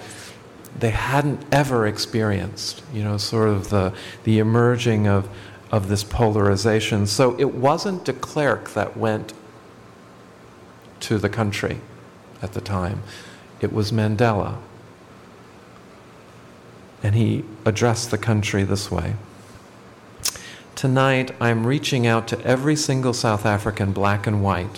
they 0.78 0.90
hadn't 0.90 1.46
ever 1.52 1.86
experienced, 1.86 2.84
you 2.94 3.04
know, 3.04 3.18
sort 3.18 3.50
of 3.50 3.70
the, 3.70 3.94
the 4.24 4.40
emerging 4.40 5.08
of, 5.08 5.30
of 5.72 5.88
this 5.88 6.04
polarization. 6.04 7.06
So 7.08 7.40
it 7.40 7.54
wasn't 7.54 8.06
de 8.06 8.14
Klerk 8.14 8.72
that 8.72 8.98
went 8.98 9.34
to 11.02 11.18
the 11.18 11.30
country 11.30 11.82
at 12.42 12.54
the 12.54 12.62
time, 12.62 13.04
it 13.62 13.72
was 13.72 13.92
Mandela. 13.92 14.58
And 17.02 17.16
he 17.16 17.44
addressed 17.66 18.12
the 18.12 18.18
country 18.18 18.64
this 18.64 18.90
way. 18.90 19.16
Tonight, 20.76 21.32
I'm 21.40 21.68
reaching 21.68 22.08
out 22.08 22.28
to 22.30 22.42
every 22.42 22.76
single 22.76 23.14
South 23.14 23.46
African, 23.46 23.92
black 23.92 24.26
and 24.28 24.44
white, 24.44 24.78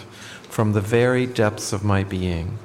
from 0.50 0.74
the 0.74 0.82
very 0.82 1.26
depths 1.26 1.74
of 1.74 1.84
my 1.84 2.04
being. 2.04 2.58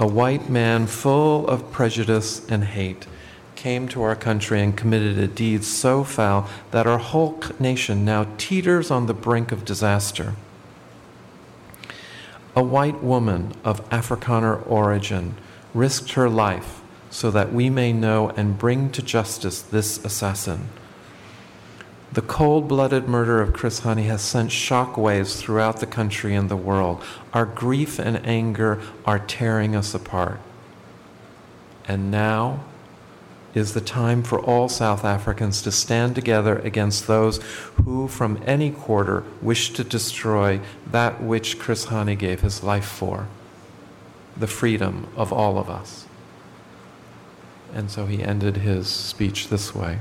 A 0.00 0.06
white 0.06 0.48
man 0.48 0.86
full 0.86 1.48
of 1.48 1.72
prejudice 1.72 2.46
and 2.48 2.62
hate 2.62 3.08
came 3.56 3.88
to 3.88 4.02
our 4.02 4.14
country 4.14 4.62
and 4.62 4.76
committed 4.76 5.18
a 5.18 5.26
deed 5.26 5.64
so 5.64 6.04
foul 6.04 6.48
that 6.70 6.86
our 6.86 6.98
whole 6.98 7.42
nation 7.58 8.04
now 8.04 8.24
teeters 8.38 8.92
on 8.92 9.06
the 9.06 9.14
brink 9.14 9.50
of 9.50 9.64
disaster. 9.64 10.34
A 12.54 12.62
white 12.62 13.02
woman 13.02 13.54
of 13.64 13.88
Afrikaner 13.90 14.64
origin 14.70 15.34
risked 15.74 16.12
her 16.12 16.30
life 16.30 16.80
so 17.10 17.32
that 17.32 17.52
we 17.52 17.68
may 17.68 17.92
know 17.92 18.28
and 18.30 18.56
bring 18.56 18.90
to 18.90 19.02
justice 19.02 19.60
this 19.60 20.04
assassin. 20.04 20.68
The 22.10 22.22
cold 22.22 22.68
blooded 22.68 23.06
murder 23.06 23.42
of 23.42 23.52
Chris 23.52 23.80
Hani 23.80 24.06
has 24.06 24.22
sent 24.22 24.50
shockwaves 24.50 25.38
throughout 25.38 25.80
the 25.80 25.86
country 25.86 26.34
and 26.34 26.48
the 26.48 26.56
world. 26.56 27.02
Our 27.34 27.44
grief 27.44 27.98
and 27.98 28.24
anger 28.26 28.80
are 29.04 29.18
tearing 29.18 29.76
us 29.76 29.94
apart. 29.94 30.40
And 31.86 32.10
now 32.10 32.64
is 33.54 33.74
the 33.74 33.80
time 33.80 34.22
for 34.22 34.40
all 34.40 34.68
South 34.68 35.04
Africans 35.04 35.60
to 35.62 35.72
stand 35.72 36.14
together 36.14 36.58
against 36.60 37.06
those 37.06 37.42
who, 37.84 38.08
from 38.08 38.42
any 38.46 38.70
quarter, 38.70 39.24
wish 39.42 39.72
to 39.74 39.84
destroy 39.84 40.60
that 40.90 41.22
which 41.22 41.58
Chris 41.58 41.86
Hani 41.86 42.16
gave 42.16 42.40
his 42.40 42.62
life 42.62 42.86
for 42.86 43.26
the 44.36 44.46
freedom 44.46 45.08
of 45.16 45.32
all 45.32 45.58
of 45.58 45.68
us. 45.68 46.06
And 47.74 47.90
so 47.90 48.06
he 48.06 48.22
ended 48.22 48.58
his 48.58 48.88
speech 48.88 49.48
this 49.48 49.74
way. 49.74 49.98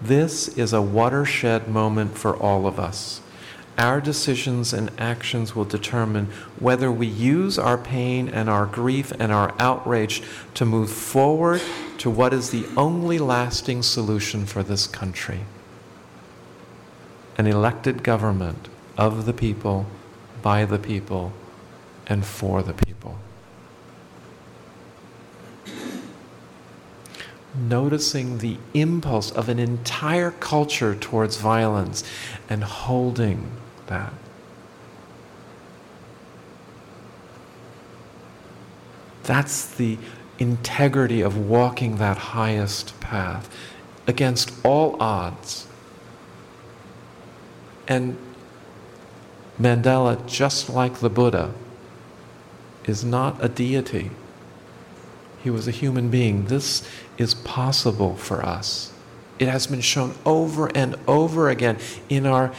This 0.00 0.48
is 0.48 0.72
a 0.72 0.82
watershed 0.82 1.68
moment 1.68 2.18
for 2.18 2.36
all 2.36 2.66
of 2.66 2.78
us. 2.78 3.20
Our 3.78 4.00
decisions 4.00 4.72
and 4.72 4.90
actions 4.98 5.54
will 5.54 5.64
determine 5.64 6.28
whether 6.58 6.90
we 6.90 7.06
use 7.06 7.58
our 7.58 7.76
pain 7.76 8.28
and 8.28 8.48
our 8.48 8.66
grief 8.66 9.12
and 9.18 9.30
our 9.30 9.54
outrage 9.58 10.22
to 10.54 10.64
move 10.64 10.90
forward 10.90 11.60
to 11.98 12.08
what 12.08 12.32
is 12.32 12.50
the 12.50 12.66
only 12.76 13.18
lasting 13.18 13.82
solution 13.82 14.46
for 14.46 14.62
this 14.62 14.86
country 14.86 15.40
an 17.38 17.46
elected 17.46 18.02
government 18.02 18.68
of 18.96 19.26
the 19.26 19.32
people, 19.32 19.86
by 20.40 20.64
the 20.64 20.78
people, 20.78 21.32
and 22.06 22.24
for 22.24 22.62
the 22.62 22.72
people. 22.72 23.18
Noticing 27.56 28.38
the 28.38 28.58
impulse 28.74 29.30
of 29.30 29.48
an 29.48 29.58
entire 29.58 30.30
culture 30.30 30.94
towards 30.94 31.36
violence 31.36 32.04
and 32.48 32.64
holding 32.64 33.50
that. 33.86 34.12
That's 39.22 39.66
the 39.66 39.98
integrity 40.38 41.20
of 41.20 41.36
walking 41.36 41.96
that 41.96 42.16
highest 42.16 42.98
path 43.00 43.48
against 44.06 44.52
all 44.64 45.00
odds. 45.02 45.66
And 47.88 48.16
Mandela, 49.60 50.24
just 50.26 50.68
like 50.68 51.00
the 51.00 51.10
Buddha, 51.10 51.52
is 52.84 53.04
not 53.04 53.42
a 53.42 53.48
deity. 53.48 54.10
He 55.42 55.50
was 55.50 55.66
a 55.66 55.72
human 55.72 56.08
being. 56.10 56.46
This 56.46 56.86
is 57.18 57.34
possible 57.34 58.16
for 58.16 58.44
us. 58.44 58.92
It 59.38 59.48
has 59.48 59.66
been 59.66 59.80
shown 59.80 60.14
over 60.24 60.68
and 60.74 60.96
over 61.06 61.50
again 61.50 61.78
in 62.08 62.26
our 62.26 62.52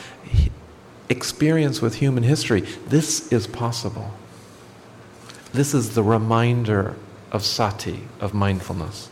experience 1.09 1.81
with 1.81 1.95
human 1.95 2.23
history. 2.23 2.61
This 2.87 3.31
is 3.31 3.47
possible. 3.47 4.11
This 5.53 5.73
is 5.73 5.95
the 5.95 6.03
reminder 6.03 6.95
of 7.31 7.43
sati, 7.43 8.01
of 8.19 8.33
mindfulness. 8.33 9.09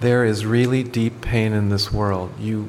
There 0.00 0.24
is 0.24 0.44
really 0.44 0.82
deep 0.82 1.20
pain 1.20 1.52
in 1.52 1.68
this 1.68 1.92
world. 1.92 2.32
You 2.38 2.68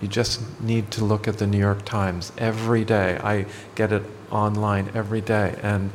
you 0.00 0.08
just 0.08 0.60
need 0.60 0.90
to 0.92 1.04
look 1.04 1.28
at 1.28 1.38
the 1.38 1.46
New 1.46 1.58
York 1.58 1.84
Times 1.84 2.32
every 2.38 2.84
day. 2.84 3.18
I 3.22 3.46
get 3.74 3.92
it 3.92 4.02
online 4.30 4.90
every 4.94 5.20
day, 5.20 5.58
and 5.62 5.90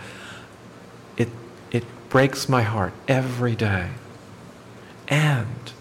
it, 1.17 1.29
it 1.71 1.83
breaks 2.09 2.47
my 2.47 2.61
heart 2.61 2.93
every 3.07 3.55
day. 3.55 3.89
And 5.07 5.71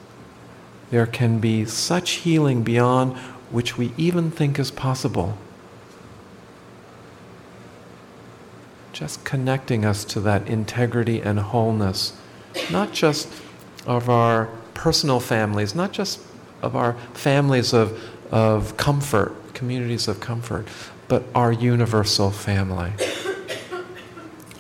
there 0.91 1.07
can 1.07 1.39
be 1.39 1.65
such 1.65 2.13
healing 2.13 2.63
beyond 2.63 3.17
which 3.51 3.77
we 3.77 3.93
even 3.97 4.31
think 4.31 4.59
is 4.59 4.71
possible. 4.71 5.37
Just 8.93 9.25
connecting 9.25 9.85
us 9.85 10.05
to 10.07 10.21
that 10.21 10.47
integrity 10.49 11.21
and 11.21 11.41
wholeness, 11.41 12.17
not 12.71 12.93
just 12.93 13.29
of 13.87 14.09
our 14.09 14.49
personal 14.73 15.21
families, 15.21 15.75
not 15.75 15.93
just 15.93 16.21
of 16.63 16.75
our 16.75 16.95
families 17.13 17.73
of 17.73 18.01
of 18.31 18.77
comfort, 18.77 19.55
communities 19.55 20.09
of 20.09 20.21
comfort, 20.21 20.67
but 21.09 21.25
our 21.35 21.53
universal 21.53 22.31
family. 22.31 22.93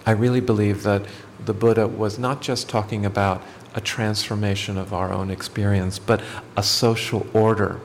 I 0.07 0.11
really 0.11 0.41
believe 0.41 0.83
that 0.83 1.03
the 1.45 1.55
Buddha 1.55 1.87
was 1.87 2.19
not 2.19 2.43
just 2.43 2.69
talking 2.69 3.05
about 3.05 3.43
a 3.75 3.81
transformation 3.81 4.79
of 4.79 4.93
our 4.93 5.12
own 5.12 5.31
experience, 5.31 5.99
but 5.99 6.23
a 6.57 6.62
social 6.62 7.27
order. 7.33 7.81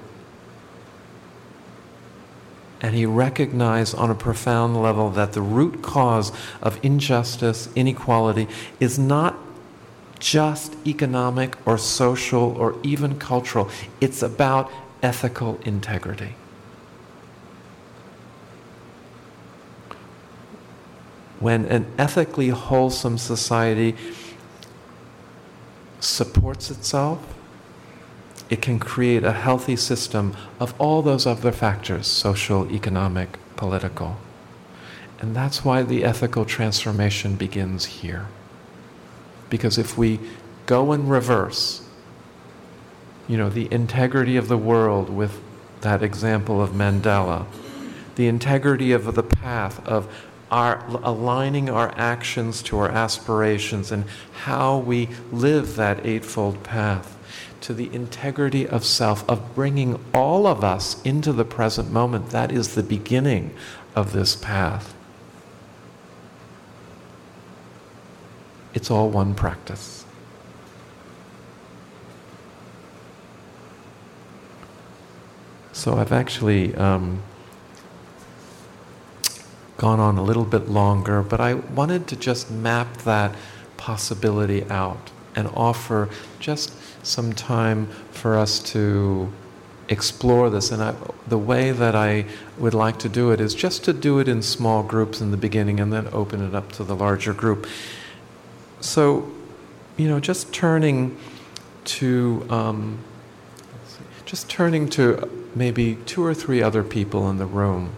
And 2.82 2.96
he 2.96 3.06
recognized 3.06 3.96
on 3.96 4.10
a 4.10 4.16
profound 4.16 4.82
level 4.82 5.10
that 5.12 5.34
the 5.34 5.42
root 5.42 5.82
cause 5.82 6.32
of 6.62 6.80
injustice, 6.84 7.70
inequality, 7.76 8.48
is 8.80 8.98
not 8.98 9.36
just 10.20 10.76
economic 10.86 11.56
or 11.66 11.78
social 11.78 12.56
or 12.58 12.76
even 12.84 13.18
cultural. 13.18 13.70
It's 14.00 14.22
about 14.22 14.72
ethical 15.02 15.60
integrity. 15.64 16.36
when 21.40 21.66
an 21.66 21.86
ethically 21.98 22.50
wholesome 22.50 23.18
society 23.18 23.96
supports 26.00 26.70
itself, 26.70 27.20
it 28.50 28.62
can 28.62 28.80
create 28.80 29.24
a 29.24 29.32
healthy 29.32 29.76
system 29.76 30.36
of 30.60 30.74
all 30.80 31.02
those 31.02 31.26
other 31.26 31.52
factors 31.52 32.08
social, 32.08 32.70
economic, 32.72 33.38
political. 33.56 34.18
And 35.20 35.36
that's 35.36 35.66
why 35.66 35.84
the 35.84 36.04
ethical 36.04 36.46
transformation 36.46 37.36
begins 37.36 37.86
here. 37.86 38.28
Because 39.50 39.78
if 39.78 39.98
we 39.98 40.20
go 40.66 40.94
in 40.94 41.08
reverse, 41.08 41.84
you 43.30 43.38
know, 43.38 43.48
the 43.48 43.72
integrity 43.72 44.36
of 44.36 44.48
the 44.48 44.58
world 44.58 45.10
with 45.10 45.40
that 45.82 46.02
example 46.02 46.62
of 46.62 46.72
Mandela, 46.72 47.46
the 48.16 48.28
integrity 48.28 48.92
of 48.92 49.14
the 49.16 49.24
path 49.24 49.86
of 49.88 50.12
our 50.52 50.84
aligning 51.04 51.70
our 51.70 51.94
actions 51.96 52.64
to 52.64 52.80
our 52.80 52.90
aspirations 52.90 53.92
and 53.92 54.04
how 54.42 54.80
we 54.80 55.08
live 55.32 55.76
that 55.76 56.04
eightfold 56.04 56.64
path 56.64 57.16
to 57.62 57.74
the 57.74 57.94
integrity 57.94 58.68
of 58.68 58.84
self, 58.84 59.30
of 59.30 59.54
bringing 59.54 60.04
all 60.12 60.48
of 60.48 60.64
us 60.64 61.00
into 61.04 61.32
the 61.32 61.46
present 61.46 61.92
moment. 61.92 62.32
That 62.32 62.52
is 62.52 62.74
the 62.74 62.82
beginning 62.82 63.54
of 63.96 64.12
this 64.12 64.36
path. 64.36 64.96
It's 68.74 68.90
all 68.90 69.10
one 69.10 69.36
practice. 69.36 69.99
So 75.80 75.96
I've 75.96 76.12
actually 76.12 76.76
um, 76.76 77.22
gone 79.78 80.02
on 80.02 80.18
a 80.18 80.22
little 80.22 80.44
bit 80.44 80.68
longer, 80.68 81.22
but 81.24 81.40
I 81.40 81.54
wanted 81.54 82.06
to 82.08 82.18
just 82.18 82.52
map 82.52 82.98
that 83.04 83.34
possibility 83.78 84.66
out 84.66 85.10
and 85.38 85.48
offer 85.54 86.10
just 86.38 86.74
some 87.02 87.32
time 87.32 87.88
for 88.12 88.38
us 88.38 88.60
to 88.74 89.32
explore 89.88 90.50
this. 90.50 90.70
And 90.70 90.84
I, 90.84 90.96
the 91.30 91.38
way 91.38 91.72
that 91.72 91.96
I 91.96 92.26
would 92.58 92.74
like 92.74 93.00
to 93.00 93.08
do 93.08 93.32
it 93.32 93.40
is 93.40 93.56
just 93.56 93.86
to 93.86 93.94
do 93.94 94.20
it 94.20 94.28
in 94.28 94.42
small 94.42 94.84
groups 94.84 95.22
in 95.22 95.32
the 95.32 95.38
beginning 95.38 95.80
and 95.80 95.94
then 95.94 96.10
open 96.12 96.46
it 96.46 96.54
up 96.54 96.74
to 96.74 96.84
the 96.84 96.94
larger 96.94 97.34
group. 97.34 97.66
So, 98.82 99.32
you 99.96 100.10
know, 100.10 100.20
just 100.20 100.52
turning 100.52 101.18
to, 101.86 102.46
um, 102.50 103.00
just 104.30 104.48
turning 104.48 104.88
to 104.88 105.28
maybe 105.56 105.96
two 106.06 106.24
or 106.24 106.36
three 106.36 106.62
other 106.62 106.84
people 106.84 107.28
in 107.32 107.38
the 107.38 107.48
room. 107.48 107.92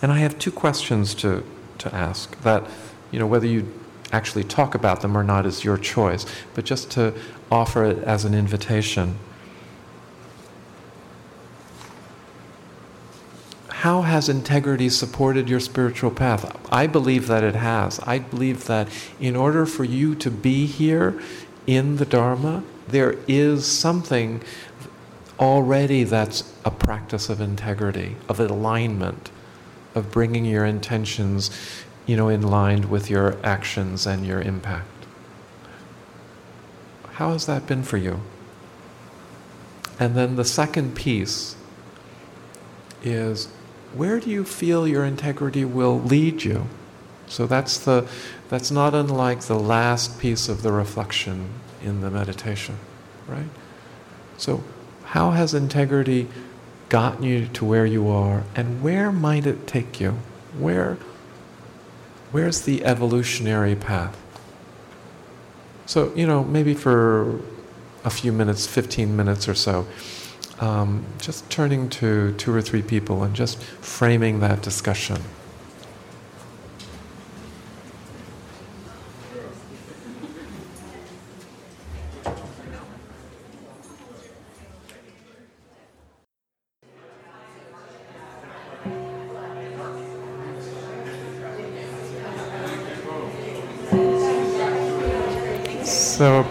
And 0.00 0.10
I 0.10 0.20
have 0.20 0.38
two 0.38 0.50
questions 0.50 1.14
to, 1.16 1.44
to 1.76 1.94
ask 1.94 2.40
that, 2.40 2.64
you 3.10 3.18
know, 3.18 3.26
whether 3.26 3.46
you 3.46 3.70
actually 4.10 4.44
talk 4.44 4.74
about 4.74 5.02
them 5.02 5.14
or 5.14 5.22
not 5.22 5.44
is 5.44 5.64
your 5.64 5.76
choice, 5.76 6.24
but 6.54 6.64
just 6.64 6.90
to 6.92 7.12
offer 7.50 7.84
it 7.84 7.98
as 8.04 8.24
an 8.24 8.32
invitation. 8.32 9.18
How 13.68 14.00
has 14.00 14.30
integrity 14.30 14.88
supported 14.88 15.46
your 15.46 15.60
spiritual 15.60 16.10
path? 16.10 16.58
I 16.72 16.86
believe 16.86 17.26
that 17.26 17.44
it 17.44 17.54
has. 17.54 18.00
I 18.00 18.20
believe 18.20 18.64
that 18.64 18.88
in 19.20 19.36
order 19.36 19.66
for 19.66 19.84
you 19.84 20.14
to 20.14 20.30
be 20.30 20.64
here 20.64 21.20
in 21.66 21.98
the 21.98 22.06
Dharma, 22.06 22.64
there 22.88 23.16
is 23.26 23.66
something 23.66 24.42
already 25.38 26.04
that's 26.04 26.52
a 26.64 26.70
practice 26.70 27.28
of 27.28 27.40
integrity, 27.40 28.16
of 28.28 28.40
alignment, 28.40 29.30
of 29.94 30.10
bringing 30.10 30.44
your 30.44 30.64
intentions 30.64 31.50
you 32.06 32.16
know, 32.16 32.28
in 32.28 32.42
line 32.42 32.88
with 32.88 33.10
your 33.10 33.36
actions 33.44 34.06
and 34.06 34.24
your 34.24 34.40
impact. 34.40 34.86
How 37.14 37.32
has 37.32 37.46
that 37.46 37.66
been 37.66 37.82
for 37.82 37.96
you? 37.96 38.20
And 39.98 40.14
then 40.14 40.36
the 40.36 40.44
second 40.44 40.94
piece 40.94 41.56
is 43.02 43.48
where 43.94 44.20
do 44.20 44.30
you 44.30 44.44
feel 44.44 44.86
your 44.86 45.04
integrity 45.04 45.64
will 45.64 46.00
lead 46.00 46.44
you? 46.44 46.66
So 47.26 47.46
that's 47.46 47.78
the 47.78 48.06
that's 48.48 48.70
not 48.70 48.94
unlike 48.94 49.40
the 49.42 49.58
last 49.58 50.20
piece 50.20 50.48
of 50.48 50.62
the 50.62 50.70
reflection 50.70 51.48
in 51.82 52.02
the 52.02 52.10
meditation, 52.10 52.76
right? 53.26 53.48
So 54.36 54.62
how 55.06 55.30
has 55.30 55.54
integrity 55.54 56.28
gotten 56.88 57.22
you 57.22 57.46
to 57.46 57.64
where 57.64 57.86
you 57.86 58.08
are 58.08 58.44
and 58.54 58.82
where 58.82 59.10
might 59.12 59.46
it 59.46 59.66
take 59.66 60.00
you? 60.00 60.18
Where 60.58 60.98
where's 62.32 62.62
the 62.62 62.84
evolutionary 62.84 63.76
path? 63.76 64.16
So, 65.86 66.12
you 66.14 66.26
know, 66.26 66.42
maybe 66.42 66.74
for 66.74 67.40
a 68.04 68.10
few 68.10 68.32
minutes, 68.32 68.66
15 68.66 69.16
minutes 69.16 69.48
or 69.48 69.54
so, 69.54 69.86
um, 70.58 71.04
just 71.18 71.48
turning 71.50 71.88
to 71.90 72.32
two 72.32 72.52
or 72.52 72.60
three 72.60 72.82
people 72.82 73.22
and 73.22 73.34
just 73.34 73.62
framing 73.62 74.40
that 74.40 74.60
discussion. 74.62 75.22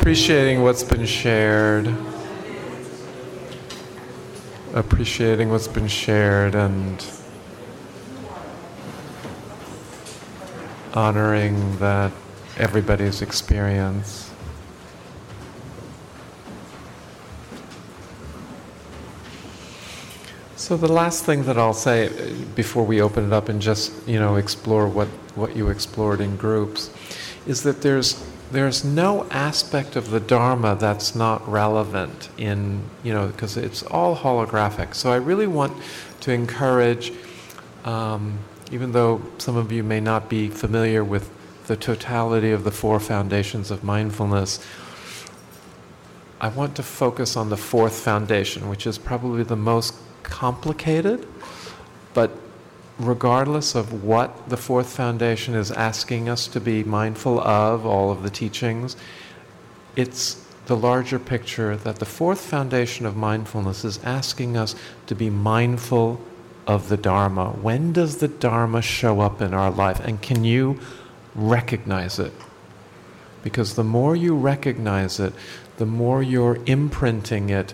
Appreciating 0.05 0.61
what's 0.61 0.83
been 0.83 1.03
shared, 1.03 1.91
appreciating 4.75 5.49
what's 5.49 5.67
been 5.67 5.87
shared, 5.87 6.53
and 6.53 7.03
honoring 10.93 11.75
that 11.77 12.11
everybody's 12.57 13.23
experience. 13.23 14.29
So 20.55 20.77
the 20.77 20.87
last 20.87 21.25
thing 21.25 21.45
that 21.45 21.57
I'll 21.57 21.73
say 21.73 22.35
before 22.53 22.85
we 22.85 23.01
open 23.01 23.25
it 23.25 23.33
up 23.33 23.49
and 23.49 23.59
just 23.59 24.07
you 24.07 24.19
know 24.19 24.35
explore 24.35 24.87
what, 24.87 25.07
what 25.33 25.55
you 25.55 25.69
explored 25.69 26.21
in 26.21 26.37
groups 26.37 26.91
is 27.47 27.63
that 27.63 27.81
there's 27.81 28.23
there's 28.55 28.83
no 28.83 29.27
aspect 29.29 29.95
of 29.95 30.09
the 30.09 30.19
Dharma 30.19 30.75
that's 30.75 31.15
not 31.15 31.47
relevant 31.47 32.29
in, 32.37 32.83
you 33.03 33.13
know, 33.13 33.27
because 33.27 33.57
it's 33.57 33.83
all 33.83 34.15
holographic. 34.15 34.95
So 34.95 35.11
I 35.11 35.17
really 35.17 35.47
want 35.47 35.73
to 36.21 36.31
encourage, 36.31 37.11
um, 37.83 38.39
even 38.71 38.93
though 38.93 39.21
some 39.37 39.57
of 39.57 39.71
you 39.71 39.83
may 39.83 39.99
not 39.99 40.29
be 40.29 40.49
familiar 40.49 41.03
with 41.03 41.29
the 41.67 41.75
totality 41.75 42.51
of 42.51 42.63
the 42.63 42.71
four 42.71 42.99
foundations 42.99 43.71
of 43.71 43.83
mindfulness, 43.83 44.65
I 46.39 46.49
want 46.49 46.75
to 46.75 46.83
focus 46.83 47.35
on 47.35 47.49
the 47.49 47.57
fourth 47.57 47.99
foundation, 47.99 48.69
which 48.69 48.85
is 48.85 48.97
probably 48.97 49.43
the 49.43 49.55
most 49.55 49.95
complicated, 50.23 51.27
but 52.13 52.31
regardless 52.99 53.75
of 53.75 54.03
what 54.03 54.49
the 54.49 54.57
fourth 54.57 54.89
foundation 54.89 55.53
is 55.53 55.71
asking 55.71 56.29
us 56.29 56.47
to 56.47 56.59
be 56.59 56.83
mindful 56.83 57.39
of, 57.41 57.85
all 57.85 58.11
of 58.11 58.23
the 58.23 58.29
teachings, 58.29 58.95
it's 59.95 60.45
the 60.65 60.75
larger 60.75 61.19
picture 61.19 61.75
that 61.75 61.97
the 61.97 62.05
fourth 62.05 62.41
foundation 62.41 63.05
of 63.05 63.15
mindfulness 63.15 63.85
is 63.85 63.99
asking 64.03 64.57
us 64.57 64.75
to 65.07 65.15
be 65.15 65.29
mindful 65.29 66.19
of 66.65 66.89
the 66.89 66.97
Dharma. 66.97 67.49
When 67.49 67.93
does 67.93 68.17
the 68.17 68.27
Dharma 68.27 68.81
show 68.81 69.19
up 69.19 69.41
in 69.41 69.53
our 69.53 69.69
life? 69.69 69.99
And 69.99 70.21
can 70.21 70.43
you 70.43 70.79
recognize 71.35 72.17
it? 72.17 72.33
Because 73.43 73.75
the 73.75 73.83
more 73.83 74.15
you 74.15 74.35
recognize 74.35 75.19
it, 75.19 75.33
the 75.77 75.85
more 75.85 76.23
you're 76.23 76.57
imprinting 76.65 77.49
it 77.49 77.73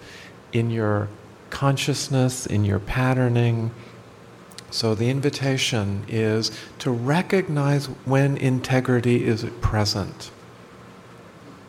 in 0.52 0.70
your 0.70 1.08
consciousness, 1.50 2.46
in 2.46 2.66
your 2.66 2.80
patterning 2.80 3.72
so 4.72 4.96
the 4.96 5.10
invitation 5.10 6.06
is 6.08 6.50
to 6.80 6.92
recognize 6.92 7.88
when 8.06 8.38
integrity 8.38 9.26
is 9.26 9.46
present 9.60 10.32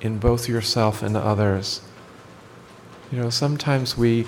in 0.00 0.18
both 0.18 0.48
yourself 0.48 1.02
and 1.02 1.16
others. 1.16 1.80
You 3.10 3.18
know, 3.18 3.30
sometimes 3.30 3.98
we 3.98 4.26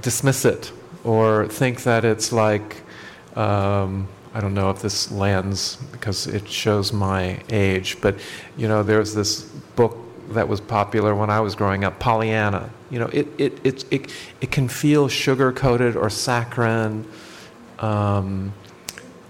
dismiss 0.00 0.44
it 0.44 0.72
or 1.04 1.46
think 1.48 1.82
that 1.84 2.04
it's 2.04 2.32
like, 2.32 2.82
um, 3.36 4.08
I 4.34 4.40
don't 4.40 4.54
know 4.54 4.70
if 4.70 4.80
this 4.80 5.10
lands 5.12 5.76
because 5.92 6.26
it 6.26 6.48
shows 6.48 6.92
my 6.92 7.40
age, 7.50 8.00
but 8.00 8.18
you 8.56 8.68
know, 8.68 8.82
there's 8.82 9.14
this 9.14 9.42
book 9.76 9.96
that 10.30 10.48
was 10.48 10.60
popular 10.60 11.14
when 11.14 11.30
I 11.30 11.40
was 11.40 11.54
growing 11.54 11.84
up, 11.84 11.98
Pollyanna. 11.98 12.70
You 12.90 13.00
know, 13.00 13.06
it, 13.06 13.28
it, 13.38 13.60
it, 13.64 13.84
it, 13.90 14.12
it 14.40 14.50
can 14.50 14.68
feel 14.68 15.08
sugar 15.08 15.52
coated 15.52 15.96
or 15.96 16.10
saccharine. 16.10 17.06
Um, 17.78 18.52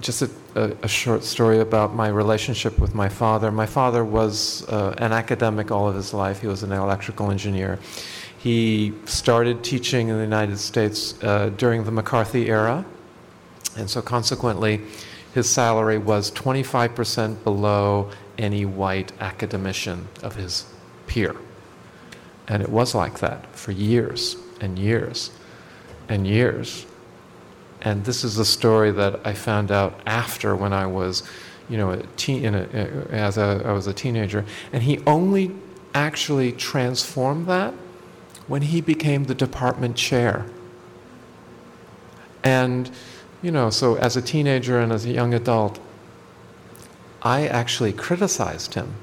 just 0.01 0.23
a, 0.23 0.31
a, 0.55 0.77
a, 0.83 0.89
short 0.89 1.25
story 1.25 1.59
about 1.59 1.95
my 1.95 2.09
relationship 2.09 2.79
with 2.79 2.95
my 2.95 3.09
father. 3.09 3.51
My 3.51 3.67
father 3.67 4.05
was 4.05 4.69
uh, 4.69 4.95
an 4.99 5.13
academic 5.13 5.71
all 5.71 5.89
of 5.89 5.95
his 5.97 6.15
life. 6.15 6.41
He 6.41 6.47
was 6.47 6.63
an 6.63 6.71
electrical 6.71 7.31
engineer. 7.31 7.79
He 8.39 8.93
started 9.07 9.65
teaching 9.65 10.09
in 10.09 10.17
the 10.17 10.23
United 10.23 10.59
States 10.59 11.21
uh, 11.25 11.51
during 11.57 11.85
the 11.85 11.91
McCarthy 11.91 12.49
era, 12.49 12.85
and 13.77 13.91
so 13.91 14.01
consequently, 14.01 14.83
his 15.35 15.49
salary 15.49 15.99
was 15.99 16.31
25% 16.31 17.43
below 17.43 18.11
any 18.39 18.65
white 18.65 19.13
academician 19.21 20.09
of 20.23 20.37
his 20.37 20.67
peer. 21.07 21.35
And 22.49 22.63
it 22.63 22.69
was 22.69 22.95
like 22.95 23.19
that 23.21 23.47
for 23.57 23.73
years 23.73 24.37
and 24.61 24.79
years 24.79 25.31
and 26.09 26.27
years. 26.27 26.87
And 27.83 28.05
this 28.05 28.25
is 28.25 28.39
a 28.39 28.45
story 28.45 28.91
that 28.93 29.21
I 29.27 29.35
found 29.35 29.71
out 29.71 30.01
after 30.07 30.57
when 30.57 30.73
I 30.73 30.87
was, 30.87 31.23
you 31.69 31.77
know, 31.77 31.91
a 31.91 32.03
teen, 32.17 32.55
a, 32.55 32.69
as 33.11 33.39
a, 33.39 33.63
I 33.65 33.73
was 33.73 33.87
a 33.87 33.93
teenager. 33.93 34.45
And 34.73 34.83
he 34.83 35.01
only 35.07 35.53
actually 35.95 36.53
transformed 36.53 37.47
that 37.47 37.75
when 38.47 38.63
he 38.63 38.81
became 38.81 39.25
the 39.25 39.35
department 39.35 39.97
chair. 39.97 40.47
And, 42.45 42.91
you 43.43 43.51
know, 43.51 43.71
so 43.71 43.97
as 43.97 44.17
a 44.17 44.23
teenager 44.23 44.79
and 44.79 44.93
as 44.93 45.05
a 45.05 45.11
young 45.11 45.35
adult, 45.35 45.81
I 47.23 47.47
actually 47.49 47.93
criticized 47.93 48.75
him. 48.75 48.95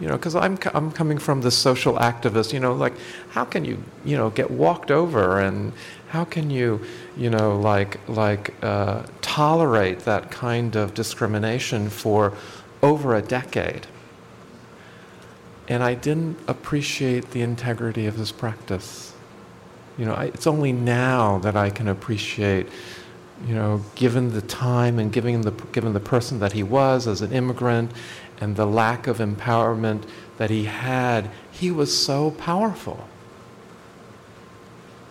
You 0.00 0.06
know, 0.06 0.16
because 0.16 0.36
I'm, 0.36 0.58
I'm 0.74 0.92
coming 0.92 1.18
from 1.18 1.40
the 1.40 1.50
social 1.50 1.94
activist, 1.94 2.52
you 2.52 2.60
know, 2.60 2.72
like, 2.72 2.94
how 3.30 3.44
can 3.44 3.64
you, 3.64 3.82
you 4.04 4.16
know, 4.16 4.30
get 4.30 4.50
walked 4.50 4.92
over 4.92 5.40
and 5.40 5.72
how 6.08 6.24
can 6.24 6.50
you, 6.50 6.80
you 7.16 7.30
know, 7.30 7.58
like, 7.58 7.98
like 8.08 8.54
uh, 8.62 9.02
tolerate 9.22 10.00
that 10.00 10.30
kind 10.30 10.76
of 10.76 10.94
discrimination 10.94 11.90
for 11.90 12.32
over 12.80 13.16
a 13.16 13.22
decade? 13.22 13.88
and 15.68 15.82
I 15.82 15.94
didn't 15.94 16.38
appreciate 16.48 17.30
the 17.30 17.42
integrity 17.42 18.06
of 18.06 18.16
his 18.16 18.32
practice. 18.32 19.12
You 19.98 20.06
know, 20.06 20.14
I, 20.14 20.24
it's 20.26 20.46
only 20.46 20.72
now 20.72 21.38
that 21.38 21.56
I 21.56 21.70
can 21.70 21.88
appreciate, 21.88 22.68
you 23.46 23.54
know, 23.54 23.84
given 23.94 24.32
the 24.32 24.40
time 24.40 24.98
and 24.98 25.12
given 25.12 25.42
the, 25.42 25.50
given 25.50 25.92
the 25.92 26.00
person 26.00 26.38
that 26.40 26.52
he 26.52 26.62
was 26.62 27.06
as 27.06 27.20
an 27.20 27.32
immigrant 27.32 27.92
and 28.40 28.56
the 28.56 28.66
lack 28.66 29.06
of 29.06 29.18
empowerment 29.18 30.04
that 30.36 30.50
he 30.50 30.64
had, 30.64 31.30
he 31.50 31.70
was 31.70 31.96
so 31.96 32.30
powerful. 32.32 33.08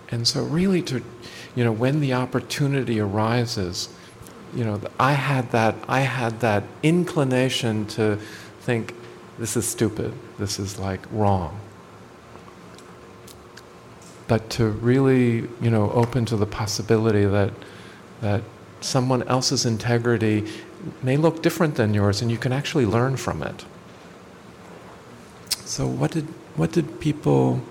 And 0.10 0.28
so, 0.28 0.44
really, 0.44 0.82
to, 0.84 1.04
you 1.56 1.64
know, 1.64 1.72
when 1.72 2.00
the 2.00 2.14
opportunity 2.14 3.00
arises, 3.00 3.90
you 4.56 4.64
know, 4.64 4.80
I 5.00 5.14
had 5.14 5.52
that, 5.52 5.76
I 5.88 6.02
had 6.02 6.40
that 6.40 6.64
inclination 6.82 7.86
to 7.88 8.18
think, 8.62 8.96
this 9.38 9.58
is 9.58 9.68
stupid, 9.68 10.14
this 10.40 10.60
is 10.60 10.80
like 10.80 11.06
wrong. 11.12 11.60
But 14.28 14.50
to 14.52 14.70
really, 14.70 15.48
you 15.62 15.70
know, 15.70 15.92
open 15.92 16.26
to 16.26 16.38
the 16.38 16.46
possibility 16.46 17.26
that, 17.26 17.52
that 18.22 18.42
someone 18.80 19.24
else's 19.24 19.66
integrity 19.66 20.46
may 21.02 21.18
look 21.18 21.42
different 21.42 21.76
than 21.76 21.94
yours 21.94 22.22
and 22.22 22.32
you 22.32 22.38
can 22.38 22.52
actually 22.52 22.86
learn 22.86 23.18
from 23.18 23.44
it. 23.44 23.66
So, 25.66 25.86
what 25.86 26.12
did, 26.12 26.26
what 26.56 26.72
did 26.72 27.00
people 27.00 27.62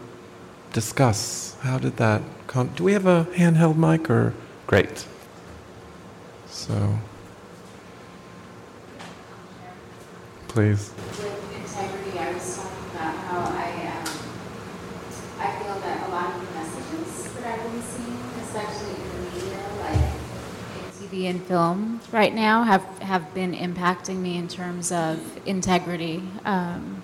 discuss? 0.72 1.56
How 1.60 1.78
did 1.78 1.96
that 1.96 2.22
come? 2.46 2.68
Do 2.76 2.84
we 2.84 2.92
have 2.92 3.06
a 3.06 3.26
handheld 3.32 3.76
mic 3.76 4.10
or? 4.10 4.34
Great. 4.66 5.06
So, 6.46 6.98
please. 10.48 10.92
TV 21.06 21.24
and 21.30 21.42
film 21.42 22.00
right 22.12 22.34
now 22.34 22.62
have, 22.62 22.84
have 22.98 23.32
been 23.34 23.54
impacting 23.54 24.16
me 24.16 24.36
in 24.36 24.48
terms 24.48 24.92
of 24.92 25.18
integrity. 25.46 26.22
Um, 26.44 27.02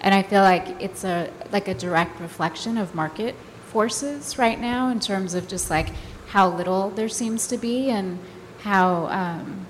and 0.00 0.14
I 0.14 0.22
feel 0.22 0.42
like 0.42 0.82
it's 0.82 1.04
a 1.04 1.30
like 1.50 1.68
a 1.68 1.74
direct 1.74 2.20
reflection 2.20 2.76
of 2.76 2.94
market 2.94 3.34
forces 3.66 4.38
right 4.38 4.60
now 4.60 4.90
in 4.90 5.00
terms 5.00 5.34
of 5.34 5.48
just 5.48 5.70
like 5.70 5.88
how 6.28 6.48
little 6.48 6.90
there 6.90 7.08
seems 7.08 7.46
to 7.48 7.56
be 7.56 7.90
and 7.90 8.18
how 8.60 9.06
um, 9.06 9.66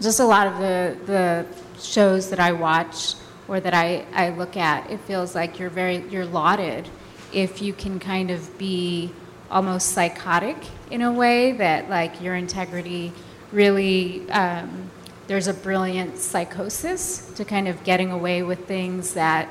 just 0.00 0.20
a 0.20 0.24
lot 0.24 0.46
of 0.46 0.58
the 0.58 0.96
the 1.06 1.46
shows 1.80 2.30
that 2.30 2.40
I 2.40 2.52
watch 2.52 3.14
or 3.48 3.60
that 3.60 3.74
I, 3.74 4.04
I 4.12 4.30
look 4.30 4.56
at, 4.56 4.90
it 4.90 4.98
feels 5.00 5.34
like 5.34 5.58
you're 5.58 5.70
very 5.70 5.98
you're 6.08 6.26
lauded 6.26 6.88
if 7.32 7.62
you 7.62 7.72
can 7.72 7.98
kind 7.98 8.30
of 8.30 8.58
be 8.58 9.12
almost 9.50 9.90
psychotic 9.90 10.56
in 10.90 11.02
a 11.02 11.12
way 11.12 11.52
that 11.52 11.90
like 11.90 12.20
your 12.20 12.34
integrity 12.34 13.12
really 13.52 14.28
um, 14.30 14.90
there's 15.26 15.48
a 15.48 15.54
brilliant 15.54 16.18
psychosis 16.18 17.32
to 17.34 17.44
kind 17.44 17.66
of 17.68 17.82
getting 17.84 18.12
away 18.12 18.42
with 18.42 18.66
things 18.66 19.14
that 19.14 19.48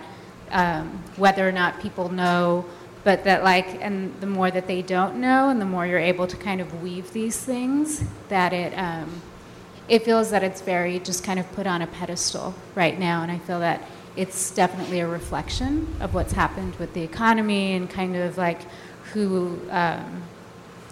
um, 0.51 1.03
whether 1.17 1.47
or 1.47 1.51
not 1.51 1.79
people 1.81 2.09
know 2.09 2.65
but 3.03 3.23
that 3.23 3.43
like 3.43 3.81
and 3.81 4.13
the 4.21 4.27
more 4.27 4.49
that 4.49 4.67
they 4.67 4.81
don't 4.81 5.15
know 5.15 5.49
and 5.49 5.59
the 5.59 5.65
more 5.65 5.85
you're 5.85 5.99
able 5.99 6.27
to 6.27 6.37
kind 6.37 6.61
of 6.61 6.81
weave 6.81 7.11
these 7.13 7.37
things 7.37 8.03
that 8.29 8.53
it 8.53 8.73
um, 8.77 9.21
it 9.87 10.03
feels 10.03 10.31
that 10.31 10.43
it's 10.43 10.61
very 10.61 10.99
just 10.99 11.23
kind 11.23 11.39
of 11.39 11.51
put 11.53 11.67
on 11.67 11.81
a 11.81 11.87
pedestal 11.87 12.53
right 12.73 12.99
now. 12.99 13.21
And 13.21 13.31
i 13.31 13.37
feel 13.39 13.59
that 13.59 13.81
it's 14.15 14.51
definitely 14.51 15.01
a 15.01 15.07
reflection 15.07 15.93
of 15.99 16.13
what's 16.13 16.31
happened 16.31 16.75
with 16.77 16.93
the 16.93 17.01
economy 17.01 17.73
and 17.73 17.89
kind 17.89 18.15
of 18.15 18.37
like 18.37 18.61
who, 19.13 19.59
um, 19.69 20.23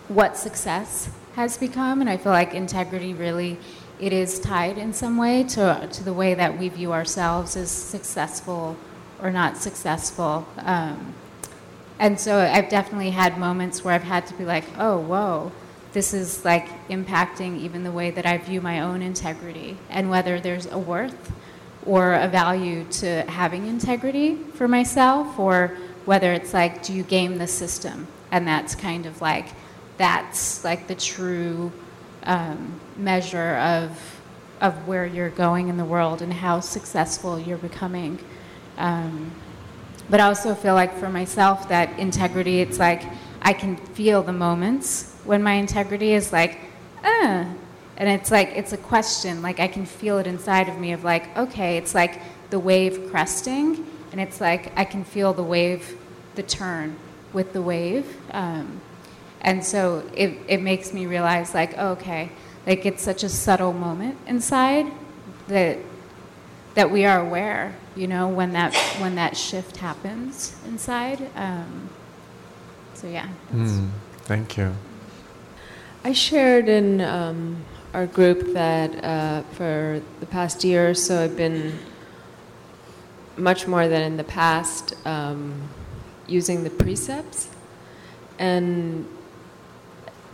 what 0.08 0.38
success 0.38 1.10
has 1.36 1.58
become. 1.58 2.02
And 2.02 2.10
I 2.10 2.18
feel 2.18 2.32
like 2.32 2.54
integrity 2.54 3.14
really, 3.14 3.58
it 4.00 4.14
is 4.14 4.40
tied 4.40 4.78
in 4.78 4.94
some 4.94 5.18
way 5.18 5.44
to, 5.44 5.88
to 5.92 6.04
the 6.04 6.14
way 6.14 6.34
that 6.34 6.58
we 6.58 6.70
view 6.70 6.94
ourselves 6.94 7.56
as 7.56 7.72
successful 7.72 8.76
or 9.22 9.32
not 9.32 9.58
successful. 9.58 10.48
Um, 10.60 11.14
and 12.00 12.20
so 12.20 12.40
I've 12.40 12.70
definitely 12.70 13.12
had 13.12 13.38
moments 13.38 13.84
where 13.84 13.94
I've 13.94 14.04
had 14.04 14.28
to 14.28 14.34
be 14.34 14.46
like, 14.46 14.66
oh, 14.78 15.00
whoa, 15.00 15.52
this 15.94 16.14
is 16.14 16.44
like 16.44 16.68
impacting 16.90 17.60
even 17.60 17.84
the 17.84 17.92
way 17.92 18.12
that 18.12 18.26
I 18.26 18.38
view 18.40 18.62
my 18.62 18.82
own 18.82 19.02
integrity 19.02 19.78
and 19.90 20.10
whether 20.10 20.40
there's 20.40 20.66
a 20.66 20.78
worth 20.78 21.32
or 21.86 22.14
a 22.14 22.28
value 22.28 22.84
to 22.86 23.22
having 23.24 23.68
integrity 23.68 24.36
for 24.36 24.68
myself 24.68 25.40
or 25.40 25.78
whether 26.06 26.34
it's 26.34 26.54
like, 26.54 26.84
do 26.84 26.94
you 26.94 27.04
game 27.04 27.38
the 27.38 27.48
system? 27.48 28.08
And 28.32 28.48
that's 28.48 28.76
kind 28.76 29.06
of 29.06 29.22
like, 29.22 29.50
that's 29.98 30.64
like 30.64 30.88
the 30.88 30.96
true 30.96 31.72
um, 32.24 32.80
measure 32.98 33.58
of, 33.58 34.22
of 34.62 34.88
where 34.88 35.06
you're 35.06 35.30
going 35.30 35.68
in 35.68 35.78
the 35.78 35.86
world 35.86 36.22
and 36.22 36.34
how 36.34 36.60
successful 36.60 37.40
you're 37.40 37.58
becoming. 37.58 38.20
Um, 38.78 39.32
but 40.10 40.20
I 40.20 40.26
also 40.26 40.56
feel 40.56 40.74
like 40.74 40.98
for 40.98 41.10
myself 41.10 41.70
that 41.70 41.98
integrity, 42.00 42.62
it's 42.62 42.80
like 42.80 43.04
I 43.42 43.54
can 43.54 43.78
feel 43.78 44.24
the 44.24 44.34
moments 44.34 45.16
when 45.26 45.44
my 45.44 45.54
integrity 45.54 46.14
is 46.14 46.34
like, 46.34 46.60
uh, 47.04 47.46
and 47.96 48.10
it's 48.10 48.32
like 48.32 48.50
it's 48.56 48.74
a 48.74 48.78
question 48.78 49.44
like 49.44 49.60
i 49.60 49.68
can 49.68 49.86
feel 49.86 50.18
it 50.18 50.26
inside 50.26 50.68
of 50.68 50.80
me 50.80 50.94
of 50.94 51.04
like 51.04 51.38
okay 51.38 51.78
it's 51.78 51.94
like 51.94 52.20
the 52.50 52.58
wave 52.58 53.08
cresting 53.12 53.86
and 54.12 54.20
it's 54.20 54.42
like 54.42 54.76
i 54.76 54.84
can 54.84 55.04
feel 55.04 55.32
the 55.32 55.44
wave 55.44 55.96
the 56.36 56.44
turn 56.44 56.96
with 57.32 57.54
the 57.54 57.62
wave. 57.62 58.18
Um, 58.32 58.82
and 59.44 59.64
so 59.64 60.10
it, 60.16 60.38
it 60.48 60.62
makes 60.62 60.94
me 60.94 61.06
realize, 61.06 61.54
like, 61.54 61.74
oh, 61.78 61.90
okay, 61.92 62.32
like 62.66 62.86
it's 62.86 63.04
such 63.04 63.24
a 63.24 63.30
subtle 63.30 63.74
moment 63.74 64.18
inside 64.28 64.92
that 65.48 65.78
that 66.76 66.90
we 66.90 67.06
are 67.06 67.20
aware, 67.20 67.76
you 67.96 68.08
know, 68.08 68.28
when 68.28 68.54
that 68.54 68.76
when 69.00 69.16
that 69.16 69.38
shift 69.38 69.78
happens 69.78 70.56
inside. 70.68 71.30
Um, 71.36 71.90
so 72.94 73.08
yeah. 73.08 73.28
Mm, 73.52 73.90
thank 74.24 74.58
you. 74.58 74.74
I 76.04 76.14
shared 76.14 76.68
in 76.68 77.00
um, 77.02 77.64
our 77.94 78.08
group 78.08 78.54
that 78.54 79.04
uh, 79.04 79.44
for 79.54 80.02
the 80.20 80.26
past 80.26 80.64
year 80.64 80.90
or 80.90 80.94
so, 80.94 81.24
I've 81.24 81.38
been 81.38 81.78
much 83.38 83.68
more 83.68 83.88
than 83.88 84.02
in 84.02 84.18
the 84.18 84.24
past. 84.24 84.96
Um, 85.06 85.70
using 86.28 86.64
the 86.64 86.70
precepts 86.70 87.50
and 88.40 89.06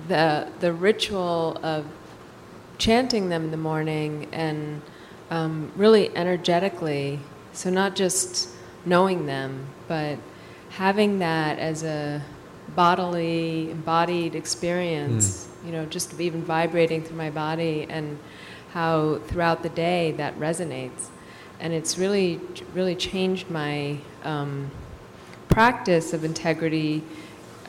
the 0.10 0.50
the 0.60 0.74
ritual 0.74 1.58
of 1.64 1.86
chanting 2.78 3.30
them 3.30 3.46
in 3.46 3.52
the 3.52 3.58
morning 3.58 4.28
and 4.32 4.82
um, 5.32 5.72
really 5.76 6.16
energetically 6.16 7.20
so 7.54 7.70
not 7.70 7.96
just 7.96 8.50
knowing 8.86 9.26
them 9.26 9.66
but 9.88 10.18
having 10.72 11.20
that 11.20 11.58
as 11.60 11.84
a 11.84 12.22
bodily 12.76 13.72
embodied 13.72 14.36
experience 14.36 15.48
mm. 15.48 15.68
you 15.68 15.72
know 15.72 15.86
just 15.86 16.20
even 16.20 16.44
vibrating 16.44 17.02
through 17.02 17.18
my 17.18 17.30
body 17.30 17.88
and 17.90 18.20
how 18.74 19.20
throughout 19.28 19.64
the 19.64 19.70
day 19.70 20.12
that 20.14 20.38
resonates. 20.40 21.08
And 21.60 21.74
it's 21.74 21.98
really, 21.98 22.40
really 22.74 22.96
changed 22.96 23.50
my 23.50 23.98
um, 24.24 24.72
practice 25.50 26.14
of 26.14 26.24
integrity 26.24 27.04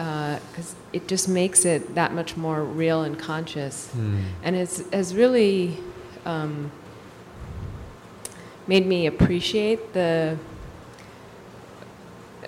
because 0.01 0.73
uh, 0.73 0.95
it 0.95 1.07
just 1.09 1.29
makes 1.29 1.67
it 1.67 1.95
that 1.95 2.15
much 2.15 2.35
more 2.35 2.65
real 2.65 3.03
and 3.03 3.19
conscious. 3.19 3.91
Mm. 3.95 4.23
And 4.43 4.57
it's 4.57 4.91
has 4.93 5.15
really 5.15 5.77
um, 6.25 6.73
made 8.67 8.87
me 8.87 9.07
appreciate 9.07 9.93
the 9.93 10.39
uh, 12.43 12.47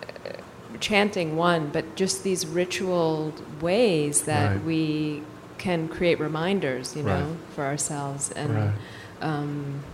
chanting 0.80 1.36
one, 1.36 1.68
but 1.68 1.94
just 1.94 2.24
these 2.24 2.46
ritual 2.46 3.34
ways 3.60 4.22
that 4.22 4.56
right. 4.56 4.64
we 4.64 5.22
can 5.58 5.88
create 5.88 6.18
reminders, 6.18 6.96
you 6.96 7.02
know, 7.02 7.26
right. 7.26 7.36
for 7.54 7.64
ourselves, 7.64 8.30
and 8.30 8.54
right. 8.54 8.72
um, 9.20 9.84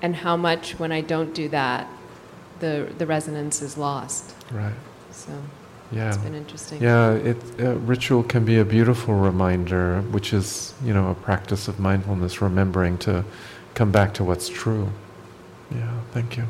and 0.00 0.16
how 0.16 0.38
much 0.38 0.78
when 0.78 0.92
I 0.92 1.02
don't 1.02 1.34
do 1.34 1.50
that, 1.50 1.88
the 2.60 2.90
the 2.96 3.06
resonance 3.06 3.60
is 3.60 3.76
lost. 3.76 4.34
Right. 4.50 4.72
So. 5.10 5.32
Yeah. 5.92 6.08
It's 6.08 6.16
been 6.16 6.34
interesting. 6.34 6.82
Yeah, 6.82 7.12
it, 7.12 7.36
uh, 7.60 7.74
ritual 7.76 8.22
can 8.22 8.44
be 8.44 8.58
a 8.58 8.64
beautiful 8.64 9.14
reminder, 9.14 10.00
which 10.10 10.32
is, 10.32 10.72
you 10.82 10.94
know, 10.94 11.10
a 11.10 11.14
practice 11.14 11.68
of 11.68 11.78
mindfulness, 11.78 12.40
remembering 12.40 12.96
to 12.98 13.24
come 13.74 13.92
back 13.92 14.14
to 14.14 14.24
what's 14.24 14.48
true. 14.48 14.90
Yeah, 15.70 15.92
thank 16.12 16.38
you. 16.38 16.44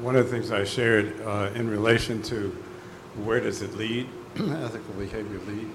One 0.00 0.16
of 0.16 0.24
the 0.24 0.30
things 0.30 0.50
I 0.50 0.64
shared 0.64 1.20
uh, 1.22 1.50
in 1.54 1.70
relation 1.70 2.20
to 2.22 2.56
where 3.24 3.40
does 3.40 3.62
it 3.62 3.74
lead, 3.76 4.08
ethical 4.36 4.94
behavior 4.94 5.38
lead, 5.46 5.68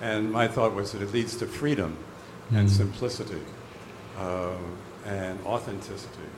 and 0.00 0.32
my 0.32 0.48
thought 0.48 0.74
was 0.74 0.92
that 0.92 1.02
it 1.02 1.12
leads 1.12 1.36
to 1.36 1.46
freedom 1.46 1.96
mm. 2.50 2.58
and 2.58 2.70
simplicity 2.70 3.40
uh, 4.18 4.56
and 5.04 5.38
authenticity. 5.46 6.28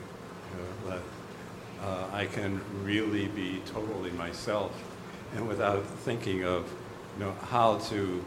Uh, 0.53 0.89
that 0.89 1.01
uh, 1.83 2.05
I 2.11 2.25
can 2.25 2.61
really 2.83 3.27
be 3.27 3.61
totally 3.65 4.11
myself 4.11 4.71
and 5.35 5.47
without 5.47 5.85
thinking 5.85 6.43
of 6.43 6.71
you 7.17 7.25
know, 7.25 7.35
how 7.49 7.77
to 7.77 8.23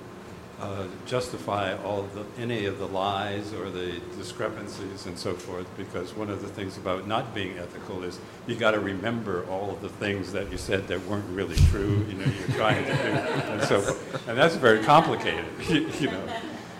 uh, 0.60 0.86
justify 1.04 1.76
all 1.82 2.02
the, 2.02 2.24
any 2.40 2.64
of 2.64 2.78
the 2.78 2.86
lies 2.88 3.52
or 3.52 3.68
the 3.68 4.00
discrepancies 4.16 5.04
and 5.04 5.18
so 5.18 5.34
forth 5.34 5.66
because 5.76 6.14
one 6.14 6.30
of 6.30 6.40
the 6.40 6.48
things 6.48 6.78
about 6.78 7.06
not 7.06 7.34
being 7.34 7.58
ethical 7.58 8.02
is 8.02 8.18
you 8.46 8.54
got 8.54 8.70
to 8.70 8.80
remember 8.80 9.44
all 9.50 9.70
of 9.70 9.82
the 9.82 9.88
things 9.88 10.32
that 10.32 10.50
you 10.50 10.56
said 10.56 10.88
that 10.88 10.98
weren't 11.06 11.28
really 11.28 11.56
true 11.70 12.04
you 12.08 12.14
know 12.14 12.24
you're 12.24 12.56
trying 12.56 12.82
to 12.84 12.90
do 12.90 12.96
and 12.96 13.62
so 13.64 13.80
forth. 13.80 14.28
And 14.28 14.38
that's 14.38 14.56
very 14.56 14.82
complicated 14.82 15.44
you 15.68 16.06
know. 16.06 16.26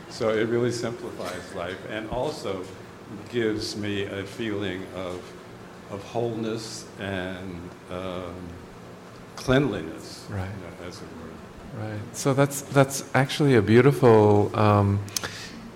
So 0.09 0.31
it 0.31 0.49
really 0.49 0.73
simplifies 0.73 1.55
life 1.55 1.79
and 1.91 2.09
also 2.09 2.65
gives 3.31 3.77
me 3.77 4.05
a 4.05 4.25
feeling 4.25 4.87
of 4.95 5.21
of 5.91 6.03
wholeness 6.05 6.85
and 6.99 7.61
um, 7.91 8.35
cleanliness, 9.37 10.25
right. 10.29 10.41
You 10.41 10.85
know, 10.85 10.89
as 10.89 10.97
it 10.99 11.03
were. 11.03 11.83
Right. 11.83 12.01
So 12.13 12.35
that's 12.35 12.63
that's 12.63 13.05
actually 13.15 13.55
a 13.55 13.63
beautiful 13.63 14.55
um, 14.57 15.01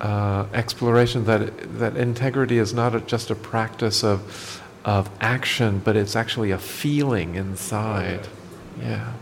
uh, 0.01 0.47
exploration 0.55 1.25
that 1.27 1.79
that 1.79 1.97
integrity 1.97 2.59
is 2.59 2.73
not 2.73 2.95
a, 2.95 3.01
just 3.01 3.31
a 3.31 3.35
practice 3.35 4.03
of 4.03 4.63
of 4.85 5.11
action, 5.21 5.81
but 5.85 5.97
it's 5.97 6.17
actually 6.17 6.51
a 6.53 6.59
feeling 6.59 7.35
inside. 7.35 8.21
Oh, 8.25 8.83
yeah. 8.83 8.89
yeah. 8.89 9.13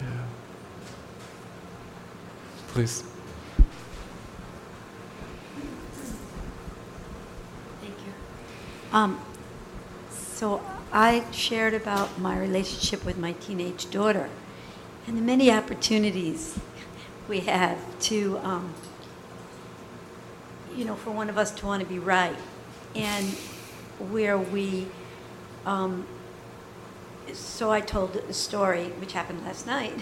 yeah. 0.00 0.06
Please. 2.68 3.04
Thank 7.80 7.94
you. 8.04 8.12
Um, 8.92 9.20
so 10.42 10.60
I 10.92 11.24
shared 11.30 11.72
about 11.72 12.18
my 12.18 12.36
relationship 12.36 13.04
with 13.04 13.16
my 13.16 13.30
teenage 13.34 13.88
daughter 13.92 14.28
and 15.06 15.16
the 15.16 15.20
many 15.22 15.52
opportunities 15.52 16.58
we 17.28 17.38
have 17.42 17.78
to, 18.00 18.38
um, 18.38 18.74
you 20.76 20.84
know, 20.84 20.96
for 20.96 21.12
one 21.12 21.30
of 21.30 21.38
us 21.38 21.52
to 21.52 21.66
want 21.66 21.80
to 21.80 21.88
be 21.88 22.00
right. 22.00 22.34
And 22.96 23.28
where 24.10 24.36
we, 24.36 24.88
um, 25.64 26.08
so 27.32 27.70
I 27.70 27.80
told 27.80 28.16
a 28.16 28.32
story, 28.32 28.86
which 28.98 29.12
happened 29.12 29.44
last 29.44 29.64
night, 29.64 30.00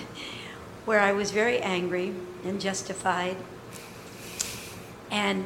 where 0.86 1.00
I 1.00 1.12
was 1.12 1.32
very 1.32 1.58
angry 1.58 2.14
and 2.46 2.58
justified. 2.58 3.36
And 5.10 5.44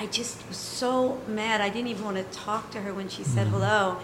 I 0.00 0.06
just 0.06 0.48
was 0.48 0.56
so 0.56 1.20
mad. 1.28 1.60
I 1.60 1.68
didn't 1.68 1.88
even 1.88 2.06
want 2.06 2.16
to 2.16 2.22
talk 2.38 2.70
to 2.70 2.80
her 2.80 2.94
when 2.94 3.10
she 3.10 3.22
said 3.22 3.48
mm. 3.48 3.50
hello. 3.50 3.98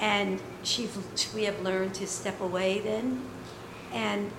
And 0.00 0.40
she, 0.62 0.88
we 1.34 1.44
have 1.44 1.60
learned 1.60 1.92
to 1.96 2.06
step 2.06 2.40
away 2.40 2.78
then. 2.78 3.20
And 3.92 4.30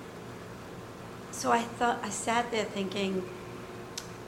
so 1.30 1.52
I 1.52 1.60
thought, 1.60 2.00
I 2.02 2.08
sat 2.08 2.50
there 2.50 2.64
thinking, 2.64 3.22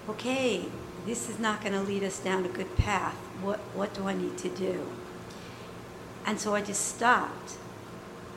okay, 0.09 0.67
this 1.05 1.29
is 1.29 1.41
not 1.41 1.63
going 1.63 1.73
to 1.73 1.81
lead 1.81 2.05
us 2.05 2.21
down 2.21 2.45
a 2.45 2.49
good 2.49 2.77
path. 2.77 3.17
What, 3.43 3.59
what 3.75 3.93
do 3.93 4.07
I 4.07 4.15
need 4.15 4.39
to 4.39 4.49
do? 4.49 4.87
And 6.27 6.39
so 6.39 6.55
I 6.55 6.63
just 6.63 6.95
stopped. 6.95 7.55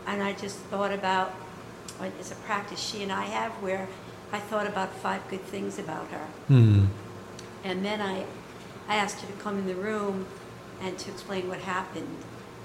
And 0.08 0.24
I 0.24 0.34
just 0.34 0.58
thought 0.58 0.92
about, 0.92 1.36
it's 2.02 2.32
a 2.32 2.36
practice 2.38 2.80
she 2.80 3.04
and 3.04 3.12
I 3.12 3.26
have 3.26 3.52
where 3.62 3.88
I 4.32 4.40
thought 4.40 4.66
about 4.66 4.92
five 4.96 5.22
good 5.30 5.44
things 5.44 5.78
about 5.78 6.08
her. 6.08 6.28
Mm. 6.50 6.88
And 7.64 7.84
then 7.84 8.02
I, 8.02 8.26
I 8.88 8.96
asked 8.96 9.22
her 9.22 9.28
to 9.28 9.34
come 9.34 9.58
in 9.58 9.68
the 9.68 9.76
room 9.76 10.26
and 10.82 10.98
to 11.00 11.12
explain 11.12 11.48
what 11.48 11.60
happened. 11.60 12.18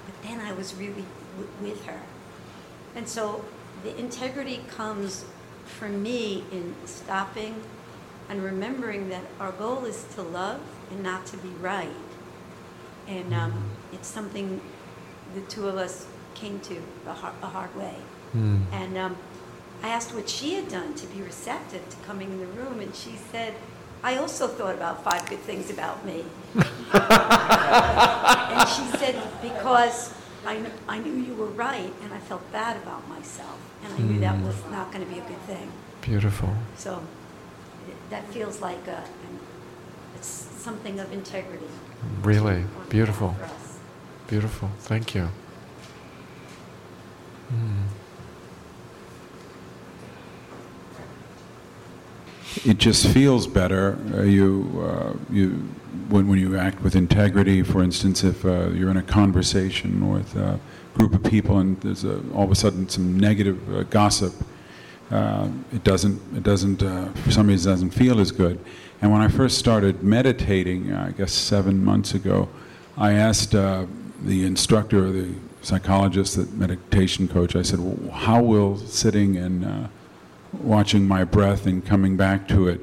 But 0.05 0.27
then 0.27 0.39
I 0.39 0.51
was 0.53 0.75
really 0.75 1.05
w- 1.37 1.49
with 1.61 1.85
her. 1.85 2.01
And 2.95 3.07
so 3.07 3.45
the 3.83 3.97
integrity 3.97 4.61
comes 4.67 5.25
for 5.65 5.87
me 5.87 6.43
in 6.51 6.75
stopping 6.85 7.61
and 8.29 8.43
remembering 8.43 9.09
that 9.09 9.23
our 9.39 9.51
goal 9.51 9.85
is 9.85 10.05
to 10.15 10.21
love 10.21 10.59
and 10.91 11.01
not 11.01 11.25
to 11.27 11.37
be 11.37 11.49
right. 11.61 11.89
And 13.07 13.33
um, 13.33 13.71
it's 13.93 14.07
something 14.07 14.61
the 15.33 15.41
two 15.41 15.67
of 15.67 15.77
us 15.77 16.07
came 16.35 16.59
to 16.61 16.81
a 17.07 17.13
hard, 17.13 17.33
a 17.41 17.47
hard 17.47 17.75
way. 17.75 17.95
Mm. 18.35 18.61
And 18.71 18.97
um, 18.97 19.17
I 19.81 19.89
asked 19.89 20.13
what 20.13 20.29
she 20.29 20.55
had 20.55 20.67
done 20.67 20.93
to 20.95 21.07
be 21.07 21.21
receptive 21.21 21.87
to 21.89 21.97
coming 22.05 22.31
in 22.31 22.39
the 22.39 22.45
room, 22.47 22.79
and 22.79 22.93
she 22.95 23.15
said, 23.31 23.55
I 24.03 24.17
also 24.17 24.47
thought 24.47 24.75
about 24.75 25.03
five 25.03 25.27
good 25.29 25.39
things 25.39 25.69
about 25.69 26.05
me. 26.05 26.23
and 26.55 26.63
she 28.69 28.83
said, 28.97 29.21
because 29.41 30.13
I, 30.45 30.55
kn- 30.55 30.71
I 30.87 30.99
knew 30.99 31.13
you 31.13 31.33
were 31.33 31.47
right, 31.47 31.93
and 32.01 32.13
I 32.13 32.19
felt 32.19 32.49
bad 32.51 32.77
about 32.77 33.07
myself, 33.09 33.59
and 33.83 33.93
I 33.93 33.97
knew 33.97 34.19
that 34.21 34.35
hmm. 34.35 34.45
was 34.45 34.55
not 34.71 34.91
going 34.91 35.05
to 35.05 35.11
be 35.11 35.19
a 35.19 35.23
good 35.23 35.41
thing. 35.41 35.71
Beautiful. 36.01 36.53
So 36.77 37.03
that 38.09 38.25
feels 38.29 38.61
like 38.61 38.87
a, 38.87 39.03
it's 40.15 40.27
something 40.27 40.99
of 40.99 41.11
integrity. 41.11 41.67
Really 42.23 42.63
beautiful. 42.89 43.35
Beautiful. 44.27 44.69
Thank 44.79 45.13
you. 45.15 45.29
Mm. 47.51 47.98
It 52.65 52.77
just 52.77 53.07
feels 53.07 53.47
better. 53.47 53.97
Uh, 54.13 54.23
you, 54.23 54.83
uh, 54.83 55.13
you, 55.31 55.49
when, 56.09 56.27
when 56.27 56.39
you 56.39 56.57
act 56.57 56.81
with 56.81 56.95
integrity, 56.95 57.61
for 57.63 57.83
instance, 57.83 58.23
if 58.23 58.43
uh, 58.45 58.69
you're 58.69 58.89
in 58.89 58.97
a 58.97 59.03
conversation 59.03 60.09
with 60.09 60.35
a 60.35 60.59
group 60.95 61.13
of 61.13 61.23
people 61.23 61.59
and 61.59 61.79
there's 61.81 62.03
a, 62.03 62.21
all 62.33 62.43
of 62.43 62.51
a 62.51 62.55
sudden 62.55 62.89
some 62.89 63.19
negative 63.19 63.73
uh, 63.73 63.83
gossip, 63.83 64.33
uh, 65.11 65.47
it 65.73 65.83
doesn't, 65.83 66.21
it 66.35 66.43
doesn't, 66.43 66.83
uh, 66.83 67.11
for 67.13 67.31
some 67.31 67.47
reason, 67.47 67.71
doesn't 67.71 67.91
feel 67.91 68.19
as 68.19 68.31
good. 68.31 68.59
And 69.01 69.11
when 69.11 69.21
I 69.21 69.27
first 69.27 69.57
started 69.57 70.03
meditating, 70.03 70.93
I 70.93 71.11
guess 71.11 71.31
seven 71.31 71.83
months 71.83 72.13
ago, 72.13 72.49
I 72.97 73.13
asked 73.13 73.51
the 73.51 73.87
instructor, 74.27 75.09
the 75.09 75.33
psychologist, 75.61 76.35
the 76.35 76.45
meditation 76.57 77.27
coach, 77.27 77.55
I 77.55 77.61
said, 77.61 77.79
well, 77.79 78.11
how 78.11 78.41
will 78.41 78.77
sitting 78.77 79.37
and 79.37 79.89
watching 80.53 81.07
my 81.07 81.23
breath 81.23 81.65
and 81.65 81.85
coming 81.85 82.17
back 82.17 82.47
to 82.49 82.67
it 82.67 82.81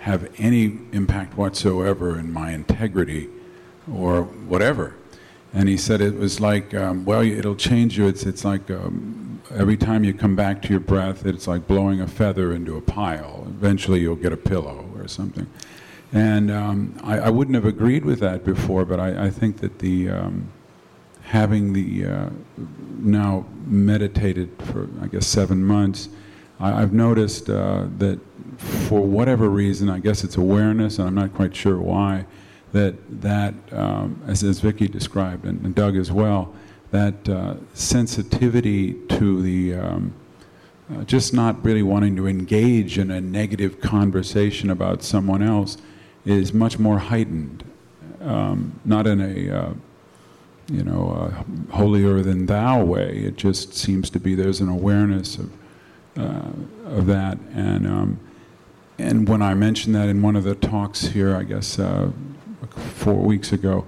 have 0.00 0.30
any 0.38 0.78
impact 0.92 1.36
whatsoever 1.36 2.18
in 2.18 2.32
my 2.32 2.52
integrity 2.52 3.28
or 3.92 4.22
whatever. 4.22 4.94
And 5.52 5.68
he 5.68 5.76
said 5.76 6.00
it 6.00 6.14
was 6.14 6.40
like, 6.40 6.72
um, 6.74 7.04
well, 7.04 7.22
it'll 7.22 7.56
change 7.56 7.98
you. 7.98 8.06
It's, 8.06 8.22
it's 8.24 8.44
like 8.44 8.70
um, 8.70 9.40
every 9.50 9.76
time 9.76 10.04
you 10.04 10.14
come 10.14 10.36
back 10.36 10.62
to 10.62 10.68
your 10.68 10.80
breath, 10.80 11.26
it's 11.26 11.46
like 11.46 11.66
blowing 11.66 12.00
a 12.00 12.06
feather 12.06 12.52
into 12.52 12.76
a 12.76 12.80
pile. 12.80 13.44
Eventually, 13.48 14.00
you'll 14.00 14.16
get 14.16 14.32
a 14.32 14.36
pillow 14.36 14.88
or 14.96 15.08
something. 15.08 15.46
And 16.12 16.50
um, 16.50 16.98
I, 17.02 17.18
I, 17.18 17.30
wouldn't 17.30 17.54
have 17.54 17.66
agreed 17.66 18.04
with 18.04 18.18
that 18.20 18.44
before, 18.44 18.84
but 18.84 18.98
I, 18.98 19.26
I 19.26 19.30
think 19.30 19.58
that 19.58 19.78
the 19.78 20.10
um, 20.10 20.50
having 21.22 21.72
the 21.72 22.04
uh, 22.04 22.30
now 22.98 23.46
meditated 23.66 24.50
for, 24.58 24.88
I 25.00 25.06
guess, 25.06 25.26
seven 25.26 25.64
months, 25.64 26.08
I, 26.60 26.82
I've 26.82 26.92
noticed 26.92 27.48
uh, 27.48 27.86
that 27.98 28.20
for 28.58 29.00
whatever 29.00 29.48
reason, 29.48 29.88
I 29.88 29.98
guess 29.98 30.22
it's 30.22 30.36
awareness, 30.36 30.98
and 30.98 31.08
I'm 31.08 31.14
not 31.14 31.34
quite 31.34 31.56
sure 31.56 31.78
why, 31.78 32.26
that 32.72 32.94
that 33.22 33.54
um, 33.72 34.22
as, 34.26 34.44
as 34.44 34.60
Vicky 34.60 34.86
described 34.86 35.44
and, 35.44 35.64
and 35.64 35.74
Doug 35.74 35.96
as 35.96 36.12
well, 36.12 36.54
that 36.90 37.28
uh, 37.28 37.54
sensitivity 37.74 38.94
to 39.08 39.42
the 39.42 39.74
um, 39.74 40.12
uh, 40.92 41.04
just 41.04 41.32
not 41.32 41.64
really 41.64 41.82
wanting 41.82 42.16
to 42.16 42.26
engage 42.26 42.98
in 42.98 43.10
a 43.10 43.20
negative 43.20 43.80
conversation 43.80 44.70
about 44.70 45.02
someone 45.02 45.42
else 45.42 45.78
is 46.24 46.52
much 46.52 46.78
more 46.78 46.98
heightened. 46.98 47.64
Um, 48.20 48.78
not 48.84 49.06
in 49.06 49.20
a 49.20 49.56
uh, 49.56 49.72
you 50.70 50.84
know 50.84 51.32
holier 51.70 52.22
than 52.22 52.46
thou 52.46 52.84
way. 52.84 53.18
It 53.24 53.36
just 53.36 53.74
seems 53.74 54.10
to 54.10 54.20
be 54.20 54.34
there's 54.34 54.60
an 54.60 54.68
awareness 54.68 55.38
of 55.38 55.50
of 56.16 57.06
that, 57.06 57.38
and 57.54 57.86
um, 57.86 58.20
and 58.98 59.28
when 59.28 59.42
I 59.42 59.54
mentioned 59.54 59.94
that 59.94 60.08
in 60.08 60.22
one 60.22 60.36
of 60.36 60.44
the 60.44 60.54
talks 60.54 61.08
here, 61.08 61.34
I 61.34 61.42
guess 61.44 61.78
uh, 61.78 62.10
four 62.70 63.14
weeks 63.14 63.52
ago, 63.52 63.86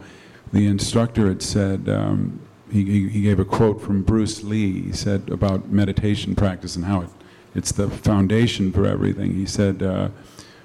the 0.53 0.67
instructor 0.67 1.29
had 1.29 1.43
said. 1.43 1.89
Um, 1.89 2.41
he, 2.73 3.07
he 3.09 3.21
gave 3.21 3.39
a 3.39 3.45
quote 3.45 3.83
from 3.83 4.03
Bruce 4.03 4.43
Lee. 4.43 4.85
He 4.85 4.93
said 4.93 5.29
about 5.29 5.69
meditation 5.69 6.35
practice 6.35 6.75
and 6.75 6.87
how 6.87 7.03
it, 7.03 7.11
it's 7.55 7.71
the 7.71 7.91
foundation 7.91 8.73
for 8.73 8.87
everything. 8.87 9.35
He 9.35 9.45
said, 9.45 9.83
uh, 9.83 10.09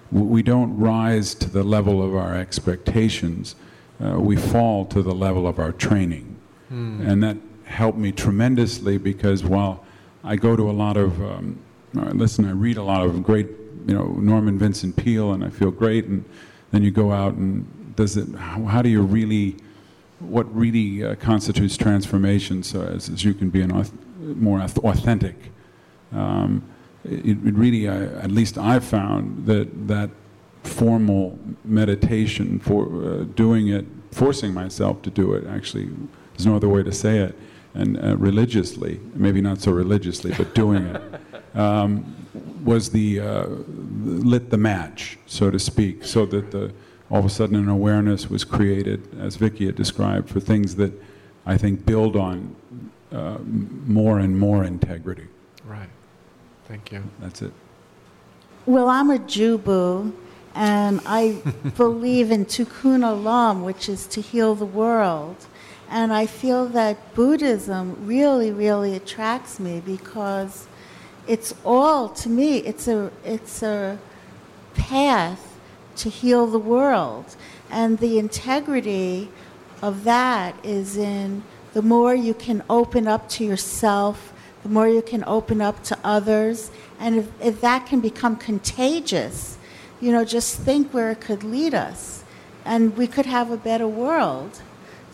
we 0.10 0.42
don't 0.42 0.78
rise 0.78 1.36
to 1.36 1.50
the 1.50 1.64
level 1.64 2.02
of 2.02 2.16
our 2.16 2.34
expectations, 2.34 3.56
uh, 4.04 4.20
we 4.20 4.38
fall 4.38 4.86
to 4.86 5.02
the 5.02 5.14
level 5.14 5.48
of 5.48 5.60
our 5.60 5.72
training. 5.74 6.38
Hmm. 6.70 7.02
And 7.02 7.24
that 7.24 7.38
helped 7.66 7.98
me 7.98 8.14
tremendously 8.14 8.98
because 8.98 9.44
while 9.44 9.84
I 10.24 10.36
go 10.36 10.56
to 10.56 10.70
a 10.70 10.74
lot 10.74 10.98
of, 10.98 11.22
um, 11.22 11.60
listen, 11.94 12.46
I 12.46 12.52
read 12.52 12.78
a 12.78 12.84
lot 12.84 13.06
of 13.06 13.24
great, 13.24 13.48
you 13.86 13.94
know, 13.94 14.06
Norman 14.06 14.58
Vincent 14.58 14.96
Peale, 14.96 15.32
and 15.32 15.44
I 15.44 15.50
feel 15.50 15.72
great, 15.72 16.06
and 16.06 16.26
then 16.72 16.84
you 16.84 16.92
go 16.92 17.12
out 17.12 17.34
and 17.34 17.96
does 17.96 18.18
it, 18.18 18.34
how, 18.36 18.64
how 18.66 18.82
do 18.82 18.90
you 18.90 19.02
really, 19.02 19.56
what 20.20 20.54
really 20.56 21.04
uh, 21.04 21.16
constitutes 21.16 21.78
transformation 21.78 22.64
so 22.64 22.82
as, 22.82 23.10
as 23.10 23.24
you 23.24 23.34
can 23.34 23.50
be 23.50 23.62
an 23.62 23.72
more 24.20 24.60
auth- 24.60 24.84
authentic? 24.84 25.36
Um, 26.12 26.64
it, 27.04 27.38
it 27.46 27.56
really, 27.56 27.88
I, 27.88 28.04
at 28.04 28.32
least 28.32 28.58
I've 28.58 28.84
found 28.84 29.46
that 29.46 29.88
that 29.88 30.10
formal 30.64 31.40
meditation 31.64 32.60
for 32.60 32.86
uh, 32.86 33.24
doing 33.36 33.70
it, 33.70 33.86
forcing 34.12 34.54
myself 34.54 35.02
to 35.04 35.10
do 35.10 35.34
it, 35.34 35.46
actually, 35.48 35.90
there's 36.34 36.46
no 36.46 36.56
other 36.56 36.70
way 36.70 36.84
to 36.84 36.92
say 36.92 37.20
it, 37.20 37.38
and 37.78 38.04
uh, 38.04 38.18
religiously, 38.18 39.00
maybe 39.14 39.40
not 39.40 39.62
so 39.62 39.72
religiously, 39.72 40.34
but 40.38 40.54
doing 40.56 40.84
it, 40.86 41.02
um, 41.56 42.16
was 42.64 42.90
the 42.90 43.20
uh, 43.20 43.46
lit 44.04 44.50
the 44.50 44.58
match, 44.58 45.18
so 45.28 45.52
to 45.52 45.60
speak, 45.60 46.04
so 46.04 46.26
that 46.26 46.52
the 46.52 46.74
all 47.10 47.20
of 47.20 47.26
a 47.26 47.30
sudden 47.30 47.56
an 47.56 47.70
awareness 47.70 48.30
was 48.30 48.44
created, 48.44 49.08
as 49.20 49.38
Vicky 49.38 49.66
had 49.68 49.76
described, 49.76 50.30
for 50.30 50.40
things 50.40 50.76
that 50.76 50.92
I 51.46 51.58
think 51.58 51.86
build 51.86 52.18
on 52.18 52.56
uh, 53.14 53.38
more 53.86 54.20
and 54.20 54.38
more 54.38 54.66
integrity. 54.66 55.28
Right. 55.66 55.90
Thank 56.68 56.92
you. 56.92 57.04
That's 57.20 57.42
it. 57.42 57.54
Well, 58.66 58.90
I'm 58.90 59.10
a 59.10 59.20
Jubu, 59.20 60.12
and 60.54 61.00
I 61.06 61.42
believe 61.78 62.32
in 62.32 62.46
Tikkun 62.46 63.04
Olam, 63.04 63.64
which 63.64 63.88
is 63.88 64.08
to 64.08 64.20
heal 64.20 64.56
the 64.56 64.66
world. 64.66 65.46
And 65.90 66.12
I 66.12 66.26
feel 66.26 66.66
that 66.68 67.16
Buddhism 67.16 68.06
really, 68.06 68.52
really 68.52 68.96
attracts 68.96 69.60
me 69.60 69.82
because 69.86 70.68
it's 71.28 71.54
all, 71.66 72.10
to 72.10 72.30
me, 72.30 72.58
it's 72.58 72.88
a, 72.88 73.12
it's 73.24 73.64
a 73.64 74.00
path 74.74 75.58
to 75.98 76.10
heal 76.10 76.48
the 76.48 76.60
world. 76.60 77.36
And 77.70 77.98
the 78.00 78.20
integrity 78.20 79.30
of 79.82 80.04
that 80.04 80.56
is 80.64 80.98
in 80.98 81.44
the 81.74 81.82
more 81.82 82.16
you 82.16 82.34
can 82.34 82.64
open 82.70 83.08
up 83.08 83.30
to 83.30 83.46
yourself, 83.46 84.34
the 84.64 84.70
more 84.70 84.88
you 84.88 85.02
can 85.02 85.24
open 85.26 85.62
up 85.62 85.84
to 85.84 85.98
others. 86.04 86.72
And 87.00 87.16
if, 87.16 87.42
if 87.42 87.62
that 87.62 87.86
can 87.86 88.00
become 88.00 88.36
contagious, 88.36 89.58
you 90.02 90.12
know, 90.12 90.26
just 90.26 90.60
think 90.60 90.94
where 90.94 91.12
it 91.12 91.22
could 91.22 91.44
lead 91.44 91.74
us. 91.74 92.24
And 92.66 92.98
we 92.98 93.08
could 93.08 93.26
have 93.26 93.52
a 93.52 93.58
better 93.58 93.88
world. 93.88 94.62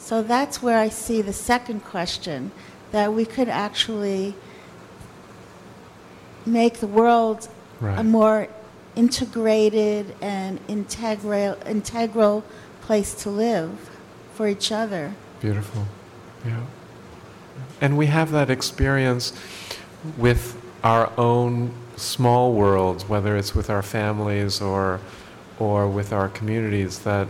So 0.04 0.22
that's 0.22 0.62
where 0.62 0.78
I 0.78 0.90
see 0.90 1.22
the 1.22 1.32
second 1.32 1.86
question 1.86 2.52
that 2.92 3.14
we 3.14 3.24
could 3.24 3.48
actually 3.48 4.36
make 6.46 6.80
the 6.80 6.88
world 6.88 7.48
a 7.82 8.04
more 8.04 8.50
integrated 8.98 10.14
and 10.20 10.60
integral, 10.68 11.58
integral 11.66 12.44
place 12.82 13.14
to 13.24 13.30
live 13.30 13.90
for 14.34 14.46
each 14.46 14.74
other. 14.74 15.16
Beautiful. 15.40 15.86
Yeah. 16.46 16.66
And 17.80 17.98
we 17.98 18.08
have 18.08 18.30
that 18.32 18.50
experience 18.50 19.32
with 20.18 20.62
our 20.84 21.14
own 21.18 21.74
small 21.96 22.52
worlds, 22.52 23.08
whether 23.08 23.38
it's 23.38 23.56
with 23.56 23.70
our 23.70 23.82
families 23.82 24.60
or 24.60 25.00
or 25.60 25.88
with 25.88 26.12
our 26.12 26.28
communities 26.28 27.00
that 27.00 27.30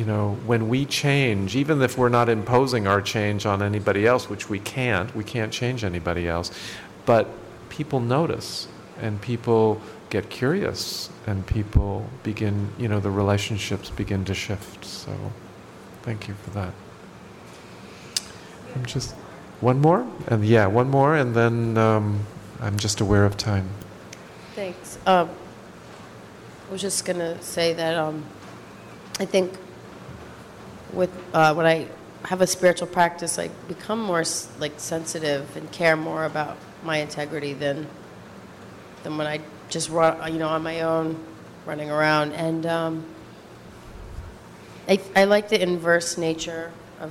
you 0.00 0.06
know, 0.06 0.38
when 0.46 0.70
we 0.70 0.86
change, 0.86 1.54
even 1.54 1.82
if 1.82 1.98
we're 1.98 2.08
not 2.08 2.30
imposing 2.30 2.86
our 2.86 3.02
change 3.02 3.44
on 3.44 3.60
anybody 3.60 4.06
else, 4.06 4.30
which 4.30 4.48
we 4.48 4.58
can't, 4.58 5.14
we 5.14 5.22
can't 5.22 5.52
change 5.52 5.84
anybody 5.84 6.26
else, 6.26 6.50
but 7.04 7.28
people 7.68 8.00
notice 8.00 8.66
and 8.98 9.20
people 9.20 9.78
get 10.08 10.30
curious 10.30 11.10
and 11.26 11.46
people 11.46 12.08
begin, 12.22 12.70
you 12.78 12.88
know, 12.88 12.98
the 12.98 13.10
relationships 13.10 13.90
begin 13.90 14.24
to 14.24 14.32
shift. 14.32 14.86
So 14.86 15.14
thank 16.00 16.28
you 16.28 16.34
for 16.44 16.50
that. 16.52 16.72
I'm 18.74 18.86
just 18.86 19.12
one 19.60 19.82
more, 19.82 20.08
and 20.28 20.46
yeah, 20.46 20.66
one 20.66 20.88
more, 20.88 21.14
and 21.14 21.34
then 21.34 21.76
um, 21.76 22.24
I'm 22.62 22.78
just 22.78 23.02
aware 23.02 23.26
of 23.26 23.36
time. 23.36 23.68
Thanks. 24.54 24.96
Um, 25.04 25.28
I 26.68 26.72
was 26.72 26.80
just 26.80 27.04
gonna 27.04 27.42
say 27.42 27.74
that 27.74 27.96
um, 27.96 28.24
I 29.18 29.26
think 29.26 29.58
with 30.92 31.10
uh, 31.32 31.54
when 31.54 31.66
I 31.66 31.86
have 32.24 32.40
a 32.40 32.46
spiritual 32.46 32.86
practice, 32.86 33.38
I 33.38 33.48
become 33.68 34.00
more 34.00 34.24
like 34.58 34.72
sensitive 34.78 35.56
and 35.56 35.70
care 35.72 35.96
more 35.96 36.24
about 36.24 36.56
my 36.82 36.98
integrity 36.98 37.52
than 37.52 37.86
than 39.02 39.16
when 39.16 39.26
I 39.26 39.40
just 39.68 39.88
run, 39.88 40.32
you 40.32 40.38
know, 40.38 40.48
on 40.48 40.62
my 40.62 40.82
own, 40.82 41.22
running 41.64 41.90
around. 41.90 42.32
And 42.32 42.66
um, 42.66 43.04
I, 44.88 45.00
I 45.16 45.24
like 45.24 45.48
the 45.48 45.60
inverse 45.62 46.18
nature 46.18 46.72
of 47.00 47.10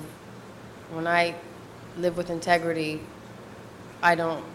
when 0.92 1.08
I 1.08 1.36
live 1.98 2.18
with 2.18 2.30
integrity. 2.30 3.02
I 4.02 4.16
don't 4.16 4.46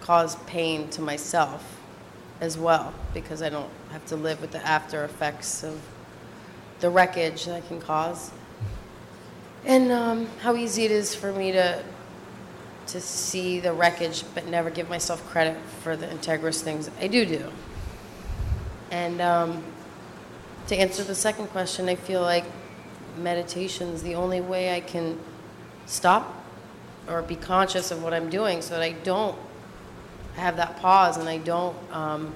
cause 0.00 0.36
pain 0.46 0.88
to 0.90 1.02
myself 1.02 1.80
as 2.40 2.56
well 2.56 2.94
because 3.12 3.42
I 3.42 3.48
don't 3.48 3.70
have 3.90 4.06
to 4.06 4.16
live 4.16 4.40
with 4.40 4.52
the 4.52 4.64
after 4.66 5.04
effects 5.04 5.64
of 5.64 5.80
the 6.80 6.90
wreckage 6.90 7.44
that 7.46 7.54
I 7.54 7.60
can 7.60 7.80
cause. 7.80 8.30
And 9.64 9.90
um, 9.92 10.26
how 10.40 10.56
easy 10.56 10.84
it 10.84 10.90
is 10.90 11.14
for 11.14 11.32
me 11.32 11.52
to 11.52 11.82
to 12.88 13.00
see 13.02 13.60
the 13.60 13.70
wreckage 13.72 14.24
but 14.34 14.46
never 14.46 14.70
give 14.70 14.88
myself 14.88 15.22
credit 15.28 15.58
for 15.82 15.94
the 15.94 16.06
integrous 16.06 16.62
things 16.62 16.90
I 16.98 17.06
do 17.06 17.26
do. 17.26 17.52
And 18.90 19.20
um, 19.20 19.62
to 20.68 20.76
answer 20.76 21.04
the 21.04 21.14
second 21.14 21.48
question, 21.48 21.88
I 21.88 21.96
feel 21.96 22.22
like 22.22 22.44
meditation 23.18 23.88
is 23.88 24.02
the 24.02 24.14
only 24.14 24.40
way 24.40 24.74
I 24.74 24.80
can 24.80 25.18
stop 25.84 26.34
or 27.08 27.22
be 27.22 27.36
conscious 27.36 27.90
of 27.90 28.02
what 28.02 28.14
I'm 28.14 28.30
doing 28.30 28.62
so 28.62 28.74
that 28.74 28.82
I 28.82 28.92
don't 28.92 29.36
have 30.36 30.56
that 30.56 30.78
pause 30.78 31.16
and 31.16 31.28
I 31.28 31.38
don't 31.38 31.76
um, 31.92 32.34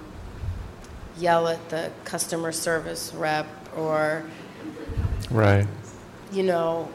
yell 1.19 1.48
at 1.48 1.69
the 1.69 1.90
customer 2.05 2.52
service 2.52 3.12
rep 3.14 3.47
or, 3.77 4.24
Right. 5.31 5.66
you 6.32 6.43
know, 6.43 6.89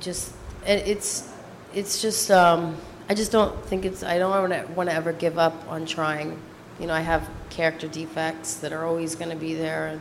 just 0.00 0.32
it, 0.66 0.86
it's 0.86 1.30
it's 1.74 2.00
just 2.00 2.30
um, 2.30 2.76
I 3.08 3.14
just 3.14 3.32
don't 3.32 3.64
think 3.66 3.84
it's 3.84 4.02
I 4.02 4.18
don't 4.18 4.30
want 4.30 4.52
to 4.52 4.72
want 4.72 4.88
to 4.90 4.94
ever 4.94 5.12
give 5.12 5.38
up 5.38 5.54
on 5.68 5.86
trying. 5.86 6.38
You 6.80 6.86
know, 6.86 6.94
I 6.94 7.00
have 7.00 7.28
character 7.50 7.86
defects 7.88 8.54
that 8.56 8.72
are 8.72 8.84
always 8.84 9.14
going 9.14 9.30
to 9.30 9.36
be 9.36 9.54
there, 9.54 9.86
and 9.88 10.00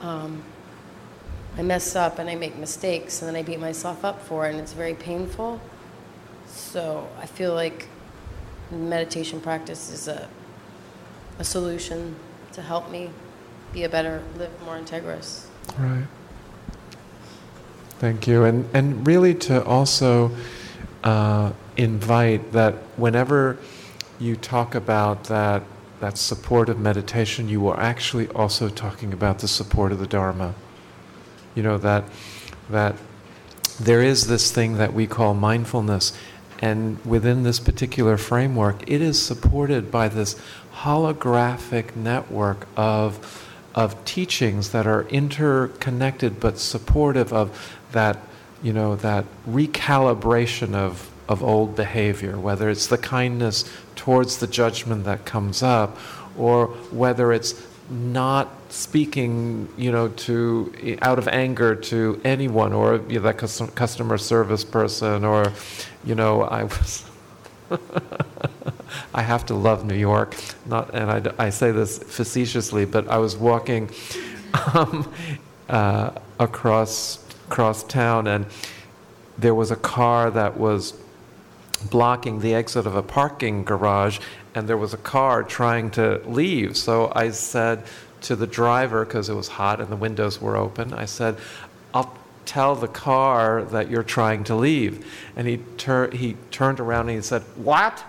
um, 0.00 0.42
I 1.56 1.62
mess 1.62 1.96
up 1.96 2.18
and 2.18 2.30
I 2.30 2.34
make 2.36 2.56
mistakes, 2.56 3.20
and 3.22 3.28
then 3.28 3.36
I 3.36 3.42
beat 3.42 3.60
myself 3.60 4.04
up 4.04 4.22
for 4.22 4.46
it, 4.46 4.50
and 4.52 4.60
it's 4.60 4.72
very 4.72 4.94
painful. 4.94 5.60
So 6.46 7.08
I 7.20 7.26
feel 7.26 7.54
like 7.54 7.88
meditation 8.70 9.40
practice 9.40 9.90
is 9.90 10.08
a 10.08 10.28
a 11.38 11.44
solution 11.44 12.16
to 12.52 12.62
help 12.62 12.90
me 12.90 13.10
be 13.72 13.84
a 13.84 13.88
better, 13.88 14.22
live 14.36 14.50
more 14.64 14.78
integrous. 14.78 15.46
Right. 15.78 16.06
Thank 17.98 18.26
you. 18.26 18.44
And, 18.44 18.68
and 18.72 19.06
really 19.06 19.34
to 19.34 19.64
also 19.64 20.30
uh, 21.04 21.52
invite 21.76 22.52
that 22.52 22.74
whenever 22.96 23.58
you 24.20 24.36
talk 24.36 24.74
about 24.74 25.24
that, 25.24 25.62
that 26.00 26.16
support 26.16 26.68
of 26.68 26.78
meditation, 26.78 27.48
you 27.48 27.66
are 27.68 27.78
actually 27.78 28.28
also 28.28 28.68
talking 28.68 29.12
about 29.12 29.40
the 29.40 29.48
support 29.48 29.92
of 29.92 29.98
the 29.98 30.06
Dharma. 30.06 30.54
You 31.54 31.62
know, 31.64 31.78
that, 31.78 32.04
that 32.70 32.94
there 33.80 34.02
is 34.02 34.28
this 34.28 34.52
thing 34.52 34.74
that 34.78 34.92
we 34.92 35.06
call 35.06 35.34
mindfulness, 35.34 36.12
and 36.60 37.04
within 37.04 37.42
this 37.42 37.60
particular 37.60 38.16
framework, 38.16 38.88
it 38.88 39.00
is 39.00 39.20
supported 39.20 39.90
by 39.90 40.08
this 40.08 40.40
holographic 40.82 41.96
network 41.96 42.66
of, 42.76 43.47
of 43.74 44.04
teachings 44.04 44.70
that 44.70 44.86
are 44.86 45.02
interconnected 45.08 46.40
but 46.40 46.58
supportive 46.58 47.32
of 47.32 47.76
that, 47.92 48.18
you 48.62 48.72
know, 48.72 48.96
that 48.96 49.24
recalibration 49.48 50.74
of, 50.74 51.10
of 51.28 51.42
old 51.42 51.76
behavior, 51.76 52.38
whether 52.38 52.68
it's 52.68 52.86
the 52.86 52.98
kindness 52.98 53.70
towards 53.94 54.38
the 54.38 54.46
judgment 54.46 55.04
that 55.04 55.24
comes 55.24 55.62
up, 55.62 55.96
or 56.36 56.68
whether 56.90 57.32
it's 57.32 57.66
not 57.90 58.48
speaking, 58.68 59.68
you 59.76 59.90
know, 59.90 60.08
to 60.08 60.98
out 61.02 61.18
of 61.18 61.26
anger 61.28 61.74
to 61.74 62.20
anyone, 62.24 62.72
or 62.72 62.96
you 63.08 63.20
know, 63.20 63.32
that 63.32 63.38
customer 63.74 64.18
service 64.18 64.64
person, 64.64 65.24
or, 65.24 65.52
you 66.04 66.14
know, 66.14 66.42
I 66.42 66.64
was. 66.64 67.04
I 69.14 69.22
have 69.22 69.46
to 69.46 69.54
love 69.54 69.84
New 69.84 69.96
York, 69.96 70.34
not, 70.66 70.94
and 70.94 71.10
I, 71.10 71.46
I 71.46 71.50
say 71.50 71.70
this 71.70 71.98
facetiously, 71.98 72.84
but 72.84 73.08
I 73.08 73.18
was 73.18 73.36
walking 73.36 73.90
um, 74.74 75.12
uh, 75.68 76.10
across 76.38 77.24
across 77.48 77.82
town, 77.82 78.26
and 78.26 78.46
there 79.38 79.54
was 79.54 79.70
a 79.70 79.76
car 79.76 80.30
that 80.30 80.58
was 80.58 80.94
blocking 81.90 82.40
the 82.40 82.54
exit 82.54 82.86
of 82.86 82.94
a 82.94 83.02
parking 83.02 83.64
garage, 83.64 84.18
and 84.54 84.68
there 84.68 84.76
was 84.76 84.92
a 84.92 84.98
car 84.98 85.42
trying 85.42 85.90
to 85.92 86.20
leave. 86.26 86.76
So 86.76 87.12
I 87.14 87.30
said 87.30 87.84
to 88.22 88.36
the 88.36 88.46
driver, 88.46 89.04
because 89.04 89.28
it 89.28 89.34
was 89.34 89.48
hot 89.48 89.80
and 89.80 89.88
the 89.88 89.96
windows 89.96 90.40
were 90.40 90.56
open, 90.56 90.92
I 90.92 91.04
said, 91.04 91.36
I'll 91.94 92.16
tell 92.44 92.74
the 92.74 92.88
car 92.88 93.62
that 93.62 93.90
you're 93.90 94.02
trying 94.02 94.44
to 94.44 94.54
leave. 94.54 95.06
And 95.36 95.46
he, 95.46 95.58
tur- 95.76 96.10
he 96.10 96.36
turned 96.50 96.80
around 96.80 97.08
and 97.08 97.16
he 97.16 97.22
said, 97.22 97.42
What? 97.56 98.02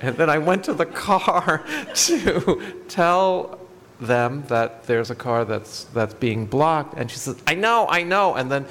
And 0.00 0.16
then 0.16 0.30
I 0.30 0.38
went 0.38 0.64
to 0.64 0.74
the 0.74 0.86
car 0.86 1.64
to 1.94 2.84
tell 2.88 3.60
them 4.00 4.44
that 4.48 4.84
there's 4.84 5.10
a 5.10 5.14
car 5.14 5.44
that's, 5.44 5.84
that's 5.84 6.14
being 6.14 6.46
blocked. 6.46 6.94
And 6.96 7.10
she 7.10 7.16
said, 7.16 7.36
I 7.46 7.54
know, 7.54 7.86
I 7.88 8.02
know. 8.02 8.34
And 8.34 8.50
then 8.50 8.66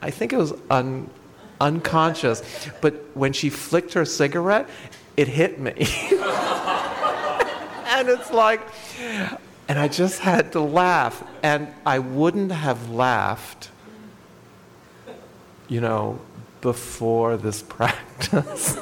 I 0.00 0.10
think 0.10 0.32
it 0.32 0.36
was 0.36 0.52
un- 0.70 1.10
unconscious, 1.60 2.42
but 2.80 2.94
when 3.14 3.32
she 3.32 3.50
flicked 3.50 3.94
her 3.94 4.04
cigarette, 4.04 4.68
it 5.16 5.26
hit 5.26 5.58
me. 5.58 5.72
and 7.86 8.08
it's 8.08 8.30
like, 8.30 8.60
and 9.68 9.78
I 9.78 9.88
just 9.88 10.20
had 10.20 10.52
to 10.52 10.60
laugh. 10.60 11.24
And 11.42 11.68
I 11.84 11.98
wouldn't 11.98 12.52
have 12.52 12.90
laughed, 12.90 13.70
you 15.66 15.80
know, 15.80 16.20
before 16.60 17.36
this 17.36 17.62
practice. 17.68 18.76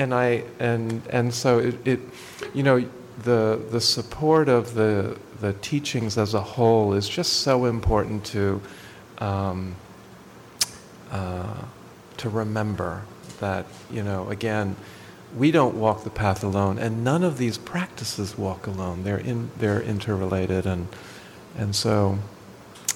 And 0.00 0.14
I 0.14 0.44
and 0.58 1.02
and 1.10 1.32
so 1.32 1.58
it, 1.58 1.86
it, 1.86 2.00
you 2.54 2.62
know 2.62 2.88
the 3.22 3.60
the 3.70 3.80
support 3.80 4.48
of 4.48 4.72
the 4.72 5.18
the 5.40 5.52
teachings 5.54 6.16
as 6.16 6.32
a 6.32 6.40
whole 6.40 6.94
is 6.94 7.06
just 7.06 7.42
so 7.42 7.66
important 7.66 8.24
to 8.26 8.62
um, 9.18 9.74
uh, 11.10 11.64
to 12.16 12.30
remember 12.30 13.02
that 13.40 13.66
you 13.90 14.02
know 14.02 14.28
again 14.30 14.74
we 15.36 15.50
don't 15.50 15.76
walk 15.76 16.02
the 16.02 16.10
path 16.10 16.42
alone 16.42 16.78
and 16.78 17.04
none 17.04 17.22
of 17.22 17.36
these 17.36 17.58
practices 17.58 18.38
walk 18.38 18.66
alone. 18.66 19.04
They're 19.04 19.18
in 19.18 19.50
they're 19.58 19.82
interrelated 19.82 20.64
and 20.64 20.88
and 21.58 21.76
so 21.76 22.18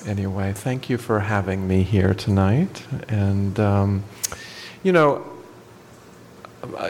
anyway 0.06 0.54
thank 0.54 0.88
you 0.88 0.96
for 0.96 1.20
having 1.20 1.68
me 1.68 1.82
here 1.82 2.14
tonight 2.14 2.82
and 3.08 3.60
um, 3.60 4.04
you 4.82 4.92
know 4.92 5.33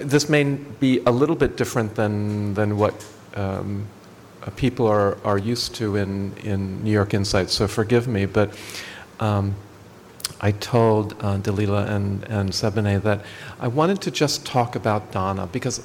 this 0.03 0.29
may 0.29 0.45
be 0.45 1.01
a 1.07 1.11
little 1.11 1.37
bit 1.37 1.57
different 1.57 1.95
than, 1.95 2.55
than 2.55 2.77
what 2.79 2.95
um, 3.35 3.87
uh, 4.43 4.51
people 4.51 4.87
are, 4.87 5.19
are 5.25 5.39
used 5.39 5.75
to 5.77 5.97
in, 5.97 6.33
in 6.39 6.83
New 6.85 6.93
York 6.93 7.15
Insights, 7.15 7.53
so 7.53 7.67
forgive 7.67 8.07
me, 8.07 8.27
but 8.27 8.57
um, 9.21 9.55
I 10.41 10.53
told 10.53 11.15
uh, 11.15 11.39
Delila 11.39 11.89
and, 11.89 12.25
and 12.25 12.51
Sebene 12.51 13.03
that 13.03 13.25
I 13.61 13.69
wanted 13.69 14.01
to 14.03 14.11
just 14.11 14.45
talk 14.45 14.77
about 14.77 15.13
Dana 15.13 15.47
because, 15.47 15.83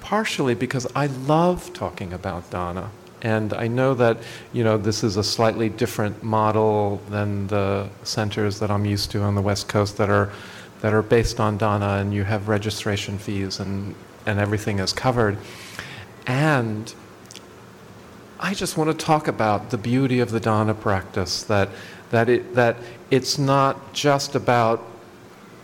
partially 0.00 0.54
because 0.54 0.86
I 0.96 1.06
love 1.06 1.72
talking 1.72 2.12
about 2.12 2.50
Dana. 2.50 2.90
And 3.22 3.54
I 3.54 3.68
know 3.68 3.94
that 3.94 4.18
you 4.52 4.64
know 4.64 4.76
this 4.76 5.04
is 5.04 5.16
a 5.16 5.22
slightly 5.22 5.68
different 5.68 6.24
model 6.24 7.00
than 7.08 7.46
the 7.46 7.88
centers 8.02 8.58
that 8.58 8.68
I'm 8.68 8.84
used 8.84 9.12
to 9.12 9.20
on 9.20 9.36
the 9.36 9.40
West 9.40 9.68
Coast 9.68 9.96
that 9.98 10.10
are 10.10 10.32
that 10.82 10.92
are 10.92 11.02
based 11.02 11.38
on 11.40 11.56
Dana, 11.56 11.98
and 12.00 12.12
you 12.12 12.24
have 12.24 12.48
registration 12.48 13.16
fees, 13.16 13.60
and, 13.60 13.94
and 14.26 14.38
everything 14.38 14.80
is 14.80 14.92
covered. 14.92 15.38
And 16.26 16.92
I 18.40 18.52
just 18.52 18.76
want 18.76 18.90
to 18.90 19.06
talk 19.06 19.28
about 19.28 19.70
the 19.70 19.78
beauty 19.78 20.18
of 20.18 20.32
the 20.32 20.40
Dana 20.40 20.74
practice, 20.74 21.44
that, 21.44 21.68
that, 22.10 22.28
it, 22.28 22.54
that 22.56 22.76
it's 23.10 23.38
not 23.38 23.92
just 23.92 24.34
about, 24.34 24.82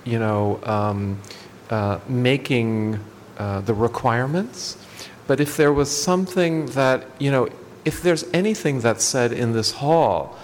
you 0.05 0.21
know, 0.21 0.61
um, 0.63 1.19
uh, 1.69 1.99
making 2.09 3.01
uh, 3.39 3.61
the 3.63 3.75
requirements, 3.75 4.77
but 5.27 5.41
if 5.41 5.57
there 5.57 5.73
was 5.73 5.91
something 5.91 6.67
that, 6.67 7.07
you 7.19 7.33
know, 7.33 7.49
if 7.85 8.03
there's 8.03 8.25
anything 8.33 8.81
that's 8.81 9.05
said 9.05 9.33
in 9.33 9.53
this 9.53 9.73
hall 9.73 10.39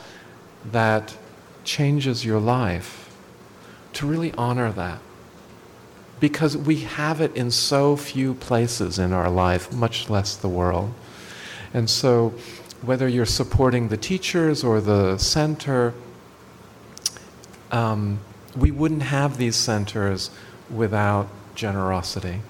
that 0.72 1.16
changes 1.62 2.24
your 2.24 2.40
life, 2.40 3.03
to 3.94 4.06
really 4.06 4.32
honor 4.32 4.72
that. 4.72 5.00
Because 6.20 6.56
we 6.56 6.76
have 6.80 7.20
it 7.20 7.34
in 7.36 7.50
so 7.50 7.96
few 7.96 8.34
places 8.34 8.98
in 8.98 9.12
our 9.12 9.30
life, 9.30 9.72
much 9.72 10.08
less 10.08 10.36
the 10.36 10.48
world. 10.48 10.94
And 11.72 11.90
so, 11.90 12.34
whether 12.82 13.08
you're 13.08 13.26
supporting 13.26 13.88
the 13.88 13.96
teachers 13.96 14.62
or 14.62 14.80
the 14.80 15.18
center, 15.18 15.92
um, 17.72 18.20
we 18.56 18.70
wouldn't 18.70 19.02
have 19.02 19.38
these 19.38 19.56
centers 19.56 20.30
without 20.70 21.28
generosity. 21.54 22.40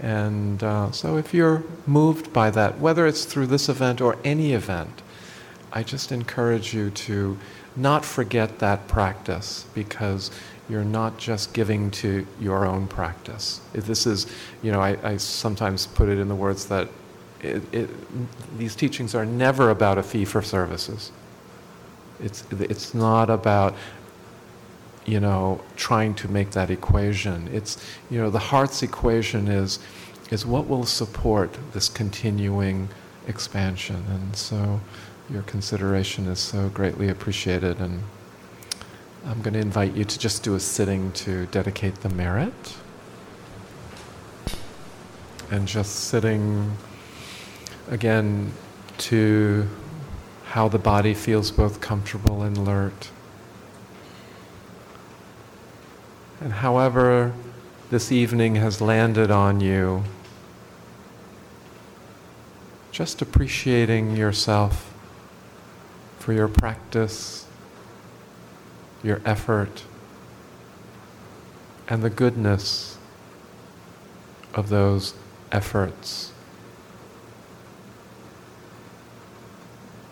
And 0.00 0.62
uh, 0.62 0.92
so, 0.92 1.16
if 1.16 1.34
you're 1.34 1.64
moved 1.86 2.32
by 2.32 2.50
that, 2.50 2.78
whether 2.78 3.06
it's 3.06 3.24
through 3.24 3.48
this 3.48 3.68
event 3.68 4.00
or 4.00 4.16
any 4.24 4.52
event, 4.52 5.02
I 5.72 5.82
just 5.82 6.12
encourage 6.12 6.72
you 6.72 6.90
to 6.90 7.38
not 7.78 8.04
forget 8.04 8.58
that 8.58 8.88
practice 8.88 9.64
because 9.74 10.30
you're 10.68 10.84
not 10.84 11.16
just 11.18 11.54
giving 11.54 11.90
to 11.90 12.26
your 12.40 12.66
own 12.66 12.86
practice. 12.86 13.60
This 13.72 14.06
is, 14.06 14.26
you 14.62 14.70
know, 14.70 14.80
I, 14.80 14.98
I 15.02 15.16
sometimes 15.16 15.86
put 15.86 16.08
it 16.08 16.18
in 16.18 16.28
the 16.28 16.34
words 16.34 16.66
that 16.66 16.88
it, 17.40 17.62
it, 17.72 17.88
these 18.58 18.74
teachings 18.74 19.14
are 19.14 19.24
never 19.24 19.70
about 19.70 19.96
a 19.96 20.02
fee 20.02 20.24
for 20.24 20.42
services. 20.42 21.12
It's, 22.20 22.44
it's 22.50 22.94
not 22.94 23.30
about, 23.30 23.74
you 25.06 25.20
know, 25.20 25.60
trying 25.76 26.14
to 26.16 26.28
make 26.28 26.50
that 26.50 26.70
equation. 26.70 27.48
It's, 27.52 27.82
you 28.10 28.18
know, 28.18 28.28
the 28.28 28.38
heart's 28.38 28.82
equation 28.82 29.48
is, 29.48 29.78
is 30.30 30.44
what 30.44 30.68
will 30.68 30.84
support 30.84 31.56
this 31.72 31.88
continuing 31.88 32.88
expansion. 33.26 34.04
And 34.10 34.36
so, 34.36 34.80
your 35.30 35.42
consideration 35.42 36.26
is 36.26 36.38
so 36.38 36.68
greatly 36.70 37.08
appreciated. 37.08 37.80
And 37.80 38.02
I'm 39.26 39.42
going 39.42 39.54
to 39.54 39.60
invite 39.60 39.94
you 39.94 40.04
to 40.04 40.18
just 40.18 40.42
do 40.42 40.54
a 40.54 40.60
sitting 40.60 41.12
to 41.12 41.46
dedicate 41.46 41.96
the 41.96 42.08
merit. 42.08 42.76
And 45.50 45.66
just 45.66 45.96
sitting 45.96 46.76
again 47.90 48.52
to 48.98 49.66
how 50.46 50.68
the 50.68 50.78
body 50.78 51.14
feels 51.14 51.50
both 51.50 51.80
comfortable 51.80 52.42
and 52.42 52.56
alert. 52.56 53.10
And 56.40 56.52
however 56.52 57.32
this 57.90 58.12
evening 58.12 58.56
has 58.56 58.80
landed 58.80 59.30
on 59.30 59.60
you, 59.60 60.04
just 62.92 63.20
appreciating 63.20 64.16
yourself 64.16 64.87
for 66.28 66.34
your 66.34 66.46
practice, 66.46 67.46
your 69.02 69.18
effort, 69.24 69.84
and 71.88 72.02
the 72.02 72.10
goodness 72.10 72.98
of 74.52 74.68
those 74.68 75.14
efforts. 75.50 76.30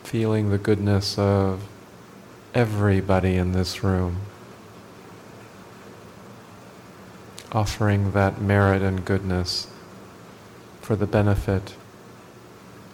Feeling 0.05 0.49
the 0.49 0.57
goodness 0.57 1.19
of 1.19 1.69
everybody 2.55 3.37
in 3.37 3.53
this 3.53 3.85
room. 3.85 4.17
offering 7.53 8.13
that 8.13 8.41
merit 8.41 8.81
and 8.81 9.05
goodness 9.05 9.67
for 10.81 10.97
the 10.97 11.07
benefit 11.07 11.75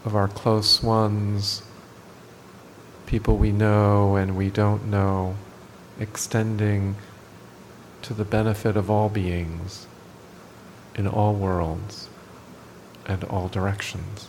of 0.04 0.16
our 0.16 0.26
close 0.26 0.82
ones, 0.82 1.62
people 3.12 3.36
we 3.36 3.52
know 3.52 4.16
and 4.16 4.34
we 4.34 4.48
don't 4.48 4.86
know, 4.86 5.36
extending 6.00 6.96
to 8.00 8.14
the 8.14 8.24
benefit 8.24 8.74
of 8.74 8.90
all 8.90 9.10
beings 9.10 9.86
in 10.94 11.06
all 11.06 11.34
worlds 11.34 12.08
and 13.04 13.22
all 13.24 13.48
directions. 13.48 14.28